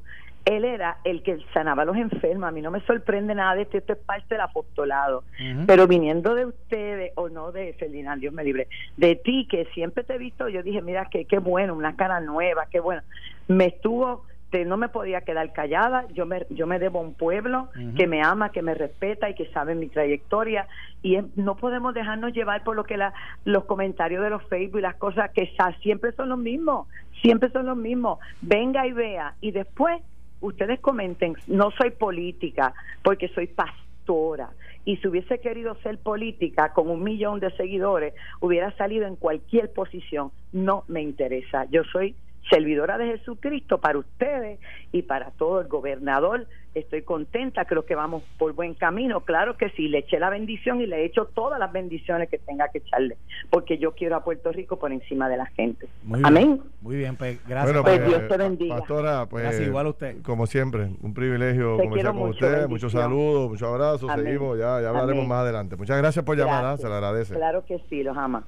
él 0.49 0.65
era 0.65 0.97
el 1.03 1.21
que 1.21 1.37
sanaba 1.53 1.83
a 1.83 1.85
los 1.85 1.95
enfermos. 1.95 2.49
A 2.49 2.51
mí 2.51 2.61
no 2.61 2.71
me 2.71 2.81
sorprende 2.81 3.35
nada 3.35 3.53
de 3.53 3.63
esto, 3.63 3.77
esto 3.77 3.93
es 3.93 3.99
parte 3.99 4.33
del 4.35 4.41
apostolado. 4.41 5.23
Pero 5.67 5.87
viniendo 5.87 6.33
de 6.33 6.45
ustedes, 6.45 7.11
o 7.15 7.29
no 7.29 7.51
de 7.51 7.73
Ferdinand, 7.73 8.19
Dios 8.19 8.33
me 8.33 8.43
libre, 8.43 8.67
de 8.97 9.15
ti, 9.15 9.47
que 9.49 9.65
siempre 9.73 10.03
te 10.03 10.15
he 10.15 10.17
visto, 10.17 10.49
yo 10.49 10.63
dije, 10.63 10.81
mira, 10.81 11.07
qué, 11.11 11.25
qué 11.25 11.37
bueno, 11.37 11.75
una 11.75 11.95
cara 11.95 12.19
nueva, 12.19 12.65
qué 12.71 12.79
bueno. 12.79 13.03
Me 13.47 13.65
estuvo, 13.65 14.25
te, 14.49 14.65
no 14.65 14.77
me 14.77 14.89
podía 14.89 15.21
quedar 15.21 15.53
callada, 15.53 16.07
yo 16.13 16.25
me, 16.25 16.47
yo 16.49 16.65
me 16.65 16.79
debo 16.79 16.99
a 16.99 17.03
un 17.03 17.13
pueblo 17.13 17.69
que 17.95 18.07
me 18.07 18.23
ama, 18.23 18.51
que 18.51 18.63
me 18.63 18.73
respeta 18.73 19.29
y 19.29 19.35
que 19.35 19.45
sabe 19.51 19.75
mi 19.75 19.87
trayectoria. 19.87 20.67
Y 21.03 21.19
no 21.35 21.57
podemos 21.57 21.93
dejarnos 21.93 22.33
llevar 22.33 22.63
por 22.63 22.75
lo 22.75 22.85
que 22.85 22.97
la, 22.97 23.13
los 23.45 23.65
comentarios 23.65 24.23
de 24.23 24.31
los 24.31 24.43
Facebook 24.45 24.79
y 24.79 24.81
las 24.81 24.95
cosas 24.95 25.29
que 25.31 25.53
siempre 25.81 26.11
son 26.13 26.29
los 26.29 26.39
mismos, 26.39 26.87
siempre 27.21 27.51
son 27.51 27.67
los 27.67 27.77
mismos. 27.77 28.17
Venga 28.41 28.87
y 28.87 28.93
vea. 28.93 29.35
Y 29.41 29.51
después 29.51 30.01
ustedes 30.41 30.79
comenten, 30.79 31.35
no 31.47 31.71
soy 31.71 31.91
política 31.91 32.73
porque 33.03 33.29
soy 33.29 33.47
pastora. 33.47 34.49
Y 34.85 34.97
si 34.97 35.07
hubiese 35.07 35.39
querido 35.39 35.75
ser 35.83 35.97
política 35.99 36.73
con 36.73 36.89
un 36.89 37.03
millón 37.03 37.39
de 37.39 37.51
seguidores, 37.51 38.13
hubiera 38.39 38.71
salido 38.77 39.05
en 39.05 39.15
cualquier 39.15 39.71
posición. 39.71 40.31
No 40.51 40.83
me 40.87 41.01
interesa. 41.01 41.65
Yo 41.69 41.83
soy 41.83 42.15
servidora 42.49 42.97
de 42.97 43.17
Jesucristo 43.17 43.79
para 43.79 43.99
ustedes 43.99 44.59
y 44.91 45.03
para 45.03 45.31
todo 45.31 45.61
el 45.61 45.67
gobernador. 45.67 46.47
Estoy 46.75 47.01
contenta, 47.01 47.65
creo 47.65 47.83
que 47.85 47.95
vamos 47.95 48.23
por 48.37 48.53
buen 48.53 48.75
camino. 48.75 49.21
Claro 49.21 49.57
que 49.57 49.69
sí, 49.71 49.87
le 49.87 49.99
eché 49.99 50.19
la 50.19 50.29
bendición 50.29 50.79
y 50.81 50.85
le 50.85 50.97
he 50.97 51.05
hecho 51.05 51.25
todas 51.25 51.59
las 51.59 51.71
bendiciones 51.71 52.29
que 52.29 52.37
tenga 52.37 52.69
que 52.69 52.77
echarle, 52.77 53.17
porque 53.49 53.79
yo 53.79 53.93
quiero 53.93 54.15
a 54.15 54.23
Puerto 54.23 54.51
Rico 54.51 54.77
por 54.77 54.91
encima 54.91 55.27
de 55.29 55.37
la 55.37 55.47
gente. 55.47 55.87
Amén. 56.23 56.61
Muy 56.81 56.95
bien, 56.97 57.15
pues 57.15 57.39
gracias. 57.47 57.81
pues, 57.81 58.05
Dios 58.05 58.27
te 58.27 58.37
bendiga. 58.37 58.77
Pastora, 58.77 59.25
pues 59.25 59.59
igual 59.59 59.87
usted. 59.87 60.21
Como 60.21 60.45
siempre, 60.45 60.89
un 61.01 61.13
privilegio 61.13 61.77
conversar 61.77 62.13
con 62.13 62.29
usted. 62.29 62.67
Muchos 62.67 62.91
saludos, 62.91 63.49
muchos 63.49 63.67
abrazos. 63.67 64.11
Seguimos, 64.13 64.59
ya, 64.59 64.79
ya 64.79 64.89
hablaremos 64.89 65.27
más 65.27 65.39
adelante. 65.39 65.75
Muchas 65.75 65.97
gracias 65.97 66.23
por 66.23 66.37
llamar, 66.37 66.77
se 66.77 66.87
le 66.87 66.93
agradece. 66.93 67.33
Claro 67.33 67.65
que 67.65 67.79
sí, 67.89 68.03
los 68.03 68.15
ama. 68.15 68.43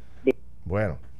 Bueno. 0.63 1.10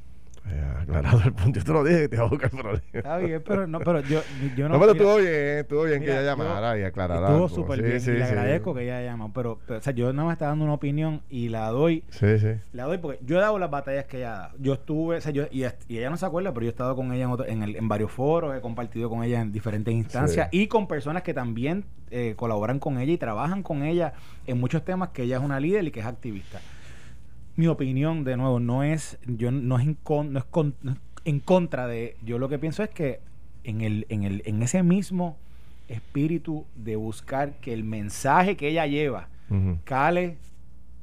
Eh, 0.48 0.72
aclarado 0.80 1.20
el 1.24 1.32
punto. 1.32 1.60
Yo 1.60 1.64
te 1.64 1.72
lo 1.72 1.84
dije 1.84 2.00
que 2.02 2.08
te 2.08 2.16
iba 2.16 2.24
a 2.24 2.28
buscar 2.28 2.50
problema. 2.50 2.82
Está 2.92 3.16
bien, 3.18 3.42
pero 3.46 3.66
no, 3.66 3.78
pero 3.78 4.00
yo, 4.00 4.20
yo 4.56 4.68
no. 4.68 4.74
No, 4.74 4.80
pero 4.80 4.92
estuvo 4.92 5.16
bien, 5.16 5.58
estuvo 5.58 5.84
bien 5.84 6.00
que 6.00 6.10
ella 6.10 6.22
llamara 6.22 6.78
y 6.78 6.82
aclarara. 6.82 7.28
Estuvo 7.28 7.48
súper 7.48 7.82
bien. 7.82 8.02
y 8.02 8.18
le 8.18 8.24
agradezco 8.24 8.74
que 8.74 8.82
ella 8.82 8.98
haya 8.98 9.10
llamado. 9.12 9.30
Pero, 9.34 9.60
o 9.68 9.80
sea, 9.80 9.92
yo 9.92 10.12
no 10.12 10.26
me 10.26 10.32
está 10.32 10.46
dando 10.46 10.64
una 10.64 10.74
opinión 10.74 11.22
y 11.30 11.48
la 11.48 11.68
doy. 11.68 12.04
Sí, 12.10 12.38
sí. 12.38 12.54
La 12.72 12.84
doy 12.84 12.98
porque 12.98 13.20
yo 13.24 13.38
he 13.38 13.40
dado 13.40 13.58
las 13.58 13.70
batallas 13.70 14.06
que 14.06 14.18
ella 14.18 14.34
ha 14.34 14.38
dado. 14.38 14.54
Yo 14.58 14.74
estuve, 14.74 15.16
o 15.16 15.20
sea, 15.20 15.32
yo, 15.32 15.44
y, 15.50 15.64
ella 15.88 16.10
no 16.10 16.16
se 16.16 16.26
acuerda, 16.26 16.52
pero 16.52 16.64
yo 16.64 16.70
he 16.70 16.72
estado 16.72 16.96
con 16.96 17.12
ella 17.12 17.28
en, 17.46 17.62
en, 17.62 17.76
en 17.76 17.88
varios 17.88 18.10
foros, 18.10 18.56
he 18.56 18.60
compartido 18.60 19.08
con 19.08 19.22
ella 19.22 19.40
en 19.40 19.52
diferentes 19.52 19.94
instancias 19.94 20.48
y 20.50 20.66
con 20.66 20.88
personas 20.88 21.22
que 21.22 21.34
también 21.34 21.84
eh, 22.10 22.34
colaboran 22.36 22.78
con 22.78 22.98
ella 22.98 23.12
y 23.12 23.18
trabajan 23.18 23.62
con 23.62 23.84
ella 23.84 24.12
en 24.46 24.60
muchos 24.60 24.84
temas 24.84 25.10
que 25.10 25.22
ella 25.22 25.38
es 25.38 25.42
una 25.42 25.60
líder 25.60 25.84
y 25.84 25.90
que 25.90 26.00
es 26.00 26.06
activista 26.06 26.60
mi 27.56 27.66
opinión 27.66 28.24
de 28.24 28.36
nuevo 28.36 28.60
no 28.60 28.82
es 28.82 29.18
yo 29.26 29.50
no 29.50 29.78
es, 29.78 29.86
no 29.86 30.38
es, 30.38 30.44
con, 30.44 30.76
en 31.24 31.40
contra 31.40 31.86
de. 31.86 32.16
Yo 32.24 32.38
lo 32.38 32.48
que 32.48 32.58
pienso 32.58 32.82
es 32.82 32.90
que 32.90 33.20
en, 33.64 33.80
el, 33.80 34.06
en, 34.08 34.24
el, 34.24 34.42
en 34.44 34.62
ese 34.62 34.82
mismo 34.82 35.36
espíritu 35.88 36.64
de 36.74 36.96
buscar 36.96 37.54
que 37.60 37.72
el 37.72 37.84
mensaje 37.84 38.56
que 38.56 38.68
ella 38.68 38.86
lleva 38.86 39.28
cale 39.84 40.38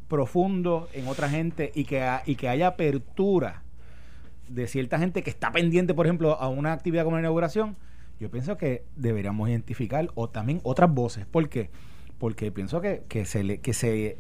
profundo 0.08 0.90
en 0.94 1.08
otra 1.08 1.30
gente 1.30 1.72
y 1.76 1.84
que, 1.84 2.04
y 2.26 2.34
que 2.34 2.50
haya 2.50 2.66
apertura 2.66 3.62
de 4.48 4.66
cierta 4.66 4.98
gente 4.98 5.22
que 5.22 5.30
está 5.30 5.52
pendiente, 5.52 5.94
por 5.94 6.08
ejemplo, 6.08 6.34
a 6.42 6.50
una 6.50 6.74
actividad 6.74 7.04
como 7.04 7.18
la 7.18 7.22
inauguración, 7.22 7.78
yo 8.20 8.32
pienso 8.32 8.58
que 8.58 8.84
deberíamos 8.96 9.48
identificar 9.50 10.10
o 10.16 10.30
también 10.30 10.62
otras 10.64 10.92
voces. 10.92 11.28
¿Por 11.28 11.48
qué? 11.48 11.70
Porque 12.18 12.52
pienso 12.52 12.82
que, 12.82 13.04
que 13.08 13.26
se 13.26 13.44
le, 13.44 13.60
que 13.60 13.74
se 13.74 14.18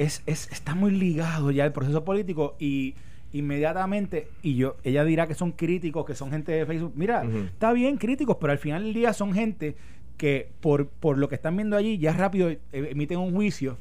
es, 0.00 0.22
es, 0.24 0.50
está 0.50 0.74
muy 0.74 0.92
ligado 0.92 1.50
ya 1.50 1.66
el 1.66 1.72
proceso 1.72 2.04
político 2.04 2.56
y 2.58 2.94
inmediatamente, 3.32 4.28
y 4.42 4.56
yo, 4.56 4.76
ella 4.82 5.04
dirá 5.04 5.26
que 5.26 5.34
son 5.34 5.52
críticos, 5.52 6.06
que 6.06 6.14
son 6.14 6.30
gente 6.30 6.52
de 6.52 6.64
Facebook. 6.64 6.94
Mira, 6.96 7.22
está 7.44 7.72
bien 7.74 7.98
críticos, 7.98 8.38
pero 8.40 8.52
al 8.52 8.58
final 8.58 8.82
del 8.82 8.94
día 8.94 9.12
son 9.12 9.34
gente 9.34 9.76
que 10.16 10.48
por, 10.60 10.88
por 10.88 11.18
lo 11.18 11.28
que 11.28 11.34
están 11.34 11.54
viendo 11.54 11.76
allí, 11.76 11.98
ya 11.98 12.14
rápido 12.14 12.50
emiten 12.72 13.18
un 13.18 13.34
juicio 13.34 13.76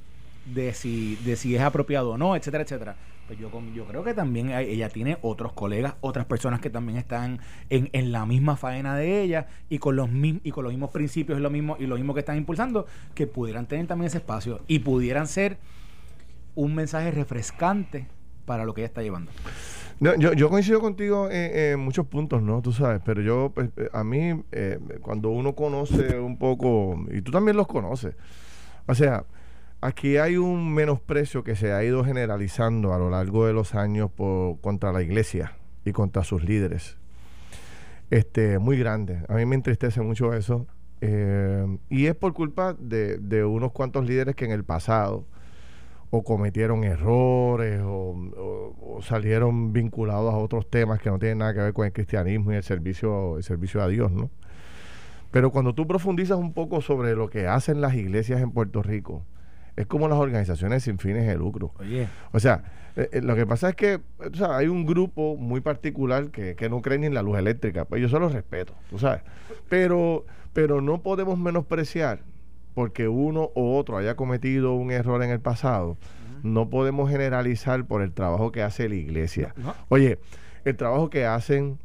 de 0.54 0.74
si, 0.74 1.16
de 1.24 1.38
si 1.38 1.56
es 1.56 1.62
apropiado 1.62 2.12
o 2.12 2.18
no, 2.18 2.36
etcétera, 2.36 2.64
etcétera. 2.64 2.96
Pues 3.28 3.40
yo, 3.40 3.50
yo 3.74 3.86
creo 3.86 4.04
que 4.04 4.14
también 4.14 4.50
ella 4.52 4.90
tiene 4.90 5.18
otros 5.22 5.54
colegas, 5.54 5.96
otras 6.02 6.26
personas 6.26 6.60
que 6.60 6.70
también 6.70 6.98
están 6.98 7.40
en, 7.70 7.90
en 7.94 8.12
la 8.12 8.26
misma 8.26 8.58
faena 8.58 8.98
de 8.98 9.22
ella 9.22 9.48
y 9.70 9.78
con 9.78 9.96
los 9.96 10.10
mismos, 10.10 10.42
y 10.44 10.52
con 10.52 10.66
los 10.66 10.74
mismos 10.74 10.90
principios 10.92 11.40
y 11.40 11.42
lo 11.42 11.50
mismo, 11.50 11.78
y 11.80 11.86
lo 11.86 11.96
mismo 11.96 12.14
que 12.14 12.20
están 12.20 12.38
impulsando, 12.38 12.88
que 13.16 13.26
pudieran 13.26 13.68
tener 13.68 13.88
también 13.88 14.08
ese 14.08 14.18
espacio 14.18 14.62
y 14.68 14.80
pudieran 14.80 15.28
ser 15.28 15.58
un 16.60 16.76
mensaje 16.76 17.12
refrescante 17.12 18.08
para 18.46 18.66
lo 18.66 18.74
que 18.74 18.82
ella 18.82 18.88
está 18.88 19.02
llevando. 19.02 19.32
yo, 20.00 20.50
coincido 20.50 20.82
contigo 20.82 21.30
en, 21.32 21.80
muchos 21.80 22.06
puntos, 22.08 22.42
¿no? 22.42 22.62
Tú 22.62 22.72
sabes, 22.72 23.02
pero 23.06 23.22
yo, 23.22 23.52
pues, 23.54 23.70
eh, 23.78 23.90
a 23.94 24.04
mí, 24.04 24.44
eh, 24.52 24.80
cuando 25.02 25.30
uno 25.30 25.56
conoce 25.56 26.20
un 26.20 26.38
poco, 26.38 27.06
y 27.12 27.22
tú 27.22 27.32
también 27.32 27.56
los 27.56 27.68
conoces, 27.68 28.16
o 28.88 28.96
sea, 28.96 29.26
aquí 29.82 30.18
hay 30.18 30.38
un 30.38 30.74
menosprecio 30.74 31.44
que 31.44 31.56
se 31.56 31.72
ha 31.72 31.84
ido 31.84 32.04
generalizando 32.04 32.94
a 32.94 32.98
lo 32.98 33.10
largo 33.10 33.46
de 33.46 33.54
los 33.54 33.76
años 33.76 34.12
contra 34.62 34.92
la 34.92 35.02
iglesia 35.02 35.54
y 35.86 35.92
contra 35.92 36.24
sus 36.24 36.44
líderes. 36.44 36.98
este, 38.10 38.60
muy 38.60 38.78
grande. 38.78 39.24
A 39.30 39.36
mí 39.36 39.46
me 39.46 39.56
entristece 39.56 40.02
mucho 40.02 40.34
eso. 40.34 40.66
Eh, 41.02 41.78
y 41.90 42.08
es 42.08 42.16
por 42.16 42.34
culpa 42.34 42.76
de, 42.78 43.46
unos 43.46 43.72
cuantos 43.72 44.06
líderes 44.06 44.36
que 44.36 44.46
en 44.46 44.52
el 44.52 44.66
pasado 44.66 45.26
o 46.12 46.24
cometieron 46.24 46.84
errores 46.84 47.82
o, 47.84 49.00
salieron 49.02 49.72
vinculados 49.72 50.34
a 50.34 50.38
otros 50.38 50.70
temas 50.70 51.00
que 51.00 51.10
no 51.10 51.20
tienen 51.20 51.38
nada 51.38 51.54
que 51.54 51.62
ver 51.62 51.74
con 51.74 51.86
el 51.86 51.94
cristianismo 51.94 52.52
y 52.52 52.56
el 52.56 52.64
servicio, 52.64 53.38
el 53.38 53.44
servicio 53.44 53.82
a 53.82 53.88
Dios, 53.88 54.12
¿no? 54.12 54.30
Pero 55.32 55.52
cuando 55.52 55.74
tú 55.74 55.88
profundizas 55.88 56.38
un 56.38 56.54
poco 56.54 56.82
sobre 56.82 57.16
lo 57.16 57.30
que 57.30 57.48
hacen 57.48 57.80
las 57.82 57.94
iglesias 57.94 58.42
en 58.42 58.52
Puerto 58.52 58.82
Rico, 58.82 59.24
es 59.78 59.86
como 59.86 60.10
las 60.10 60.18
organizaciones 60.18 60.84
sin 60.84 60.98
fines 60.98 61.26
de 61.28 61.36
lucro. 61.36 61.72
O 62.34 62.40
sea, 62.40 62.64
eh, 62.98 63.10
eh, 63.14 63.22
lo 63.22 63.36
que 63.36 63.46
pasa 63.46 63.70
es 63.70 63.76
que 63.76 64.02
hay 64.50 64.68
un 64.68 64.86
grupo 64.86 65.38
muy 65.38 65.62
particular 65.62 66.32
que, 66.32 66.56
que, 66.56 66.68
no 66.68 66.82
cree 66.82 66.98
ni 66.98 67.06
en 67.06 67.14
la 67.14 67.22
luz 67.22 67.38
eléctrica. 67.38 67.86
Pues 67.86 68.02
yo 68.02 68.10
se 68.10 68.20
lo 68.20 68.28
respeto, 68.28 68.74
tú 68.90 69.00
sabes. 69.00 69.22
Pero, 69.70 70.26
pero 70.52 70.82
no 70.82 71.02
podemos 71.02 71.40
menospreciar 71.40 72.24
porque 72.74 73.08
uno 73.08 73.52
u 73.56 73.76
otro 73.76 73.98
haya 73.98 74.16
cometido 74.16 74.74
un 74.74 74.92
error 74.92 75.24
en 75.24 75.30
el 75.30 75.40
pasado. 75.40 75.98
No 76.44 76.70
podemos 76.70 77.10
generalizar 77.10 77.86
por 77.86 78.02
el 78.02 78.14
trabajo 78.14 78.52
que 78.52 78.62
hace 78.62 78.88
la 78.88 78.96
iglesia. 78.96 79.54
Oye, 79.90 80.20
el 80.64 80.78
trabajo 80.78 81.10
que 81.10 81.26
hacen 81.26 81.80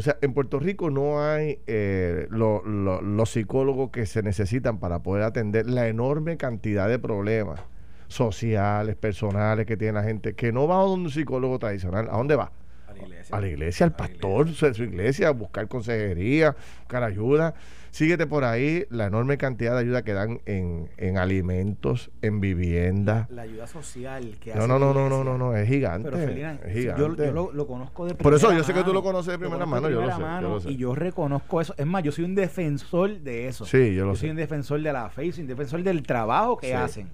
o 0.00 0.02
sea, 0.02 0.16
en 0.22 0.32
Puerto 0.32 0.58
Rico 0.58 0.88
no 0.88 1.22
hay 1.22 1.58
eh, 1.66 2.26
los 2.30 3.30
psicólogos 3.30 3.90
que 3.90 4.06
se 4.06 4.22
necesitan 4.22 4.78
para 4.78 5.00
poder 5.00 5.24
atender 5.24 5.68
la 5.68 5.88
enorme 5.88 6.38
cantidad 6.38 6.88
de 6.88 6.98
problemas 6.98 7.60
sociales, 8.08 8.96
personales 8.96 9.66
que 9.66 9.76
tiene 9.76 9.92
la 9.92 10.02
gente, 10.02 10.34
que 10.34 10.52
no 10.52 10.66
va 10.66 10.76
a 10.76 10.86
un 10.86 11.10
psicólogo 11.10 11.58
tradicional. 11.58 12.08
¿A 12.10 12.16
dónde 12.16 12.34
va? 12.34 12.50
A 12.88 12.92
la 12.92 12.98
iglesia. 12.98 13.36
A 13.36 13.40
la 13.40 13.48
iglesia, 13.48 13.86
al 13.86 13.92
pastor 13.92 14.46
de 14.48 14.74
su 14.74 14.84
iglesia, 14.84 15.28
a 15.28 15.32
buscar 15.32 15.68
consejería, 15.68 16.56
buscar 16.78 17.02
ayuda. 17.02 17.54
Síguete 17.90 18.26
por 18.26 18.44
ahí 18.44 18.84
la 18.90 19.06
enorme 19.06 19.36
cantidad 19.36 19.74
de 19.74 19.80
ayuda 19.80 20.02
que 20.02 20.12
dan 20.12 20.40
en, 20.46 20.88
en 20.96 21.18
alimentos, 21.18 22.10
en 22.22 22.40
vivienda. 22.40 23.26
La, 23.30 23.42
ayuda 23.42 23.66
social 23.66 24.36
que 24.40 24.54
no, 24.54 24.66
No, 24.66 24.78
no, 24.78 24.94
no, 24.94 25.08
no, 25.08 25.24
no, 25.24 25.36
no, 25.36 25.56
es 25.56 25.68
gigante. 25.68 26.08
Pero 26.10 26.22
es 26.22 26.34
gigante. 26.34 26.72
Yo, 26.96 27.16
yo 27.16 27.52
lo, 27.52 27.66
conozco 27.66 28.04
de 28.06 28.14
primera 28.14 28.22
Por 28.22 28.34
eso 28.34 28.52
yo 28.52 28.62
sé 28.62 28.72
que 28.72 28.84
tú 28.84 28.92
lo 28.92 29.02
conoces 29.02 29.32
de 29.32 29.38
primera, 29.38 29.66
mano, 29.66 29.90
yo, 29.90 30.02
lo 30.02 30.60
sé, 30.60 30.70
Y 30.70 30.76
yo 30.76 30.94
reconozco 30.94 31.60
eso. 31.60 31.74
Es 31.76 31.86
más, 31.86 32.02
yo 32.02 32.12
soy 32.12 32.24
un 32.24 32.34
defensor 32.34 33.18
de 33.18 33.48
eso. 33.48 33.64
Sí, 33.64 33.94
yo 33.94 34.04
lo 34.04 34.12
yo 34.12 34.16
sé. 34.16 34.20
soy 34.20 34.30
un 34.30 34.36
defensor 34.36 34.80
de 34.80 34.92
la 34.92 35.10
fe, 35.10 35.26
y 35.26 35.32
soy 35.32 35.42
un 35.42 35.48
defensor 35.48 35.82
del 35.82 36.02
trabajo 36.02 36.58
que 36.58 36.74
hacen. 36.74 37.08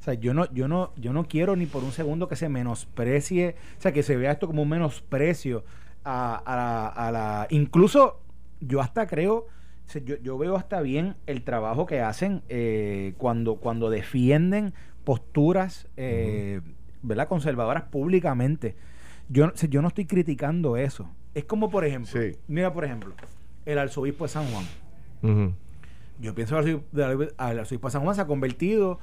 O 0.00 0.04
sea, 0.04 0.14
yo 0.14 0.34
no, 0.34 0.52
yo 0.52 0.66
no, 0.66 0.92
yo 0.96 1.12
no 1.12 1.24
quiero 1.24 1.54
ni 1.56 1.66
por 1.66 1.84
un 1.84 1.92
segundo 1.92 2.28
que 2.28 2.36
se 2.36 2.48
menosprecie, 2.48 3.54
o 3.78 3.80
sea, 3.80 3.92
que 3.92 4.02
se 4.02 4.16
vea 4.16 4.32
esto 4.32 4.46
como 4.48 4.62
un 4.62 4.68
menosprecio 4.68 5.64
a, 6.04 6.34
a, 6.36 6.56
la, 6.56 6.86
a 6.88 7.12
la, 7.12 7.46
incluso 7.50 8.20
yo 8.60 8.80
hasta 8.80 9.06
creo 9.06 9.46
yo, 10.04 10.16
yo, 10.16 10.38
veo 10.38 10.56
hasta 10.56 10.80
bien 10.80 11.16
el 11.26 11.42
trabajo 11.42 11.86
que 11.86 12.00
hacen 12.00 12.42
eh, 12.48 13.14
cuando, 13.18 13.56
cuando 13.56 13.90
defienden 13.90 14.74
posturas 15.04 15.88
eh, 15.96 16.60
¿verdad? 17.02 17.28
conservadoras 17.28 17.84
públicamente. 17.84 18.76
Yo, 19.28 19.52
yo 19.54 19.82
no 19.82 19.88
estoy 19.88 20.06
criticando 20.06 20.76
eso. 20.76 21.10
Es 21.34 21.44
como, 21.44 21.70
por 21.70 21.84
ejemplo, 21.84 22.20
mira, 22.48 22.72
por 22.72 22.84
ejemplo, 22.84 23.14
el 23.64 23.78
arzobispo 23.78 24.24
de 24.24 24.28
San 24.28 24.46
Juan. 24.46 25.56
Yo 26.20 26.34
pienso 26.34 26.60
que 26.62 26.70
el 26.70 27.34
arzobispo 27.38 27.88
de 27.88 27.92
San 27.92 28.02
Juan 28.02 28.14
se 28.14 28.20
ha 28.20 28.26
convertido 28.26 28.98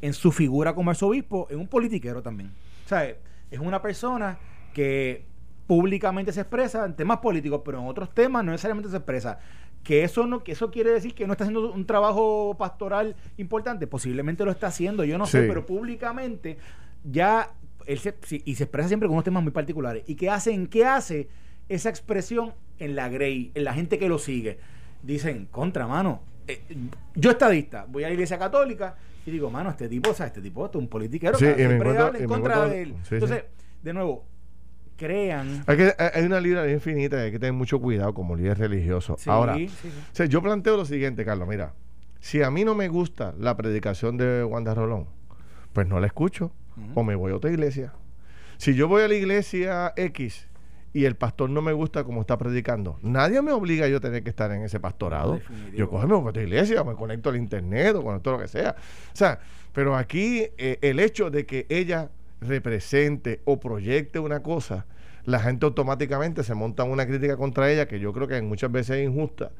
en 0.00 0.12
su 0.12 0.32
figura 0.32 0.74
como 0.74 0.90
arzobispo 0.90 1.46
en 1.50 1.58
un 1.58 1.68
politiquero 1.68 2.22
también. 2.22 2.50
O 2.84 2.88
sea, 2.88 3.06
es 3.50 3.60
una 3.60 3.80
persona 3.80 4.38
que 4.72 5.24
públicamente 5.66 6.32
se 6.32 6.40
expresa 6.40 6.84
en 6.84 6.94
temas 6.94 7.18
políticos, 7.18 7.62
pero 7.64 7.80
en 7.80 7.86
otros 7.86 8.12
temas 8.12 8.44
no 8.44 8.52
necesariamente 8.52 8.90
se 8.90 8.96
expresa 8.96 9.38
que 9.84 10.02
eso 10.02 10.26
no 10.26 10.42
que 10.42 10.52
eso 10.52 10.70
quiere 10.70 10.90
decir 10.90 11.14
que 11.14 11.26
no 11.26 11.34
está 11.34 11.44
haciendo 11.44 11.72
un 11.72 11.86
trabajo 11.86 12.56
pastoral 12.58 13.14
importante. 13.36 13.86
Posiblemente 13.86 14.44
lo 14.44 14.50
está 14.50 14.68
haciendo 14.68 15.04
yo 15.04 15.18
no 15.18 15.26
sé 15.26 15.42
pero 15.42 15.64
públicamente 15.66 16.58
ya 17.04 17.52
él 17.86 17.98
se, 17.98 18.16
y 18.28 18.54
se 18.54 18.64
expresa 18.64 18.88
siempre 18.88 19.06
con 19.06 19.14
unos 19.14 19.24
temas 19.24 19.42
muy 19.42 19.52
particulares. 19.52 20.02
Y 20.06 20.16
qué 20.16 20.30
hacen 20.30 20.66
qué 20.66 20.86
hace 20.86 21.28
esa 21.68 21.90
expresión 21.90 22.54
en 22.78 22.96
la 22.96 23.08
Grey 23.08 23.52
en 23.54 23.64
la 23.64 23.74
gente 23.74 23.98
que 23.98 24.08
lo 24.08 24.18
sigue. 24.18 24.58
Dicen 25.02 25.46
contra 25.50 25.86
mano 25.86 26.22
eh, 26.48 26.62
yo 27.14 27.30
estadista 27.30 27.86
voy 27.88 28.04
a 28.04 28.08
la 28.08 28.14
iglesia 28.14 28.38
católica 28.38 28.96
y 29.24 29.30
digo 29.30 29.50
mano 29.50 29.70
este 29.70 29.88
tipo 29.88 30.10
o 30.10 30.14
sea 30.14 30.26
este 30.26 30.42
tipo 30.42 30.66
es 30.66 30.74
un 30.74 30.88
politiquero 30.88 31.38
que 31.38 31.52
en 31.52 32.26
contra 32.26 32.68
de 32.68 32.82
él 32.82 32.94
entonces 33.10 33.44
de 33.82 33.92
nuevo 33.94 34.24
crean. 34.96 35.64
Hay, 35.66 35.76
que, 35.76 35.94
hay 35.98 36.24
una 36.24 36.40
línea 36.40 36.70
infinita 36.70 37.16
y 37.18 37.20
hay 37.20 37.32
que 37.32 37.38
tener 37.38 37.52
mucho 37.52 37.80
cuidado 37.80 38.14
como 38.14 38.36
líder 38.36 38.58
religioso. 38.58 39.16
Ahora, 39.26 39.56
yo 40.28 40.42
planteo 40.42 40.76
lo 40.76 40.84
siguiente, 40.84 41.24
Carlos, 41.24 41.48
mira, 41.48 41.74
si 42.20 42.42
a 42.42 42.50
mí 42.50 42.64
no 42.64 42.74
me 42.74 42.88
gusta 42.88 43.34
la 43.38 43.56
predicación 43.56 44.16
de 44.16 44.44
Wanda 44.44 44.74
Rolón, 44.74 45.08
pues 45.72 45.86
no 45.86 46.00
la 46.00 46.06
escucho 46.06 46.52
o 46.94 47.04
me 47.04 47.14
voy 47.14 47.32
a 47.32 47.36
otra 47.36 47.50
iglesia. 47.50 47.92
Si 48.56 48.74
yo 48.74 48.88
voy 48.88 49.02
a 49.02 49.08
la 49.08 49.14
iglesia 49.14 49.92
X 49.96 50.48
y 50.92 51.04
el 51.04 51.16
pastor 51.16 51.50
no 51.50 51.60
me 51.60 51.72
gusta 51.72 52.04
como 52.04 52.20
está 52.20 52.38
predicando, 52.38 52.98
nadie 53.02 53.42
me 53.42 53.52
obliga 53.52 53.86
a 53.86 53.88
yo 53.88 54.00
tener 54.00 54.22
que 54.22 54.30
estar 54.30 54.50
en 54.52 54.62
ese 54.62 54.80
pastorado. 54.80 55.40
Yo 55.74 55.90
cojo 55.90 56.02
a 56.02 56.18
otra 56.18 56.42
iglesia, 56.42 56.82
me 56.84 56.94
conecto 56.94 57.30
al 57.30 57.36
internet 57.36 57.96
o 57.96 58.02
conecto 58.02 58.32
lo 58.32 58.38
que 58.38 58.48
sea. 58.48 58.76
O 59.12 59.16
sea, 59.16 59.40
pero 59.72 59.96
aquí 59.96 60.46
eh, 60.56 60.78
el 60.82 61.00
hecho 61.00 61.30
de 61.30 61.44
que 61.44 61.66
ella 61.68 62.10
represente 62.46 63.40
o 63.44 63.60
proyecte 63.60 64.18
una 64.18 64.42
cosa, 64.42 64.86
la 65.24 65.38
gente 65.38 65.66
automáticamente 65.66 66.42
se 66.42 66.54
monta 66.54 66.84
una 66.84 67.06
crítica 67.06 67.36
contra 67.36 67.70
ella 67.70 67.86
que 67.88 67.98
yo 67.98 68.12
creo 68.12 68.28
que 68.28 68.40
muchas 68.42 68.70
veces 68.70 68.98
es 68.98 69.08
injusta. 69.08 69.50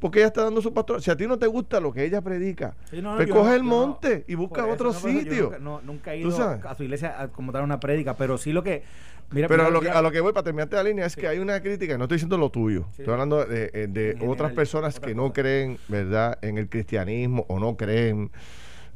Porque 0.00 0.18
ella 0.18 0.26
está 0.26 0.42
dando 0.42 0.60
su 0.60 0.74
pastor. 0.74 1.00
Si 1.00 1.10
a 1.10 1.16
ti 1.16 1.26
no 1.26 1.38
te 1.38 1.46
gusta 1.46 1.80
lo 1.80 1.92
que 1.92 2.04
ella 2.04 2.20
predica, 2.20 2.74
pues 2.90 3.30
coge 3.30 3.54
el 3.54 3.62
monte 3.62 4.24
y 4.28 4.34
busca 4.34 4.66
otro 4.66 4.92
sitio. 4.92 5.52
nunca, 5.58 6.12
he 6.12 6.18
ido 6.18 6.36
a 6.36 6.74
su 6.74 6.82
iglesia 6.82 7.20
a 7.20 7.28
como 7.28 7.52
dar 7.52 7.62
una 7.62 7.80
prédica, 7.80 8.14
pero 8.14 8.36
sí 8.36 8.52
lo 8.52 8.62
que. 8.62 8.82
Mira, 9.30 9.48
pero 9.48 9.64
a 9.64 9.70
lo, 9.70 9.80
que, 9.80 9.88
a 9.88 10.02
lo 10.02 10.12
que 10.12 10.20
voy 10.20 10.34
para 10.34 10.44
terminarte 10.44 10.76
la 10.76 10.82
línea 10.82 11.06
es 11.06 11.16
que 11.16 11.26
hay 11.26 11.38
una 11.38 11.60
crítica, 11.60 11.96
no 11.96 12.04
estoy 12.04 12.16
diciendo 12.16 12.36
lo 12.36 12.50
tuyo, 12.50 12.84
estoy 12.90 13.10
hablando 13.10 13.44
de, 13.46 13.88
de, 13.88 14.18
otras 14.28 14.52
personas 14.52 15.00
que 15.00 15.14
no 15.14 15.32
creen, 15.32 15.78
¿verdad?, 15.88 16.38
en 16.42 16.58
el 16.58 16.68
cristianismo 16.68 17.46
o 17.48 17.58
no 17.58 17.76
creen 17.76 18.30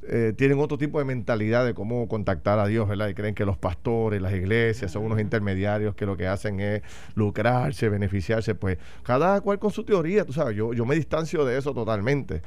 eh, 0.03 0.33
tienen 0.37 0.59
otro 0.61 0.79
tipo 0.79 0.99
de 0.99 1.05
mentalidad 1.05 1.65
de 1.65 1.75
cómo 1.75 2.09
contactar 2.09 2.59
a 2.59 2.67
Dios, 2.67 2.89
¿verdad? 2.89 3.09
Y 3.09 3.15
creen 3.15 3.35
que 3.35 3.45
los 3.45 3.59
pastores, 3.59 4.23
las 4.23 4.33
iglesias 4.33 4.91
son 4.91 5.05
unos 5.05 5.21
intermediarios 5.21 5.95
que 5.95 6.07
lo 6.07 6.17
que 6.17 6.27
hacen 6.27 6.61
es 6.61 6.83
lucrarse, 7.15 7.89
beneficiarse. 7.89 8.55
Pues 8.55 8.79
cada 9.03 9.41
cual 9.41 9.59
con 9.59 9.71
su 9.71 9.85
teoría, 9.85 10.25
tú 10.25 10.33
sabes, 10.33 10.57
yo, 10.57 10.73
yo 10.73 10.87
me 10.87 10.95
distancio 10.95 11.45
de 11.45 11.59
eso 11.59 11.75
totalmente. 11.75 12.43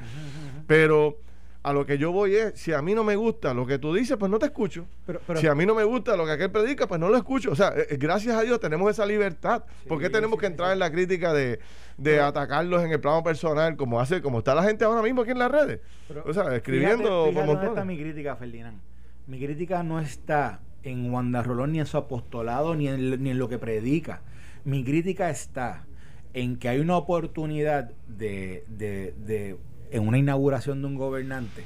Pero 0.68 1.18
a 1.64 1.74
lo 1.74 1.86
que 1.86 1.98
yo 1.98 2.12
voy 2.12 2.36
es, 2.36 2.54
si 2.60 2.74
a 2.74 2.82
mí 2.82 2.96
no 2.96 3.04
me 3.04 3.16
gusta 3.16 3.54
lo 3.54 3.68
que 3.68 3.78
tú 3.78 3.94
dices, 3.94 4.18
pues 4.18 4.32
no 4.32 4.40
te 4.40 4.48
escucho. 4.48 4.88
Pero, 5.06 5.20
si 5.36 5.48
a 5.48 5.54
mí 5.54 5.66
no 5.66 5.76
me 5.76 5.84
gusta 5.84 6.16
lo 6.16 6.26
que 6.26 6.32
aquel 6.32 6.50
predica, 6.50 6.88
pues 6.88 7.00
no 7.00 7.10
lo 7.10 7.18
escucho. 7.18 7.52
O 7.52 7.56
sea, 7.56 7.74
eh, 7.76 7.98
gracias 7.98 8.36
a 8.36 8.42
Dios 8.42 8.60
tenemos 8.60 8.90
esa 8.90 9.06
libertad. 9.06 9.64
¿Por 9.88 10.00
qué 10.00 10.10
tenemos 10.10 10.40
que 10.40 10.48
entrar 10.48 10.74
en 10.74 10.80
la 10.80 10.92
crítica 10.92 11.34
de, 11.34 11.60
de 11.98 12.20
atacarlos 12.20 12.84
en 12.84 12.92
el 12.92 13.00
plano 13.00 13.24
personal, 13.24 13.76
como 13.76 14.00
hace, 14.00 14.22
como 14.22 14.40
está 14.40 14.56
la 14.56 14.64
gente 14.64 14.86
ahora 14.86 15.04
mismo 15.04 15.22
aquí 15.22 15.32
en 15.32 15.40
las 15.40 15.52
redes? 15.52 15.82
o 16.26 16.34
sea, 16.34 16.56
escribiendo 16.56 17.28
fíjate, 17.28 17.48
¿Dónde 17.48 17.68
está 17.68 17.86
mi 17.86 17.98
crítica, 17.98 18.36
Ferdinand? 18.36 18.80
Mi 19.28 19.40
crítica 19.40 19.84
no 19.84 20.00
está 20.00 20.62
en 20.84 21.14
Wanda 21.14 21.44
Rolón 21.44 21.74
ni 21.74 21.80
en 21.80 21.86
su 21.86 21.98
apostolado 21.98 22.76
ni 22.76 22.88
en, 22.88 23.22
ni 23.22 23.30
en 23.30 23.38
lo 23.38 23.48
que 23.48 23.60
predica. 23.60 24.22
Mi 24.66 24.84
crítica 24.84 25.30
está 25.30 25.86
en 26.34 26.58
que 26.58 26.70
hay 26.70 26.80
una 26.80 26.98
oportunidad 26.98 27.92
de, 28.08 28.64
de, 28.68 29.14
de 29.18 29.58
en 29.92 30.08
una 30.08 30.18
inauguración 30.18 30.82
de 30.82 30.88
un 30.88 30.96
gobernante, 30.96 31.64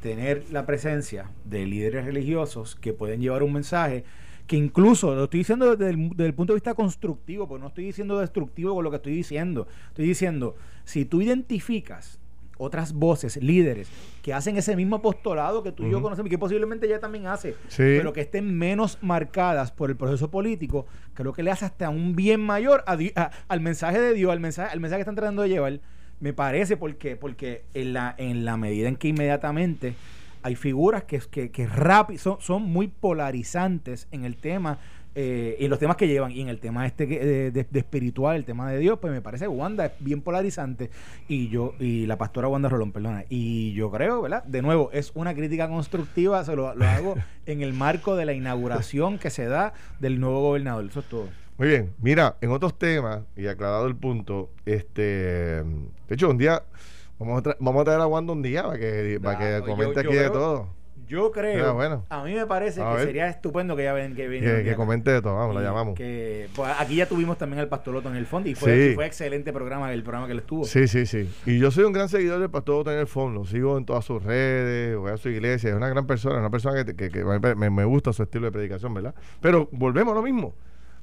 tener 0.00 0.44
la 0.50 0.66
presencia 0.66 1.30
de 1.44 1.66
líderes 1.66 2.04
religiosos 2.04 2.76
que 2.76 2.92
pueden 2.92 3.20
llevar 3.20 3.42
un 3.42 3.52
mensaje 3.52 4.04
que 4.46 4.56
incluso 4.56 5.14
lo 5.14 5.24
estoy 5.24 5.38
diciendo 5.40 5.74
desde 5.76 5.90
el, 5.90 6.34
punto 6.34 6.52
de 6.52 6.56
vista 6.56 6.74
constructivo, 6.74 7.48
porque 7.48 7.62
no 7.62 7.68
estoy 7.68 7.84
diciendo 7.84 8.18
destructivo 8.18 8.74
con 8.74 8.84
lo 8.84 8.90
que 8.90 8.96
estoy 8.96 9.14
diciendo. 9.14 9.66
Estoy 9.88 10.06
diciendo, 10.06 10.56
si 10.84 11.04
tú 11.04 11.22
identificas 11.22 12.18
otras 12.58 12.92
voces, 12.92 13.36
líderes, 13.42 13.88
que 14.22 14.32
hacen 14.32 14.56
ese 14.56 14.76
mismo 14.76 14.96
apostolado 14.96 15.62
que 15.62 15.72
tú 15.72 15.84
y 15.86 15.90
yo 15.90 16.00
conocemos 16.02 16.28
y 16.28 16.30
que 16.30 16.38
posiblemente 16.38 16.86
ella 16.86 17.00
también 17.00 17.26
hace, 17.26 17.56
pero 17.76 18.12
que 18.12 18.20
estén 18.20 18.56
menos 18.56 18.98
marcadas 19.00 19.72
por 19.72 19.90
el 19.90 19.96
proceso 19.96 20.30
político, 20.30 20.86
creo 21.14 21.32
que 21.32 21.42
le 21.42 21.50
hace 21.50 21.64
hasta 21.64 21.88
un 21.88 22.14
bien 22.14 22.40
mayor 22.40 22.84
al 22.86 23.60
mensaje 23.60 23.98
de 23.98 24.14
Dios, 24.14 24.30
al 24.30 24.40
mensaje, 24.40 24.72
al 24.72 24.80
mensaje 24.80 24.98
que 24.98 25.02
están 25.02 25.16
tratando 25.16 25.42
de 25.42 25.48
llevar. 25.48 25.80
Me 26.24 26.32
parece 26.32 26.78
porque, 26.78 27.16
porque 27.16 27.64
en, 27.74 27.92
la, 27.92 28.14
en 28.16 28.46
la 28.46 28.56
medida 28.56 28.88
en 28.88 28.96
que 28.96 29.08
inmediatamente 29.08 29.92
hay 30.42 30.54
figuras 30.54 31.04
que, 31.04 31.18
que, 31.18 31.50
que 31.50 31.66
rápido, 31.66 32.18
son, 32.18 32.40
son 32.40 32.62
muy 32.62 32.88
polarizantes 32.88 34.08
en 34.10 34.24
el 34.24 34.38
tema 34.38 34.78
eh, 35.14 35.54
y 35.60 35.68
los 35.68 35.78
temas 35.78 35.96
que 35.96 36.08
llevan 36.08 36.32
y 36.32 36.40
en 36.40 36.48
el 36.48 36.60
tema 36.60 36.86
este 36.86 37.06
de, 37.06 37.50
de, 37.50 37.78
espiritual 37.78 38.36
el 38.36 38.46
tema 38.46 38.70
de 38.70 38.78
Dios 38.78 38.98
pues 38.98 39.12
me 39.12 39.20
parece 39.20 39.46
Wanda 39.48 39.84
es 39.84 39.92
bien 40.00 40.22
polarizante 40.22 40.88
y 41.28 41.48
yo 41.48 41.74
y 41.78 42.06
la 42.06 42.16
pastora 42.16 42.48
Wanda 42.48 42.70
Rolón 42.70 42.90
perdona 42.90 43.24
y 43.28 43.74
yo 43.74 43.90
creo 43.90 44.22
verdad 44.22 44.44
de 44.44 44.62
nuevo 44.62 44.88
es 44.94 45.12
una 45.14 45.34
crítica 45.34 45.68
constructiva 45.68 46.42
se 46.42 46.56
lo, 46.56 46.74
lo 46.74 46.86
hago 46.86 47.16
en 47.44 47.60
el 47.60 47.74
marco 47.74 48.16
de 48.16 48.24
la 48.24 48.32
inauguración 48.32 49.18
que 49.18 49.28
se 49.28 49.44
da 49.44 49.74
del 50.00 50.18
nuevo 50.20 50.40
gobernador 50.40 50.86
eso 50.86 51.00
es 51.00 51.06
todo 51.06 51.43
Muy 51.56 51.68
bien, 51.68 51.94
mira, 52.00 52.36
en 52.40 52.50
otros 52.50 52.76
temas, 52.76 53.20
y 53.36 53.46
aclarado 53.46 53.86
el 53.86 53.94
punto, 53.94 54.50
este, 54.66 55.02
de 55.62 56.14
hecho, 56.14 56.28
un 56.28 56.36
día, 56.36 56.64
vamos 57.18 57.46
a, 57.46 57.56
vamos 57.60 57.82
a 57.82 57.84
traer 57.84 58.00
a 58.00 58.08
Wanda 58.08 58.32
un 58.32 58.42
día 58.42 58.64
para 58.64 58.78
que, 58.78 59.20
para 59.22 59.38
que 59.38 59.64
comente 59.64 60.00
aquí 60.00 60.14
de 60.14 60.30
todo. 60.30 60.68
Yo 61.06 61.30
creo, 61.30 61.74
bueno. 61.74 62.06
a 62.08 62.24
mí 62.24 62.34
me 62.34 62.46
parece 62.46 62.80
que 62.80 63.04
sería 63.04 63.28
estupendo 63.28 63.76
que 63.76 63.82
ella 63.82 63.92
ven, 63.92 64.16
que 64.16 64.26
Que, 64.26 64.64
que 64.64 64.74
comente 64.74 65.12
de 65.12 65.22
todo, 65.22 65.36
vamos, 65.36 65.54
la 65.54 65.62
llamamos. 65.62 65.94
Que, 65.94 66.48
pues, 66.56 66.72
aquí 66.78 66.96
ya 66.96 67.06
tuvimos 67.06 67.38
también 67.38 67.60
el 67.60 67.68
Pastor 67.68 67.94
Loto 67.94 68.08
en 68.08 68.16
el 68.16 68.26
fondo 68.26 68.48
y 68.48 68.56
fue, 68.56 68.92
fue 68.96 69.06
excelente 69.06 69.52
programa, 69.52 69.92
el 69.92 70.02
programa 70.02 70.26
que 70.26 70.32
él 70.32 70.38
estuvo. 70.40 70.64
Sí, 70.64 70.88
sí, 70.88 71.06
sí. 71.06 71.30
Y 71.46 71.58
yo 71.58 71.70
soy 71.70 71.84
un 71.84 71.92
gran 71.92 72.08
seguidor 72.08 72.40
del 72.40 72.50
Pastor 72.50 72.78
Loto 72.78 72.92
en 72.92 72.98
el 72.98 73.06
fondo, 73.06 73.40
lo 73.40 73.46
sigo 73.46 73.78
en 73.78 73.84
todas 73.84 74.04
sus 74.04 74.24
redes, 74.24 74.96
voy 74.96 75.12
a 75.12 75.18
su 75.18 75.28
iglesia, 75.28 75.70
es 75.70 75.76
una 75.76 75.88
gran 75.88 76.06
persona, 76.06 76.38
una 76.38 76.50
persona 76.50 76.84
que, 76.84 76.96
que, 76.96 77.10
que 77.10 77.24
me, 77.24 77.70
me, 77.70 77.84
gusta 77.84 78.12
su 78.12 78.24
estilo 78.24 78.46
de 78.46 78.52
predicación, 78.52 78.92
¿verdad? 78.94 79.14
Pero 79.40 79.68
volvemos 79.70 80.12
a 80.12 80.16
lo 80.16 80.22
mismo 80.22 80.54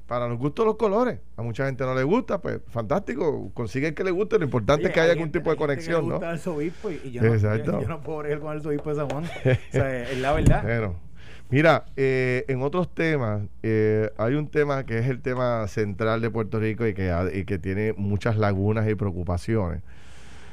para 0.06 0.28
los 0.28 0.38
gustos 0.38 0.66
los 0.66 0.76
colores. 0.76 1.20
A 1.36 1.42
mucha 1.42 1.66
gente 1.66 1.84
no 1.84 1.94
le 1.94 2.02
gusta, 2.02 2.40
pues 2.40 2.60
fantástico, 2.68 3.50
consigue 3.54 3.94
que 3.94 4.04
le 4.04 4.10
guste. 4.10 4.38
Lo 4.38 4.44
importante 4.44 4.86
es 4.86 4.92
que 4.92 5.00
haya 5.00 5.12
algún 5.12 5.32
tipo 5.32 5.50
de 5.50 5.56
conexión, 5.56 6.08
¿no? 6.08 6.16
y, 6.16 7.10
yo, 7.10 7.22
No, 7.22 7.80
yo, 7.80 7.88
no 7.88 8.00
puedo 8.00 8.28
ir 8.28 8.40
con 8.40 8.56
el 8.56 8.66
obispo 8.66 8.90
de 8.90 8.96
San 8.96 9.08
Juan. 9.08 9.24
o 9.44 9.72
sea, 9.72 10.10
es 10.10 10.18
la 10.18 10.32
verdad. 10.32 10.62
Bueno, 10.62 10.96
mira, 11.50 11.86
eh, 11.96 12.44
en 12.48 12.62
otros 12.62 12.92
temas, 12.94 13.42
eh, 13.62 14.10
hay 14.18 14.34
un 14.34 14.48
tema 14.48 14.84
que 14.84 14.98
es 14.98 15.08
el 15.08 15.20
tema 15.20 15.66
central 15.68 16.20
de 16.20 16.30
Puerto 16.30 16.58
Rico 16.60 16.86
y 16.86 16.94
que, 16.94 17.12
y 17.34 17.44
que 17.44 17.58
tiene 17.58 17.94
muchas 17.94 18.36
lagunas 18.36 18.88
y 18.88 18.94
preocupaciones 18.94 19.82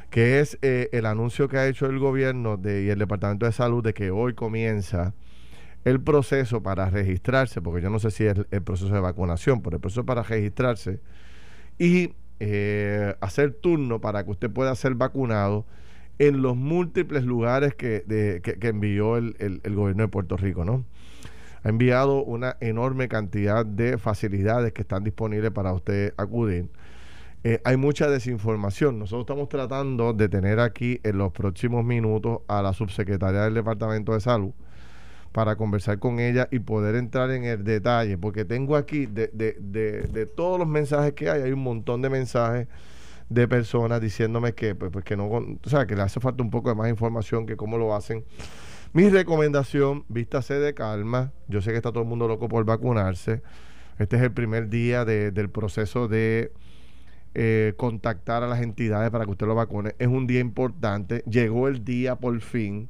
que 0.10 0.40
es 0.40 0.58
eh, 0.62 0.90
el 0.92 1.06
anuncio 1.06 1.48
que 1.48 1.58
ha 1.58 1.68
hecho 1.68 1.86
el 1.86 2.00
gobierno 2.00 2.58
de, 2.58 2.84
y 2.84 2.90
el 2.90 2.98
Departamento 2.98 3.46
de 3.46 3.52
Salud 3.52 3.84
de 3.84 3.94
que 3.94 4.12
hoy 4.12 4.34
comienza 4.34 5.14
el 5.86 6.02
proceso 6.02 6.62
para 6.62 6.90
registrarse, 6.90 7.62
porque 7.62 7.82
yo 7.82 7.90
no 7.90 8.00
sé 8.00 8.12
si 8.12 8.26
es 8.26 8.36
el 8.52 8.62
proceso 8.62 8.94
de 8.94 9.00
vacunación, 9.00 9.62
pero 9.62 9.78
el 9.78 9.82
proceso 9.82 10.06
para 10.06 10.24
registrarse 10.24 11.00
y 11.78 12.14
eh, 12.40 13.16
hacer 13.22 13.54
turno 13.54 14.00
para 14.00 14.24
que 14.24 14.32
usted 14.32 14.50
pueda 14.50 14.76
ser 14.76 14.96
vacunado 14.96 15.66
en 16.20 16.42
los 16.42 16.56
múltiples 16.56 17.24
lugares 17.24 17.74
que, 17.76 18.04
que, 18.44 18.68
envió 18.68 19.18
el, 19.18 19.36
el, 19.40 19.76
gobierno 19.76 20.04
de 20.04 20.08
Puerto 20.10 20.36
Rico, 20.36 20.66
¿no? 20.66 20.84
Ha 21.64 21.70
enviado 21.70 22.24
una 22.24 22.58
enorme 22.60 23.08
cantidad 23.08 23.66
de 23.66 23.98
facilidades 23.98 24.74
que 24.74 24.82
están 24.82 25.04
disponibles 25.04 25.52
para 25.52 25.74
usted 25.74 26.14
acudir. 26.18 26.68
Eh, 27.44 27.62
hay 27.64 27.78
mucha 27.78 28.10
desinformación. 28.10 29.00
Nosotros 29.00 29.22
estamos 29.22 29.48
tratando 29.48 30.14
de 30.14 30.28
tener 30.28 30.60
aquí 30.60 31.00
en 31.04 31.18
los 31.18 31.32
próximos 31.32 31.86
minutos 31.86 32.42
a 32.48 32.62
la 32.62 32.74
subsecretaria 32.74 33.42
del 33.42 33.54
Departamento 33.54 34.14
de 34.14 34.20
Salud, 34.20 34.52
para 35.40 35.56
conversar 35.56 36.00
con 36.00 36.20
ella 36.20 36.50
y 36.52 36.60
poder 36.60 36.96
entrar 36.96 37.32
en 37.32 37.46
el 37.46 37.64
detalle, 37.64 38.18
porque 38.18 38.44
tengo 38.44 38.76
aquí 38.76 39.06
de, 39.06 39.30
de, 39.32 39.54
de, 39.54 40.26
todos 40.26 40.60
los 40.60 40.68
mensajes 40.68 41.14
que 41.14 41.30
hay, 41.30 41.44
hay 41.44 41.54
un 41.54 41.64
montón 41.64 42.02
de 42.02 42.10
mensajes 42.10 42.68
de 43.30 43.48
personas 43.48 44.02
diciéndome 44.02 44.52
que, 44.52 44.76
pues, 44.76 44.92
pues 44.92 45.06
que 45.06 45.16
no, 45.16 45.28
o 45.30 45.70
sea, 45.70 45.88
que 45.88 45.96
le 45.96 46.02
hace 46.02 46.20
falta 46.20 46.44
un 46.44 46.50
poco 46.50 46.68
de 46.68 46.76
más 46.76 46.90
información 46.90 47.46
que 47.46 47.56
cómo 47.56 47.78
lo 47.78 47.96
hacen. 47.96 48.26
Mi 48.92 49.08
recomendación, 49.08 50.04
vístase 50.10 50.56
de 50.56 50.74
calma. 50.74 51.32
Yo 51.48 51.62
sé 51.62 51.72
que 51.72 51.78
está 51.78 51.94
todo 51.94 52.04
el 52.04 52.10
mundo 52.10 52.28
loco 52.28 52.50
por 52.50 52.66
vacunarse. 52.66 53.42
Este 53.98 54.18
es 54.18 54.22
el 54.22 54.34
primer 54.34 54.68
día 54.68 55.06
del 55.06 55.50
proceso 55.50 56.10
de 56.10 56.52
eh, 57.34 57.76
contactar 57.78 58.44
a 58.44 58.48
las 58.48 58.62
entidades 58.62 59.10
para 59.10 59.24
que 59.24 59.32
usted 59.32 59.48
lo 59.48 59.56
vacune. 59.56 59.96
Es 60.00 60.10
un 60.10 60.28
día 60.28 60.42
importante. 60.42 61.24
Llegó 61.30 61.70
el 61.70 61.86
día 61.86 62.18
por 62.18 62.38
fin 62.42 62.90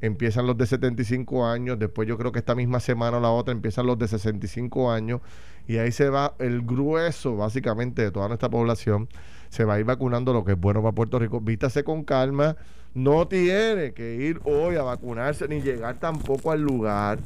empiezan 0.00 0.46
los 0.46 0.56
de 0.56 0.66
75 0.66 1.46
años, 1.46 1.78
después 1.78 2.08
yo 2.08 2.16
creo 2.16 2.32
que 2.32 2.38
esta 2.38 2.54
misma 2.54 2.80
semana 2.80 3.18
o 3.18 3.20
la 3.20 3.30
otra 3.30 3.52
empiezan 3.52 3.86
los 3.86 3.98
de 3.98 4.08
65 4.08 4.90
años 4.90 5.20
y 5.68 5.76
ahí 5.78 5.92
se 5.92 6.08
va 6.08 6.34
el 6.38 6.62
grueso 6.62 7.36
básicamente 7.36 8.02
de 8.02 8.10
toda 8.10 8.28
nuestra 8.28 8.48
población, 8.48 9.08
se 9.50 9.64
va 9.64 9.74
a 9.74 9.80
ir 9.80 9.84
vacunando 9.84 10.32
lo 10.32 10.44
que 10.44 10.52
es 10.52 10.60
bueno 10.60 10.82
para 10.82 10.94
Puerto 10.94 11.18
Rico. 11.18 11.40
Vístase 11.40 11.84
con 11.84 12.04
calma, 12.04 12.56
no 12.94 13.28
tiene 13.28 13.92
que 13.92 14.16
ir 14.16 14.40
hoy 14.44 14.76
a 14.76 14.82
vacunarse 14.82 15.48
ni 15.48 15.60
llegar 15.60 15.98
tampoco 15.98 16.50
al 16.50 16.62
lugar. 16.62 17.18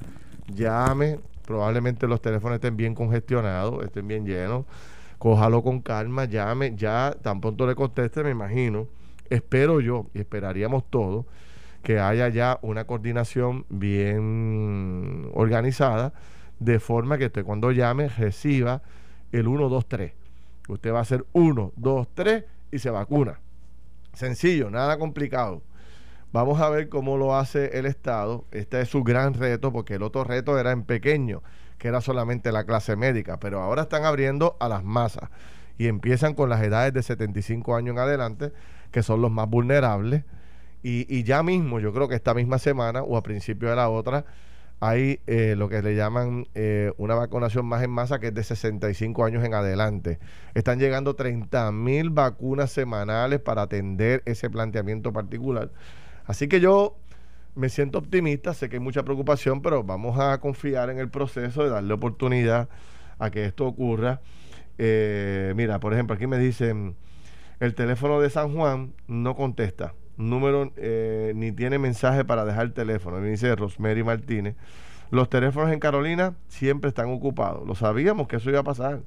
Llame, 0.52 1.20
probablemente 1.46 2.06
los 2.06 2.20
teléfonos 2.20 2.56
estén 2.56 2.76
bien 2.76 2.94
congestionados, 2.94 3.84
estén 3.84 4.08
bien 4.08 4.26
llenos. 4.26 4.64
Cójalo 5.18 5.62
con 5.62 5.80
calma, 5.80 6.24
llame, 6.24 6.74
ya 6.76 7.16
tan 7.22 7.40
pronto 7.40 7.66
le 7.66 7.74
conteste, 7.74 8.22
me 8.22 8.30
imagino. 8.30 8.88
Espero 9.30 9.80
yo 9.80 10.06
y 10.12 10.18
esperaríamos 10.20 10.84
todos 10.90 11.24
que 11.84 12.00
haya 12.00 12.28
ya 12.30 12.58
una 12.62 12.86
coordinación 12.86 13.66
bien 13.68 15.30
organizada, 15.34 16.14
de 16.58 16.80
forma 16.80 17.18
que 17.18 17.26
usted 17.26 17.44
cuando 17.44 17.70
llame 17.70 18.08
reciba 18.08 18.82
el 19.32 19.46
1, 19.46 19.68
2, 19.68 19.86
3. 19.86 20.12
Usted 20.68 20.92
va 20.92 20.98
a 21.00 21.02
hacer 21.02 21.26
1, 21.34 21.72
2, 21.76 22.08
3 22.14 22.44
y 22.72 22.78
se 22.78 22.90
vacuna. 22.90 23.38
Sencillo, 24.14 24.70
nada 24.70 24.98
complicado. 24.98 25.62
Vamos 26.32 26.60
a 26.60 26.70
ver 26.70 26.88
cómo 26.88 27.18
lo 27.18 27.36
hace 27.36 27.78
el 27.78 27.84
Estado. 27.84 28.46
Este 28.50 28.80
es 28.80 28.88
su 28.88 29.04
gran 29.04 29.34
reto, 29.34 29.70
porque 29.70 29.94
el 29.94 30.02
otro 30.02 30.24
reto 30.24 30.58
era 30.58 30.72
en 30.72 30.84
pequeño, 30.84 31.42
que 31.76 31.88
era 31.88 32.00
solamente 32.00 32.50
la 32.50 32.64
clase 32.64 32.96
médica, 32.96 33.38
pero 33.38 33.60
ahora 33.60 33.82
están 33.82 34.04
abriendo 34.04 34.56
a 34.58 34.68
las 34.68 34.82
masas 34.82 35.28
y 35.76 35.88
empiezan 35.88 36.34
con 36.34 36.48
las 36.48 36.62
edades 36.62 36.94
de 36.94 37.02
75 37.02 37.76
años 37.76 37.92
en 37.92 37.98
adelante, 37.98 38.52
que 38.90 39.02
son 39.02 39.20
los 39.20 39.30
más 39.30 39.50
vulnerables 39.50 40.24
y, 40.86 41.24
ya 41.24 41.42
mismo, 41.42 41.80
yo 41.80 41.94
creo 41.94 42.08
que 42.08 42.14
esta 42.14 42.34
misma 42.34 42.58
semana 42.58 43.02
o 43.02 43.16
a 43.16 43.22
principio 43.22 43.70
de 43.70 43.76
la 43.76 43.88
otra, 43.88 44.26
hay 44.80 45.20
eh, 45.26 45.54
lo 45.56 45.70
que 45.70 45.80
le 45.80 45.96
llaman 45.96 46.46
eh, 46.54 46.92
una 46.98 47.14
vacunación 47.14 47.64
más 47.64 47.82
en 47.82 47.90
masa 47.90 48.18
que 48.18 48.26
es 48.26 48.34
de 48.34 48.44
65 48.44 49.24
años 49.24 49.42
en 49.44 49.54
adelante. 49.54 50.18
Están 50.52 50.78
llegando 50.78 51.14
30 51.14 51.72
mil 51.72 52.10
vacunas 52.10 52.70
semanales 52.70 53.40
para 53.40 53.62
atender 53.62 54.22
ese 54.26 54.50
planteamiento 54.50 55.10
particular. 55.10 55.70
Así 56.26 56.48
que 56.48 56.60
yo 56.60 56.98
me 57.54 57.70
siento 57.70 57.96
optimista, 57.96 58.52
sé 58.52 58.68
que 58.68 58.76
hay 58.76 58.80
mucha 58.80 59.04
preocupación, 59.04 59.62
pero 59.62 59.84
vamos 59.84 60.18
a 60.18 60.38
confiar 60.38 60.90
en 60.90 60.98
el 60.98 61.08
proceso 61.08 61.64
de 61.64 61.70
darle 61.70 61.94
oportunidad 61.94 62.68
a 63.18 63.30
que 63.30 63.46
esto 63.46 63.66
ocurra. 63.66 64.20
Eh, 64.76 65.54
mira, 65.56 65.80
por 65.80 65.94
ejemplo, 65.94 66.14
aquí 66.14 66.26
me 66.26 66.36
dicen, 66.36 66.94
el 67.58 67.74
teléfono 67.74 68.20
de 68.20 68.28
San 68.28 68.54
Juan 68.54 68.92
no 69.08 69.34
contesta 69.34 69.94
número 70.16 70.72
eh, 70.76 71.32
ni 71.34 71.52
tiene 71.52 71.78
mensaje 71.78 72.24
para 72.24 72.44
dejar 72.44 72.70
teléfono. 72.70 73.18
Me 73.20 73.30
dice 73.30 73.54
Rosemary 73.56 74.02
Martínez. 74.02 74.56
Los 75.10 75.28
teléfonos 75.28 75.72
en 75.72 75.80
Carolina 75.80 76.34
siempre 76.48 76.88
están 76.88 77.12
ocupados. 77.12 77.66
Lo 77.66 77.74
sabíamos 77.74 78.26
que 78.28 78.36
eso 78.36 78.50
iba 78.50 78.60
a 78.60 78.64
pasar. 78.64 79.00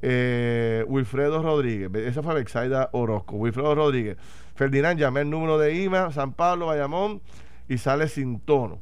Eh, 0.00 0.84
Wilfredo 0.86 1.42
Rodríguez, 1.42 1.92
esa 1.94 2.22
fue 2.22 2.34
Bexaida 2.34 2.88
Orozco. 2.92 3.36
Wilfredo 3.36 3.74
Rodríguez. 3.74 4.16
Ferdinand, 4.54 4.98
llamé 4.98 5.20
el 5.20 5.30
número 5.30 5.58
de 5.58 5.74
IMA, 5.74 6.10
San 6.12 6.32
Pablo, 6.32 6.66
Bayamón, 6.66 7.20
y 7.68 7.78
sale 7.78 8.08
sin 8.08 8.40
tono. 8.40 8.80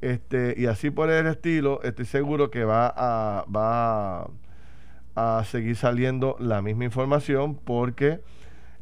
Este, 0.00 0.54
y 0.56 0.66
así 0.66 0.90
por 0.90 1.10
el 1.10 1.26
estilo, 1.26 1.82
estoy 1.82 2.06
seguro 2.06 2.50
que 2.50 2.64
va 2.64 2.92
a, 2.94 3.44
va 3.54 4.28
a 5.14 5.44
seguir 5.44 5.76
saliendo 5.76 6.36
la 6.38 6.62
misma 6.62 6.84
información 6.84 7.54
porque 7.54 8.20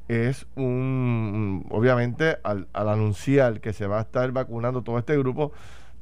es 0.09 0.47
un, 0.57 1.67
obviamente, 1.71 2.39
al, 2.43 2.67
anunciar 2.73 3.61
que 3.61 3.73
se 3.73 3.87
va 3.87 3.99
a 3.99 4.03
estar 4.03 4.33
vacunando 4.33 4.83
todo 4.83 4.99
este 4.99 5.17
grupo, 5.19 5.53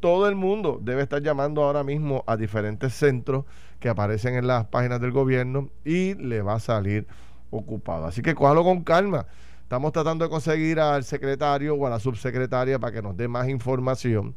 todo 0.01 0.29
el 0.29 0.37
mundo 0.37 0.79
debe 0.81 1.03
estar 1.03 1.21
llamando 1.23 1.65
ahora 1.65 1.83
mismo 1.83 2.23
a 2.27 2.37
diferentes 2.37 2.95
centros 2.95 3.45
que 3.81 3.89
aparecen 3.89 4.35
en 4.35 4.47
las 4.47 4.67
páginas 4.67 5.01
del 5.01 5.11
gobierno 5.11 5.71
y 5.85 6.15
le 6.15 6.43
va 6.43 6.55
a 6.55 6.61
salir 6.61 7.07
ocupado. 7.51 8.07
Así 8.07 8.23
que 8.23 8.35
cójalo 8.35 8.63
con 8.63 8.85
calma. 8.85 9.27
Estamos 9.63 9.93
tratando 9.93 10.25
de 10.25 10.31
conseguir 10.31 10.79
al 10.79 11.03
secretario 11.03 11.75
o 11.75 11.87
a 11.87 11.91
la 11.91 11.99
subsecretaria 11.99 12.79
para 12.79 12.93
que 12.93 13.03
nos 13.03 13.17
dé 13.17 13.27
más 13.27 13.49
información, 13.49 14.37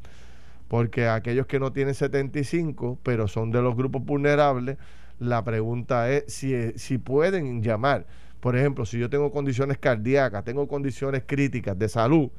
porque 0.68 1.08
aquellos 1.08 1.46
que 1.46 1.60
no 1.60 1.72
tienen 1.72 1.94
75, 1.94 2.98
pero 3.04 3.28
son 3.28 3.52
de 3.52 3.62
los 3.62 3.76
grupos 3.76 4.04
vulnerables, 4.04 4.78
la 5.20 5.44
pregunta 5.44 6.10
es 6.10 6.34
si, 6.34 6.72
si 6.78 6.98
pueden 6.98 7.62
llamar 7.62 8.08
por 8.40 8.56
ejemplo, 8.56 8.86
si 8.86 8.98
yo 8.98 9.10
tengo 9.10 9.32
condiciones 9.32 9.78
cardíacas, 9.78 10.44
tengo 10.44 10.68
condiciones 10.68 11.24
críticas 11.26 11.78
de 11.78 11.90
salud, 11.90 12.30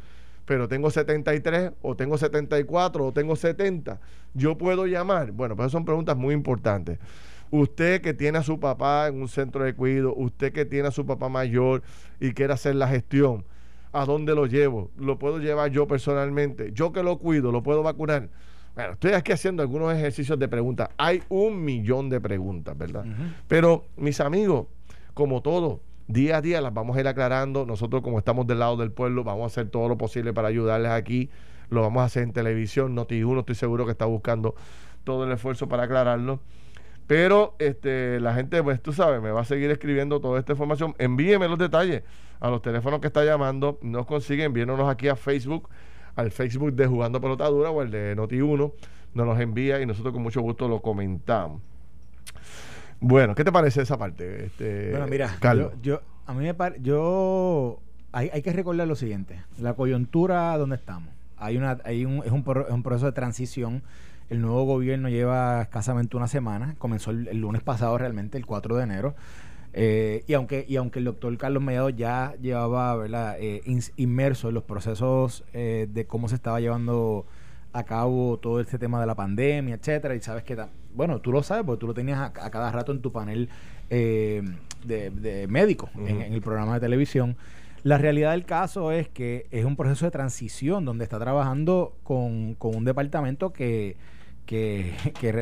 pero 0.44 0.66
tengo 0.66 0.90
73 0.90 1.72
o 1.82 1.94
tengo 1.94 2.16
74 2.16 3.06
o 3.06 3.12
tengo 3.12 3.36
70, 3.36 4.00
¿yo 4.34 4.56
puedo 4.56 4.86
llamar? 4.86 5.32
Bueno, 5.32 5.54
pues 5.56 5.70
son 5.70 5.84
preguntas 5.84 6.16
muy 6.16 6.34
importantes. 6.34 6.98
Usted 7.50 8.00
que 8.00 8.14
tiene 8.14 8.38
a 8.38 8.42
su 8.42 8.58
papá 8.58 9.08
en 9.08 9.20
un 9.20 9.28
centro 9.28 9.64
de 9.64 9.74
cuidado, 9.74 10.14
usted 10.14 10.52
que 10.52 10.64
tiene 10.64 10.88
a 10.88 10.92
su 10.92 11.04
papá 11.04 11.28
mayor 11.28 11.82
y 12.20 12.32
quiere 12.32 12.52
hacer 12.52 12.76
la 12.76 12.88
gestión, 12.88 13.44
¿a 13.92 14.04
dónde 14.04 14.34
lo 14.34 14.46
llevo? 14.46 14.90
¿Lo 14.96 15.18
puedo 15.18 15.38
llevar 15.38 15.70
yo 15.70 15.86
personalmente? 15.86 16.70
Yo 16.72 16.92
que 16.92 17.02
lo 17.02 17.18
cuido, 17.18 17.52
¿lo 17.52 17.62
puedo 17.62 17.82
vacunar? 17.82 18.28
Bueno, 18.74 18.92
estoy 18.92 19.12
aquí 19.12 19.32
haciendo 19.32 19.62
algunos 19.62 19.92
ejercicios 19.92 20.38
de 20.38 20.48
preguntas. 20.48 20.90
Hay 20.96 21.22
un 21.28 21.64
millón 21.64 22.08
de 22.08 22.20
preguntas, 22.20 22.78
¿verdad? 22.78 23.04
Pero, 23.48 23.84
mis 23.96 24.20
amigos, 24.20 24.68
como 25.12 25.42
todo, 25.42 25.80
día 26.12 26.38
a 26.38 26.40
día 26.42 26.60
las 26.60 26.74
vamos 26.74 26.96
a 26.96 27.00
ir 27.00 27.08
aclarando. 27.08 27.64
Nosotros, 27.64 28.02
como 28.02 28.18
estamos 28.18 28.46
del 28.46 28.58
lado 28.58 28.76
del 28.76 28.90
pueblo, 28.90 29.24
vamos 29.24 29.44
a 29.44 29.46
hacer 29.46 29.70
todo 29.70 29.88
lo 29.88 29.96
posible 29.96 30.32
para 30.32 30.48
ayudarles 30.48 30.90
aquí. 30.90 31.30
Lo 31.70 31.82
vamos 31.82 32.02
a 32.02 32.06
hacer 32.06 32.24
en 32.24 32.32
televisión. 32.32 32.96
Noti1 32.96 33.40
estoy 33.40 33.54
seguro 33.54 33.84
que 33.84 33.92
está 33.92 34.06
buscando 34.06 34.54
todo 35.04 35.24
el 35.24 35.32
esfuerzo 35.32 35.68
para 35.68 35.84
aclararlo. 35.84 36.40
Pero 37.06 37.54
este, 37.58 38.20
la 38.20 38.34
gente, 38.34 38.62
pues 38.62 38.80
tú 38.82 38.92
sabes, 38.92 39.20
me 39.20 39.30
va 39.30 39.40
a 39.40 39.44
seguir 39.44 39.70
escribiendo 39.70 40.20
toda 40.20 40.38
esta 40.38 40.52
información. 40.52 40.94
Envíeme 40.98 41.48
los 41.48 41.58
detalles 41.58 42.02
a 42.40 42.50
los 42.50 42.62
teléfonos 42.62 43.00
que 43.00 43.06
está 43.06 43.24
llamando. 43.24 43.78
Nos 43.82 44.06
consiguen, 44.06 44.46
envíenos 44.46 44.80
aquí 44.88 45.08
a 45.08 45.16
Facebook, 45.16 45.68
al 46.16 46.30
Facebook 46.30 46.72
de 46.72 46.86
Jugando 46.86 47.20
Pelotadura 47.20 47.70
o 47.70 47.82
el 47.82 47.90
de 47.90 48.16
Noti1. 48.16 48.72
Nos 49.14 49.26
los 49.26 49.40
envía 49.40 49.80
y 49.80 49.86
nosotros 49.86 50.12
con 50.12 50.22
mucho 50.22 50.40
gusto 50.40 50.68
lo 50.68 50.80
comentamos. 50.80 51.62
Bueno, 53.00 53.34
¿qué 53.34 53.44
te 53.44 53.52
parece 53.52 53.82
esa 53.82 53.98
parte? 53.98 54.46
Este, 54.46 54.90
bueno, 54.90 55.06
mira, 55.06 55.34
Carlos. 55.40 55.72
Yo, 55.82 56.02
a 56.26 56.34
mí 56.34 56.44
me 56.44 56.54
parece, 56.54 56.82
yo, 56.82 57.80
hay, 58.12 58.30
hay, 58.32 58.42
que 58.42 58.52
recordar 58.52 58.86
lo 58.86 58.94
siguiente, 58.94 59.42
la 59.58 59.74
coyuntura 59.74 60.56
donde 60.58 60.76
estamos. 60.76 61.12
Hay 61.38 61.56
una, 61.56 61.78
hay 61.84 62.04
un, 62.04 62.18
es, 62.18 62.30
un, 62.30 62.44
es 62.46 62.72
un 62.72 62.82
proceso 62.82 63.06
de 63.06 63.12
transición. 63.12 63.82
El 64.28 64.42
nuevo 64.42 64.64
gobierno 64.64 65.08
lleva 65.08 65.62
escasamente 65.62 66.16
una 66.16 66.28
semana, 66.28 66.76
comenzó 66.78 67.10
el, 67.10 67.38
lunes 67.38 67.62
pasado 67.62 67.96
realmente, 67.96 68.36
el 68.36 68.46
4 68.46 68.76
de 68.76 68.82
enero. 68.84 69.14
Eh, 69.72 70.24
y 70.26 70.34
aunque 70.34 70.66
y 70.68 70.76
aunque 70.76 70.98
el 70.98 71.04
doctor 71.04 71.36
Carlos 71.38 71.62
Mellado 71.62 71.90
ya 71.90 72.34
llevaba 72.40 72.96
¿verdad? 72.96 73.36
Eh, 73.38 73.62
inmerso 73.96 74.48
en 74.48 74.54
los 74.54 74.64
procesos 74.64 75.44
eh, 75.52 75.86
de 75.88 76.06
cómo 76.06 76.28
se 76.28 76.34
estaba 76.34 76.58
llevando 76.58 77.24
a 77.72 77.84
cabo 77.84 78.36
todo 78.38 78.60
este 78.60 78.78
tema 78.78 79.00
de 79.00 79.06
la 79.06 79.14
pandemia, 79.14 79.76
etcétera, 79.76 80.14
y 80.16 80.20
sabes 80.20 80.42
que, 80.42 80.56
bueno, 80.94 81.20
tú 81.20 81.32
lo 81.32 81.42
sabes 81.42 81.64
porque 81.64 81.80
tú 81.80 81.86
lo 81.86 81.94
tenías 81.94 82.18
a, 82.20 82.32
cada 82.32 82.70
rato 82.72 82.92
en 82.92 83.00
tu 83.00 83.12
panel 83.12 83.48
eh, 83.88 84.42
de, 84.84 85.46
médico 85.48 85.90
en, 85.96 86.20
el 86.20 86.40
programa 86.40 86.74
de 86.74 86.80
televisión. 86.80 87.36
La 87.82 87.96
realidad 87.96 88.32
del 88.32 88.44
caso 88.44 88.92
es 88.92 89.08
que 89.08 89.46
es 89.50 89.64
un 89.64 89.76
proceso 89.76 90.04
de 90.04 90.10
transición 90.10 90.84
donde 90.84 91.04
está 91.04 91.18
trabajando 91.18 91.96
con, 92.02 92.56
un 92.60 92.84
departamento 92.84 93.52
que, 93.52 93.96
que, 94.44 94.94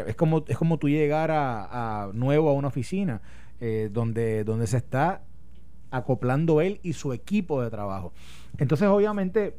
es, 0.07 0.17
como, 0.17 0.45
es 0.47 0.57
como 0.57 0.79
tú 0.79 0.89
llegar 0.89 1.31
a, 1.33 2.11
nuevo 2.13 2.51
a 2.51 2.53
una 2.53 2.69
oficina 2.69 3.21
eh, 3.61 3.89
donde, 3.93 4.45
donde 4.45 4.67
se 4.69 4.77
está 4.77 5.23
acoplando 5.91 6.61
él 6.61 6.81
y 6.83 6.93
su 6.93 7.13
equipo 7.13 7.63
de 7.63 7.71
trabajo. 7.71 8.13
Entonces, 8.59 8.89
obviamente, 8.89 9.57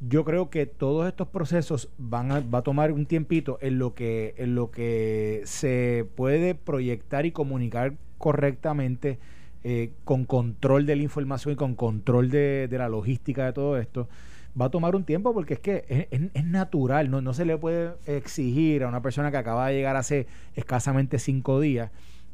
yo 0.00 0.24
creo 0.24 0.48
que 0.50 0.66
todos 0.66 1.08
estos 1.08 1.28
procesos 1.28 1.88
van 1.98 2.30
a, 2.30 2.40
va 2.40 2.58
a 2.58 2.62
tomar 2.62 2.92
un 2.92 3.06
tiempito 3.06 3.58
en 3.60 3.78
lo 3.78 3.94
que 3.94 4.34
en 4.38 4.54
lo 4.54 4.70
que 4.70 5.42
se 5.44 6.06
puede 6.14 6.54
proyectar 6.54 7.26
y 7.26 7.32
comunicar 7.32 7.94
correctamente 8.16 9.18
eh, 9.64 9.90
con 10.04 10.24
control 10.24 10.86
de 10.86 10.96
la 10.96 11.02
información 11.02 11.54
y 11.54 11.56
con 11.56 11.74
control 11.74 12.30
de, 12.30 12.68
la 12.70 12.88
logística 12.88 13.44
de 13.44 13.52
todo 13.52 13.76
esto 13.76 14.08
va 14.60 14.66
a 14.66 14.70
tomar 14.70 14.94
un 14.94 15.04
tiempo 15.04 15.34
porque 15.34 15.54
es 15.54 15.60
que 15.60 16.08
es, 16.10 16.44
natural, 16.44 17.10
no, 17.10 17.20
no 17.20 17.32
se 17.34 17.44
le 17.44 17.56
puede 17.58 17.92
exigir 18.06 18.84
a 18.84 18.88
una 18.88 19.02
persona 19.02 19.30
que 19.30 19.36
acaba 19.36 19.68
de 19.68 19.74
llegar 19.74 19.96
hace 19.96 20.26
escasamente 20.54 21.18
cinco 21.18 21.60
días 21.60 21.90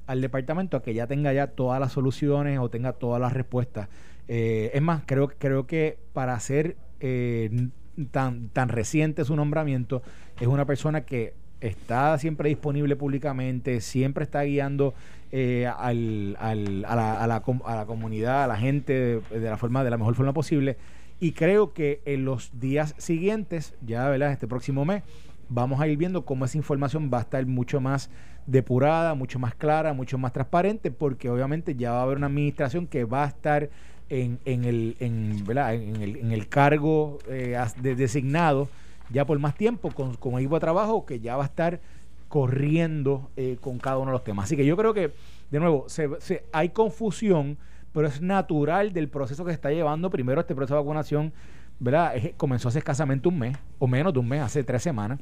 al 0.06 0.20
departamento 0.20 0.76
a 0.76 0.82
que 0.82 0.94
ya 0.94 1.06
tenga 1.06 1.32
ya 1.32 1.48
todas 1.48 1.80
las 1.80 1.92
soluciones 1.92 2.58
o 2.58 2.68
tenga 2.68 2.92
todas 2.92 3.20
las 3.20 3.32
respuestas. 3.32 3.88
Eh, 4.28 4.70
es 4.74 4.82
más, 4.82 5.02
creo, 5.06 5.28
creo 5.28 5.66
que 5.66 5.98
para 6.12 6.34
hacer 6.34 6.76
eh, 7.01 7.68
tan, 8.11 8.49
tan 8.49 8.68
reciente 8.68 9.24
su 9.24 9.36
nombramiento, 9.36 10.03
es 10.40 10.47
una 10.47 10.64
persona 10.64 11.03
que 11.03 11.34
está 11.61 12.18
siempre 12.18 12.49
disponible 12.49 12.97
públicamente, 12.97 13.80
siempre 13.80 14.24
está 14.24 14.42
guiando 14.42 14.95
eh, 15.32 15.66
al, 15.66 16.36
a, 16.38 16.55
la, 16.55 17.22
a, 17.22 17.26
la, 17.26 17.42
a, 17.64 17.76
la, 17.76 17.86
comunidad, 17.86 18.45
a 18.45 18.47
la 18.47 18.57
gente 18.57 19.20
de, 19.20 19.40
la 19.40 19.57
forma 19.57 19.82
de 19.82 19.90
la 19.90 19.97
mejor 19.97 20.14
forma 20.14 20.32
posible. 20.32 20.76
Y 21.20 21.32
creo 21.32 21.72
que 21.72 22.03
en 22.05 22.24
los 22.24 22.51
días 22.61 22.95
siguientes, 22.99 23.74
ya 23.84 24.09
¿verdad? 24.09 24.32
este 24.32 24.47
próximo 24.47 24.84
mes, 24.84 25.03
vamos 25.49 25.80
a 25.80 25.88
ir 25.88 25.97
viendo 25.97 26.24
cómo 26.24 26.45
esa 26.45 26.59
información 26.59 27.11
va 27.12 27.18
a 27.18 27.22
estar 27.22 27.45
mucho 27.47 27.80
más 27.80 28.11
depurada, 28.47 29.14
mucho 29.14 29.38
más 29.38 29.55
clara, 29.55 29.92
mucho 29.92 30.18
más 30.18 30.32
transparente, 30.32 30.90
porque 30.90 31.30
obviamente 31.30 31.74
ya 31.76 31.92
va 31.92 32.01
a 32.01 32.03
haber 32.03 32.18
una 32.18 32.26
administración 32.26 32.86
que 32.86 33.05
va 33.05 33.24
a 33.24 33.28
estar 33.28 33.70
en, 34.14 34.38
en, 34.44 34.64
el, 34.64 34.96
en, 35.00 35.44
en, 35.48 36.02
el, 36.02 36.16
en 36.16 36.32
el 36.32 36.48
cargo 36.48 37.18
eh, 37.28 37.58
designado 37.82 38.68
ya 39.10 39.26
por 39.26 39.38
más 39.38 39.56
tiempo 39.56 39.90
con, 39.90 40.14
con 40.14 40.38
equipo 40.38 40.54
de 40.54 40.60
trabajo 40.60 41.04
que 41.04 41.20
ya 41.20 41.36
va 41.36 41.42
a 41.42 41.46
estar 41.46 41.80
corriendo 42.28 43.30
eh, 43.36 43.58
con 43.60 43.78
cada 43.78 43.98
uno 43.98 44.06
de 44.06 44.12
los 44.12 44.24
temas. 44.24 44.44
Así 44.44 44.56
que 44.56 44.64
yo 44.64 44.76
creo 44.76 44.94
que, 44.94 45.12
de 45.50 45.60
nuevo, 45.60 45.86
se, 45.88 46.44
hay 46.52 46.70
confusión, 46.70 47.58
pero 47.92 48.06
es 48.06 48.20
natural 48.20 48.92
del 48.92 49.08
proceso 49.08 49.44
que 49.44 49.50
se 49.50 49.56
está 49.56 49.70
llevando. 49.70 50.10
Primero, 50.10 50.40
este 50.40 50.54
proceso 50.54 50.74
de 50.74 50.80
vacunación, 50.80 51.32
¿verdad? 51.78 52.14
comenzó 52.36 52.68
hace 52.68 52.78
escasamente 52.78 53.28
un 53.28 53.38
mes, 53.38 53.56
o 53.78 53.86
menos 53.86 54.12
de 54.12 54.20
un 54.20 54.28
mes, 54.28 54.42
hace 54.42 54.64
tres 54.64 54.82
semanas. 54.82 55.18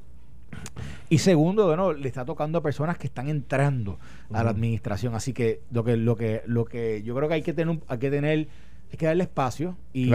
Y 1.09 1.19
segundo, 1.19 1.67
bueno, 1.67 1.93
le 1.93 2.09
está 2.09 2.25
tocando 2.25 2.59
a 2.59 2.63
personas 2.63 2.99
que 2.99 3.07
están 3.07 3.29
entrando 3.29 3.99
a 4.33 4.45
la 4.45 4.51
administración. 4.51 5.15
Así 5.15 5.33
que 5.33 5.61
lo 5.71 5.83
que, 5.85 5.97
lo 5.97 6.17
que, 6.17 6.43
lo 6.47 6.65
que 6.65 7.03
yo 7.03 7.15
creo 7.15 7.29
que 7.29 7.35
hay 7.35 7.43
que 7.43 7.53
tener, 7.53 7.79
hay 7.89 7.99
que 7.99 8.11
tener 8.11 8.49
hay 8.93 8.99
que 8.99 9.07
darle 9.07 9.23
espacio 9.25 9.75
y, 9.95 10.13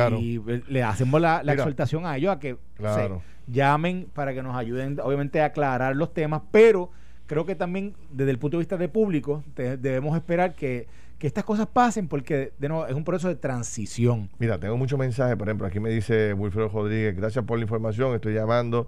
le 0.67 0.83
hacemos 0.83 1.19
la, 1.19 1.41
exhortación 1.41 2.05
a 2.05 2.15
ellos 2.15 2.31
a 2.31 2.39
que 2.39 2.57
se 2.77 3.09
llamen 3.47 4.07
para 4.13 4.35
que 4.35 4.43
nos 4.43 4.55
ayuden, 4.55 4.99
obviamente, 5.01 5.41
a 5.41 5.45
aclarar 5.45 5.95
los 5.95 6.13
temas, 6.13 6.43
pero 6.51 6.91
creo 7.25 7.43
que 7.43 7.55
también 7.55 7.95
desde 8.11 8.29
el 8.29 8.37
punto 8.37 8.57
de 8.57 8.61
vista 8.61 8.77
de 8.77 8.87
público 8.87 9.43
debemos 9.55 10.15
esperar 10.15 10.53
que, 10.53 10.87
estas 11.19 11.43
cosas 11.43 11.65
pasen 11.65 12.07
porque 12.07 12.53
de 12.59 12.69
nuevo 12.69 12.85
es 12.85 12.93
un 12.93 13.03
proceso 13.03 13.27
de 13.27 13.35
transición. 13.35 14.29
Mira, 14.37 14.59
tengo 14.59 14.77
muchos 14.77 14.99
mensajes, 14.99 15.35
por 15.35 15.47
ejemplo, 15.47 15.65
aquí 15.65 15.79
me 15.79 15.89
dice 15.89 16.33
Wilfredo 16.33 16.69
Rodríguez, 16.69 17.15
gracias 17.15 17.43
por 17.43 17.57
la 17.57 17.63
información, 17.63 18.13
estoy 18.13 18.35
llamando 18.35 18.87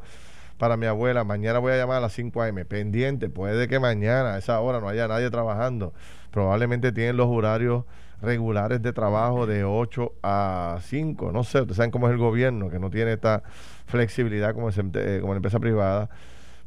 para 0.60 0.78
mi 0.78 0.86
abuela, 0.86 1.24
mañana 1.24 1.58
voy 1.58 1.72
a 1.72 1.78
llamar 1.78 1.98
a 1.98 2.02
las 2.02 2.14
5 2.14 2.44
a.m. 2.44 2.64
Pendiente, 2.66 3.30
puede 3.30 3.68
que 3.68 3.80
mañana 3.80 4.36
a 4.36 4.38
esa 4.38 4.60
hora 4.60 4.80
no 4.80 4.88
haya 4.88 5.08
nadie 5.08 5.32
trabajando, 5.32 5.96
probablemente 6.30 6.92
tienen 6.92 7.18
los 7.18 7.28
horarios 7.28 7.86
regulares 8.22 8.82
de 8.82 8.94
trabajo 8.94 9.46
de 9.46 9.64
8 9.64 10.14
a 10.24 10.80
5. 10.82 11.32
No 11.32 11.44
sé, 11.44 11.62
ustedes 11.62 11.78
saben 11.78 11.92
cómo 11.92 12.08
es 12.08 12.14
el 12.14 12.20
gobierno, 12.20 12.70
que 12.70 12.80
no 12.80 12.90
tiene 12.90 13.14
esta 13.14 13.44
flexibilidad 13.86 14.54
como, 14.54 14.70
eh, 14.70 15.18
como 15.22 15.34
la 15.34 15.38
empresa 15.38 15.60
privada. 15.60 16.10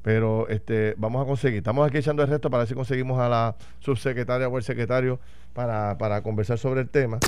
Pero 0.03 0.48
este, 0.48 0.94
vamos 0.96 1.22
a 1.22 1.26
conseguir. 1.26 1.59
Estamos 1.59 1.86
aquí 1.86 1.98
echando 1.98 2.22
el 2.22 2.28
resto 2.28 2.50
para 2.50 2.62
ver 2.62 2.68
si 2.68 2.74
conseguimos 2.74 3.20
a 3.20 3.28
la 3.28 3.55
subsecretaria 3.80 4.48
o 4.48 4.59
el 4.59 4.64
secretario 4.64 5.20
para, 5.53 5.96
para 5.96 6.22
conversar 6.22 6.59
sobre 6.59 6.80
el 6.80 6.88
tema. 6.88 7.18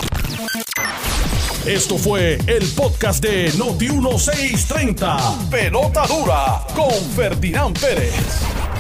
Esto 1.67 1.97
fue 1.97 2.39
el 2.47 2.67
podcast 2.77 3.25
de 3.25 3.51
Noti1630. 3.53 5.49
Pelota 5.49 6.07
dura 6.07 6.61
con 6.75 6.93
Ferdinand 7.15 7.79
Pérez. 7.81 8.64